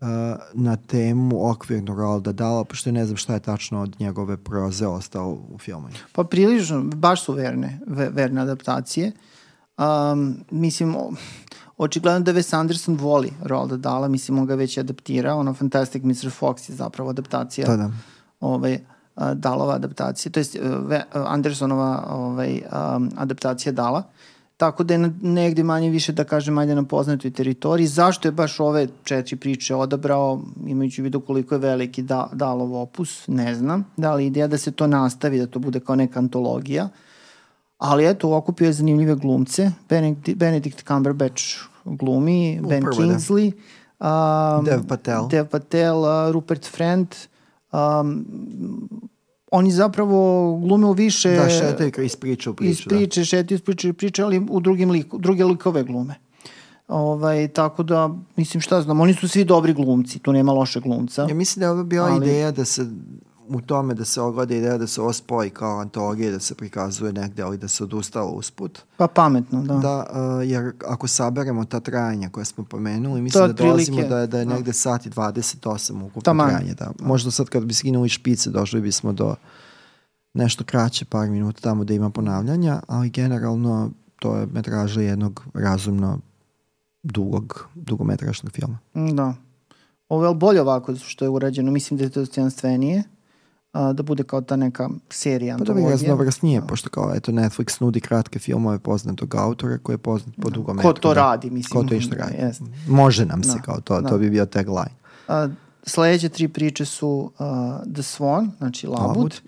uh, 0.00 0.06
na 0.54 0.76
temu 0.76 1.50
okvirnu 1.50 1.94
Roalda 1.94 2.32
Dala, 2.32 2.64
pošto 2.64 2.92
ne 2.92 3.04
znam 3.04 3.16
šta 3.16 3.34
je 3.34 3.40
tačno 3.40 3.82
od 3.82 3.96
njegove 4.00 4.36
proze 4.36 4.86
ostalo 4.86 5.28
u 5.48 5.58
filmu. 5.58 5.88
Pa 6.12 6.24
prilično, 6.24 6.82
baš 6.82 7.24
su 7.24 7.32
verne, 7.32 7.80
ve- 7.86 8.10
verne 8.10 8.40
adaptacije. 8.40 9.12
Um, 10.12 10.36
mislim, 10.50 10.96
očigledno 11.76 12.20
da 12.20 12.32
Wes 12.32 12.56
Anderson 12.56 12.96
voli 12.96 13.32
Roalda 13.42 13.76
Dala, 13.76 14.08
mislim, 14.08 14.38
on 14.38 14.46
ga 14.46 14.54
već 14.54 14.78
adaptirao, 14.78 15.38
ono 15.38 15.54
Fantastic 15.54 16.02
Mr. 16.02 16.12
Fox 16.40 16.70
je 16.70 16.76
zapravo 16.76 17.10
adaptacija 17.10 17.66
Da, 17.66 17.76
da. 17.76 17.90
ovaj, 18.40 18.78
Dalova 19.34 19.74
adaptacija, 19.74 20.32
to 20.32 20.40
je 20.40 20.46
Andersonova 21.12 22.06
ovaj, 22.10 22.62
um, 22.96 23.10
adaptacija 23.16 23.72
Dala. 23.72 24.02
Tako 24.58 24.84
da 24.84 24.94
je 24.94 25.10
negde 25.22 25.62
manje 25.62 25.90
više, 25.90 26.12
da 26.12 26.24
kažem, 26.24 26.58
ajde 26.58 26.74
na 26.74 26.82
poznatoj 26.82 27.30
teritoriji. 27.30 27.86
Zašto 27.86 28.28
je 28.28 28.32
baš 28.32 28.60
ove 28.60 28.88
četiri 29.04 29.36
priče 29.36 29.74
odabrao, 29.74 30.40
imajući 30.66 31.02
u 31.02 31.04
vidu 31.04 31.20
koliko 31.20 31.54
je 31.54 31.58
veliki 31.58 32.02
da, 32.02 32.28
Dalov 32.32 32.74
opus, 32.74 33.28
ne 33.28 33.54
znam. 33.54 33.84
Da 33.96 34.14
li 34.14 34.26
ideja 34.26 34.46
da 34.46 34.58
se 34.58 34.72
to 34.72 34.86
nastavi, 34.86 35.38
da 35.38 35.46
to 35.46 35.58
bude 35.58 35.80
kao 35.80 35.96
neka 35.96 36.18
antologija. 36.18 36.88
Ali 37.78 38.08
eto, 38.08 38.36
okupio 38.36 38.66
je 38.66 38.72
zanimljive 38.72 39.14
glumce. 39.14 39.70
Benedict, 39.88 40.38
Benedict 40.38 40.86
Cumberbatch 40.86 41.44
glumi, 41.84 42.60
Ben 42.68 42.82
Upravo, 42.82 42.96
da. 42.96 43.02
Kingsley, 43.02 43.52
um, 44.00 44.64
Dev 44.64 44.86
Patel. 44.88 45.28
Dev 45.28 45.46
Patel, 45.46 45.98
uh, 45.98 46.32
Rupert 46.32 46.66
Friend. 46.66 47.14
Um, 47.72 48.26
oni 49.50 49.70
zapravo 49.70 50.52
glume 50.56 50.92
više... 50.92 51.36
Da, 51.36 51.48
šetaju 51.50 51.92
iz 52.04 52.16
priče 52.16 52.50
u 52.50 52.54
iz 52.60 52.84
priču. 52.84 52.88
Da. 52.88 53.24
šetaju 53.24 53.56
iz 53.56 53.62
priče, 53.62 53.90
u 53.90 53.94
priče, 53.94 54.22
ali 54.22 54.46
u 54.50 54.60
drugim 54.60 54.90
liku, 54.90 55.18
druge 55.18 55.44
likove 55.44 55.82
glume. 55.82 56.14
Ovaj, 56.88 57.48
tako 57.48 57.82
da, 57.82 58.10
mislim, 58.36 58.60
šta 58.60 58.82
znam, 58.82 59.00
oni 59.00 59.14
su 59.14 59.28
svi 59.28 59.44
dobri 59.44 59.72
glumci, 59.72 60.18
tu 60.18 60.32
nema 60.32 60.52
loše 60.52 60.80
glumca. 60.80 61.26
Ja 61.28 61.34
mislim 61.34 61.60
da 61.60 61.66
je 61.66 61.70
ovo 61.70 61.84
bila 61.84 62.08
Ali- 62.08 62.26
ideja 62.26 62.50
da 62.50 62.64
se 62.64 62.86
u 63.48 63.60
tome 63.60 63.94
da 63.94 64.04
se 64.04 64.20
ogleda 64.20 64.54
ideja 64.54 64.78
da 64.78 64.86
se 64.86 65.00
ovo 65.00 65.12
spoji 65.12 65.50
kao 65.50 65.80
antologija, 65.80 66.30
da 66.30 66.40
se 66.40 66.54
prikazuje 66.54 67.12
negde, 67.12 67.42
ali 67.42 67.58
da 67.58 67.68
se 67.68 67.84
odustalo 67.84 68.30
usput. 68.30 68.78
Pa 68.96 69.06
pametno, 69.06 69.62
da. 69.62 69.74
Da, 69.74 70.06
uh, 70.10 70.48
jer 70.48 70.72
ako 70.86 71.08
saberemo 71.08 71.64
ta 71.64 71.80
trajanja 71.80 72.28
koje 72.28 72.44
smo 72.44 72.64
pomenuli, 72.64 73.20
mislim 73.22 73.46
da 73.46 73.52
dolazimo 73.52 74.02
da 74.02 74.18
je, 74.18 74.26
da 74.26 74.38
je 74.38 74.44
da. 74.44 74.54
negde 74.54 74.72
sat 74.72 75.06
i 75.06 75.10
28 75.10 76.02
ukupno 76.02 76.22
Taman. 76.22 76.48
trajanje. 76.48 76.74
Da. 76.74 76.92
Možda 77.00 77.30
sad 77.30 77.48
kad 77.48 77.64
bi 77.64 77.74
skinuli 77.74 78.08
špice 78.08 78.50
došli 78.50 78.80
bismo 78.80 79.12
do 79.12 79.34
nešto 80.34 80.64
kraće, 80.64 81.04
par 81.04 81.30
minuta 81.30 81.60
tamo 81.60 81.84
da 81.84 81.94
ima 81.94 82.10
ponavljanja, 82.10 82.80
ali 82.86 83.10
generalno 83.10 83.90
to 84.18 84.36
je 84.36 84.46
metraža 84.46 85.00
jednog 85.00 85.44
razumno 85.54 86.18
dugog, 87.02 87.68
dugometražnog 87.74 88.52
filma. 88.52 88.78
Da. 89.14 89.34
Ovo 90.08 90.26
je 90.26 90.34
bolje 90.34 90.60
ovako 90.60 90.96
što 90.96 91.24
je 91.24 91.28
urađeno, 91.28 91.72
mislim 91.72 91.98
da 91.98 92.04
je 92.04 92.10
to 92.10 92.20
dostojanstvenije, 92.20 93.02
a, 93.72 93.92
da 93.92 94.02
bude 94.02 94.22
kao 94.22 94.40
ta 94.40 94.56
neka 94.56 94.88
serija 95.10 95.56
Pa 95.58 95.64
da 95.64 95.64
bi 95.64 95.80
antologija. 95.80 95.90
raznovrsnije, 95.90 96.62
pošto 96.68 96.90
kao 96.90 97.12
eto 97.14 97.32
Netflix 97.32 97.82
nudi 97.82 98.00
kratke 98.00 98.38
filmove 98.38 98.78
poznatog 98.78 99.34
autora 99.34 99.78
koji 99.78 99.94
je 99.94 99.98
poznat 99.98 100.34
po 100.42 100.50
dugom 100.50 100.78
Ko 100.78 100.92
to 100.92 101.14
radi, 101.14 101.50
mislim. 101.50 101.82
Ko 101.82 101.88
to 101.88 101.94
išta 101.94 102.16
da, 102.16 102.22
radi. 102.22 102.36
Jest. 102.38 102.62
Može 102.88 103.26
nam 103.26 103.42
se 103.44 103.52
Da, 103.52 103.62
kao 103.62 103.80
to, 103.80 104.00
da. 104.00 104.08
to 104.08 104.18
bi 104.18 104.30
bio 104.30 104.46
tagline. 104.46 104.94
A, 105.28 105.48
sledeće 105.82 106.28
tri 106.28 106.48
priče 106.48 106.84
su 106.84 107.08
uh, 107.08 107.46
The 107.92 108.02
Swan, 108.02 108.48
znači 108.58 108.86
Labud. 108.86 109.16
Labud. 109.16 109.40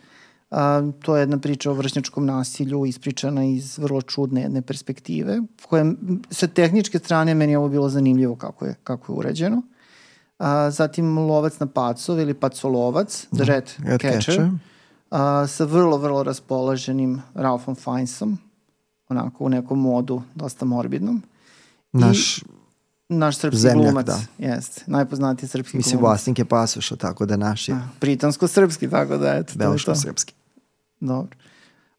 A, 0.51 0.83
to 1.03 1.17
je 1.17 1.23
jedna 1.23 1.39
priča 1.39 1.71
o 1.71 1.75
vršnjačkom 1.75 2.27
nasilju 2.27 2.87
ispričana 2.87 3.45
iz 3.45 3.79
vrlo 3.79 4.03
čudne 4.03 4.41
jedne 4.43 4.63
perspektive, 4.63 5.41
koja 5.69 5.81
m, 5.81 6.23
sa 6.31 6.47
tehničke 6.47 6.99
strane 6.99 7.35
meni 7.35 7.53
je 7.53 7.59
ovo 7.59 7.69
bilo 7.69 7.89
zanimljivo 7.89 8.37
kako 8.37 8.67
je, 8.67 8.75
kako 8.85 9.13
je 9.13 9.17
urađeno. 9.19 9.63
A, 10.41 10.71
zatim 10.73 11.19
Lovac 11.19 11.59
na 11.61 11.67
pacov 11.69 12.17
ili 12.21 12.35
Pacolovac, 12.35 13.27
The 13.37 13.45
Red, 13.45 13.71
Red 13.85 14.01
Catcher, 14.01 14.23
Catcher. 14.25 14.51
A, 15.11 15.45
sa 15.47 15.65
vrlo, 15.69 15.99
vrlo 16.01 16.23
raspoloženim 16.25 17.21
Ralphom 17.35 17.77
Fiennesom, 17.77 18.39
onako 19.09 19.45
u 19.45 19.49
nekom 19.49 19.81
modu 19.81 20.23
dosta 20.35 20.65
morbidnom. 20.65 21.23
Naš, 21.93 22.41
Naš 23.11 23.37
srpski 23.37 23.61
Zemljak, 23.61 23.85
glumac, 23.85 24.07
da. 24.07 24.21
jeste, 24.39 24.83
najpoznatiji 24.87 25.49
srpski 25.49 25.77
mislim, 25.77 25.99
glumac. 25.99 26.11
vlasnik 26.11 26.39
je 26.39 26.45
pasoša, 26.45 26.97
tako 26.97 27.27
da 27.27 27.37
naš 27.37 27.69
je 27.69 27.77
Britansko-srpski, 28.01 28.91
tako 28.91 29.17
da 29.17 29.35
eto. 29.35 29.53
belško-srpski. 29.57 30.33
Dobro. 31.01 31.37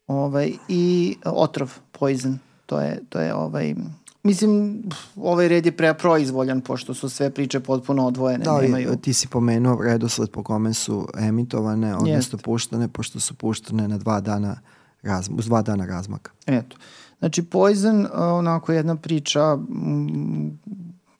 Ovaj, 0.06 0.52
I 0.68 1.16
otrov, 1.24 1.70
poison, 1.92 2.38
to 2.66 2.80
je, 2.80 3.00
to 3.08 3.20
je 3.20 3.34
ovaj, 3.34 3.74
mislim, 4.22 4.82
ovaj 5.16 5.48
red 5.48 5.66
je 5.66 5.76
pre 5.76 5.94
proizvoljan, 5.94 6.60
pošto 6.60 6.94
su 6.94 7.08
sve 7.08 7.30
priče 7.30 7.60
potpuno 7.60 8.06
odvojene. 8.06 8.44
Da, 8.44 8.60
nemaju... 8.60 8.96
ti 8.96 9.12
si 9.12 9.28
pomenuo 9.28 9.82
redosled 9.82 10.30
po 10.30 10.42
kome 10.42 10.74
su 10.74 11.08
emitovane, 11.18 11.94
odnosno 11.94 12.14
Jeste. 12.14 12.36
puštane, 12.36 12.88
pošto 12.88 13.20
su 13.20 13.34
puštane 13.34 13.88
na 13.88 13.98
dva 13.98 14.20
dana, 14.20 14.56
razm, 15.02 15.38
uz 15.38 15.46
dva 15.46 15.62
dana 15.62 15.86
razmaka. 15.86 16.30
Eto. 16.46 16.76
Znači, 17.18 17.42
Poison, 17.42 18.06
onako 18.14 18.72
jedna 18.72 18.96
priča 18.96 19.52
m, 19.52 20.58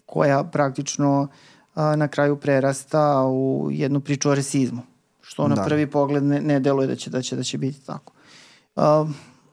koja 0.06 0.44
praktično 0.44 1.28
a, 1.74 1.96
na 1.96 2.08
kraju 2.08 2.36
prerasta 2.36 3.24
u 3.26 3.68
jednu 3.72 4.00
priču 4.00 4.30
o 4.30 4.34
rasizmu. 4.34 4.82
Što 5.20 5.48
na 5.48 5.54
Da. 5.54 5.64
prvi 5.64 5.86
pogled 5.90 6.24
ne, 6.24 6.40
ne 6.40 6.60
deluje 6.60 6.86
da 6.86 6.96
će, 6.96 7.10
da 7.10 7.22
će, 7.22 7.36
da 7.36 7.42
će 7.42 7.58
biti 7.58 7.86
tako. 7.86 8.12
A, 8.76 9.06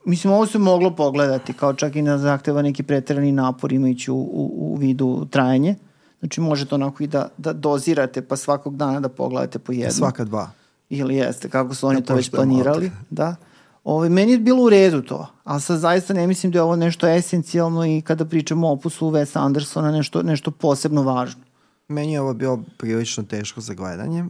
mislim, 0.04 0.32
ovo 0.32 0.46
se 0.46 0.58
moglo 0.58 0.96
pogledati, 0.96 1.52
kao 1.52 1.74
čak 1.74 1.96
i 1.96 2.02
na 2.02 2.18
zahteva 2.18 2.62
neki 2.62 2.82
preterani 2.82 3.32
napor 3.32 3.72
imajući 3.72 4.10
u, 4.10 4.16
u, 4.16 4.50
u 4.56 4.76
vidu 4.76 5.26
trajanje. 5.30 5.74
Znači, 6.20 6.40
možete 6.40 6.74
onako 6.74 7.02
i 7.02 7.06
da, 7.06 7.28
da 7.36 7.52
dozirate, 7.52 8.22
pa 8.22 8.36
svakog 8.36 8.76
dana 8.76 9.00
da 9.00 9.08
pogledate 9.08 9.58
po 9.58 9.72
jednu. 9.72 9.92
Svaka 9.92 10.24
dva. 10.24 10.50
Ili 10.90 11.16
jeste, 11.16 11.48
kako 11.48 11.74
su 11.74 11.86
oni 11.86 12.00
Da 12.00 12.06
to 12.06 12.14
već 12.14 12.30
planirali. 12.30 12.84
autor. 12.84 12.98
Da. 13.10 13.36
Ove, 13.84 14.08
meni 14.08 14.32
je 14.32 14.38
bilo 14.38 14.62
u 14.64 14.68
redu 14.68 15.02
to, 15.02 15.26
ali 15.44 15.60
sad 15.60 15.78
zaista 15.78 16.14
ne 16.14 16.26
mislim 16.26 16.52
da 16.52 16.58
je 16.58 16.62
ovo 16.62 16.76
nešto 16.76 17.08
esencijalno 17.08 17.86
i 17.86 18.00
kada 18.00 18.24
pričamo 18.24 18.68
o 18.68 18.72
opusu 18.72 19.06
Wes 19.06 19.38
Andersona 19.38 19.90
nešto, 19.90 20.22
nešto 20.22 20.50
posebno 20.50 21.02
važno. 21.02 21.42
Meni 21.88 22.12
je 22.12 22.20
ovo 22.20 22.34
bilo 22.34 22.62
prilično 22.76 23.24
teško 23.24 23.60
za 23.60 23.74
gledanje. 23.74 24.24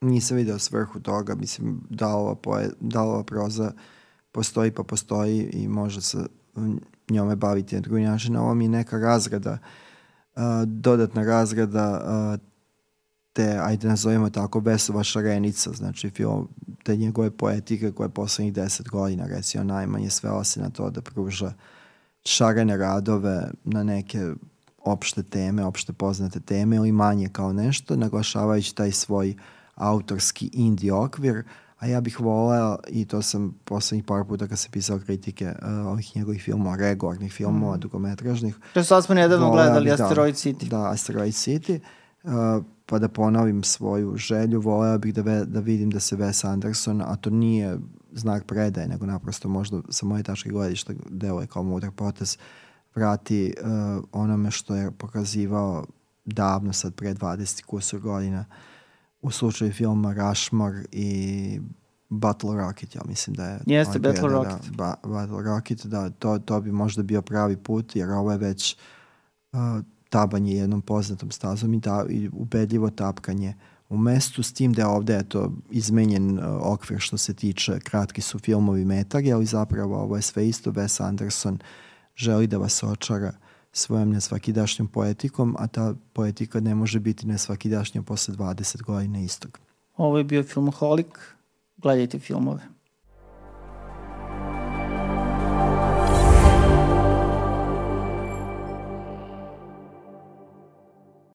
Nisam 0.00 0.36
video 0.36 0.58
svrhu 0.58 1.00
toga. 1.00 1.34
Mislim, 1.34 1.80
da 1.90 2.08
ova, 2.08 2.34
poe, 2.34 2.68
da 2.80 3.02
ova 3.02 3.22
proza 3.24 3.72
postoji 4.34 4.70
pa 4.70 4.82
postoji 4.82 5.50
i 5.52 5.68
može 5.68 6.00
se 6.02 6.26
njome 7.10 7.36
baviti 7.36 7.74
na 7.74 7.80
drugi 7.80 8.02
način. 8.02 8.36
Ovo 8.36 8.54
mi 8.54 8.64
je 8.64 8.68
neka 8.68 8.98
razrada, 8.98 9.58
uh, 10.36 10.42
dodatna 10.66 11.22
razrada 11.22 12.00
uh, 12.34 12.40
te, 13.32 13.58
ajde 13.62 13.88
nazovemo 13.88 14.30
tako, 14.30 14.60
Besova 14.60 15.04
šarenica, 15.04 15.72
znači 15.72 16.10
film, 16.10 16.48
te 16.82 16.96
njegove 16.96 17.30
poetike 17.30 17.92
koje 17.92 18.08
poslednjih 18.08 18.54
deset 18.54 18.88
godina, 18.88 19.26
recimo 19.26 19.64
najmanje, 19.64 20.10
svela 20.10 20.44
se 20.44 20.60
na 20.60 20.70
to 20.70 20.90
da 20.90 21.00
pruža 21.00 21.52
šarene 22.24 22.76
radove 22.76 23.50
na 23.64 23.82
neke 23.82 24.32
opšte 24.84 25.22
teme, 25.22 25.64
opšte 25.64 25.92
poznate 25.92 26.40
teme 26.40 26.76
ili 26.76 26.92
manje 26.92 27.28
kao 27.28 27.52
nešto, 27.52 27.96
naglašavajući 27.96 28.74
taj 28.74 28.92
svoj 28.92 29.36
autorski 29.74 30.50
indie 30.52 30.92
okvir, 30.92 31.44
a 31.78 31.86
ja 31.86 32.00
bih 32.00 32.20
voleo, 32.20 32.78
i 32.88 33.04
to 33.04 33.22
sam 33.22 33.54
poslednjih 33.64 34.04
par 34.04 34.24
puta 34.24 34.48
kad 34.48 34.58
se 34.58 34.68
pisao 34.70 34.98
kritike 34.98 35.46
uh, 35.46 35.86
ovih 35.86 36.16
njegovih 36.16 36.42
filmova, 36.42 36.76
regornih 36.76 37.32
filmova, 37.32 37.76
mm. 37.76 37.80
dugometražnih. 37.80 38.56
To 38.74 38.84
sad 38.84 39.04
smo 39.04 39.14
nedavno 39.14 39.50
gledali 39.50 39.90
da, 39.96 40.04
Asteroid 40.04 40.34
City. 40.34 40.68
Da, 40.68 40.90
Asteroid 40.90 41.34
City. 41.34 41.80
Uh, 42.22 42.64
pa 42.86 42.98
da 42.98 43.08
ponovim 43.08 43.62
svoju 43.62 44.16
želju, 44.16 44.60
voleo 44.60 44.98
bih 44.98 45.14
da, 45.14 45.22
ve, 45.22 45.44
da 45.44 45.60
vidim 45.60 45.90
da 45.90 46.00
se 46.00 46.16
Wes 46.16 46.46
Anderson, 46.48 47.02
a 47.02 47.16
to 47.16 47.30
nije 47.30 47.78
znak 48.12 48.44
predaje, 48.44 48.88
nego 48.88 49.06
naprosto 49.06 49.48
možda 49.48 49.80
sa 49.88 50.06
moje 50.06 50.22
tačke 50.22 50.50
gledišta 50.50 50.92
deluje 51.10 51.46
kao 51.46 51.62
mudar 51.62 51.90
potez, 51.90 52.38
vrati 52.94 53.54
uh, 53.60 54.04
onome 54.12 54.50
što 54.50 54.74
je 54.74 54.90
pokazivao 54.90 55.84
davno, 56.24 56.72
sad 56.72 56.94
pre 56.94 57.14
20 57.14 57.64
kusur 57.64 58.00
godina, 58.00 58.44
u 59.24 59.30
slučaju 59.30 59.72
filma 59.72 60.14
Rushmore 60.14 60.84
i 60.92 61.60
Battle 62.08 62.56
Rocket, 62.56 62.94
ja 62.94 63.02
mislim 63.08 63.34
da 63.34 63.44
je... 63.44 63.60
Jeste, 63.66 63.98
Battle 63.98 64.28
da, 64.28 64.34
Rocket. 64.34 64.70
Da, 64.70 64.76
ba, 64.76 65.08
Battle 65.08 65.42
Rocket, 65.42 65.86
da, 65.86 66.10
to, 66.10 66.38
to 66.38 66.60
bi 66.60 66.72
možda 66.72 67.02
bio 67.02 67.22
pravi 67.22 67.56
put, 67.56 67.96
jer 67.96 68.10
ovo 68.10 68.32
je 68.32 68.38
već 68.38 68.76
uh, 69.52 69.58
tabanje 70.08 70.52
jednom 70.52 70.82
poznatom 70.82 71.30
stazom 71.30 71.74
i, 71.74 71.80
ta, 71.80 72.04
i 72.08 72.30
ubedljivo 72.32 72.90
tapkanje 72.90 73.54
u 73.88 73.96
mestu, 73.96 74.42
s 74.42 74.52
tim 74.52 74.72
da 74.72 74.82
je 74.82 74.86
ovde 74.86 75.16
eto, 75.16 75.52
izmenjen 75.70 76.38
uh, 76.38 76.44
okvir 76.60 76.98
što 77.00 77.18
se 77.18 77.34
tiče, 77.34 77.80
kratki 77.80 78.20
su 78.20 78.38
filmovi 78.38 78.84
metagi, 78.84 79.32
ali 79.32 79.46
zapravo 79.46 80.02
ovo 80.02 80.16
je 80.16 80.22
sve 80.22 80.48
isto, 80.48 80.72
Wes 80.72 81.04
Anderson 81.04 81.58
želi 82.16 82.46
da 82.46 82.58
vas 82.58 82.82
očara 82.82 83.32
svojom 83.76 84.10
nesvakidašnjom 84.10 84.88
poetikom, 84.88 85.56
a 85.58 85.66
ta 85.66 85.94
poetika 86.12 86.60
ne 86.60 86.74
može 86.74 87.00
biti 87.00 87.26
nesvakidašnja 87.26 88.02
posle 88.02 88.34
20 88.34 88.82
godina 88.82 89.20
istog. 89.20 89.58
Ovo 89.96 90.18
je 90.18 90.24
bio 90.24 90.42
Filmoholik, 90.42 91.18
gledajte 91.76 92.18
filmove. 92.18 92.73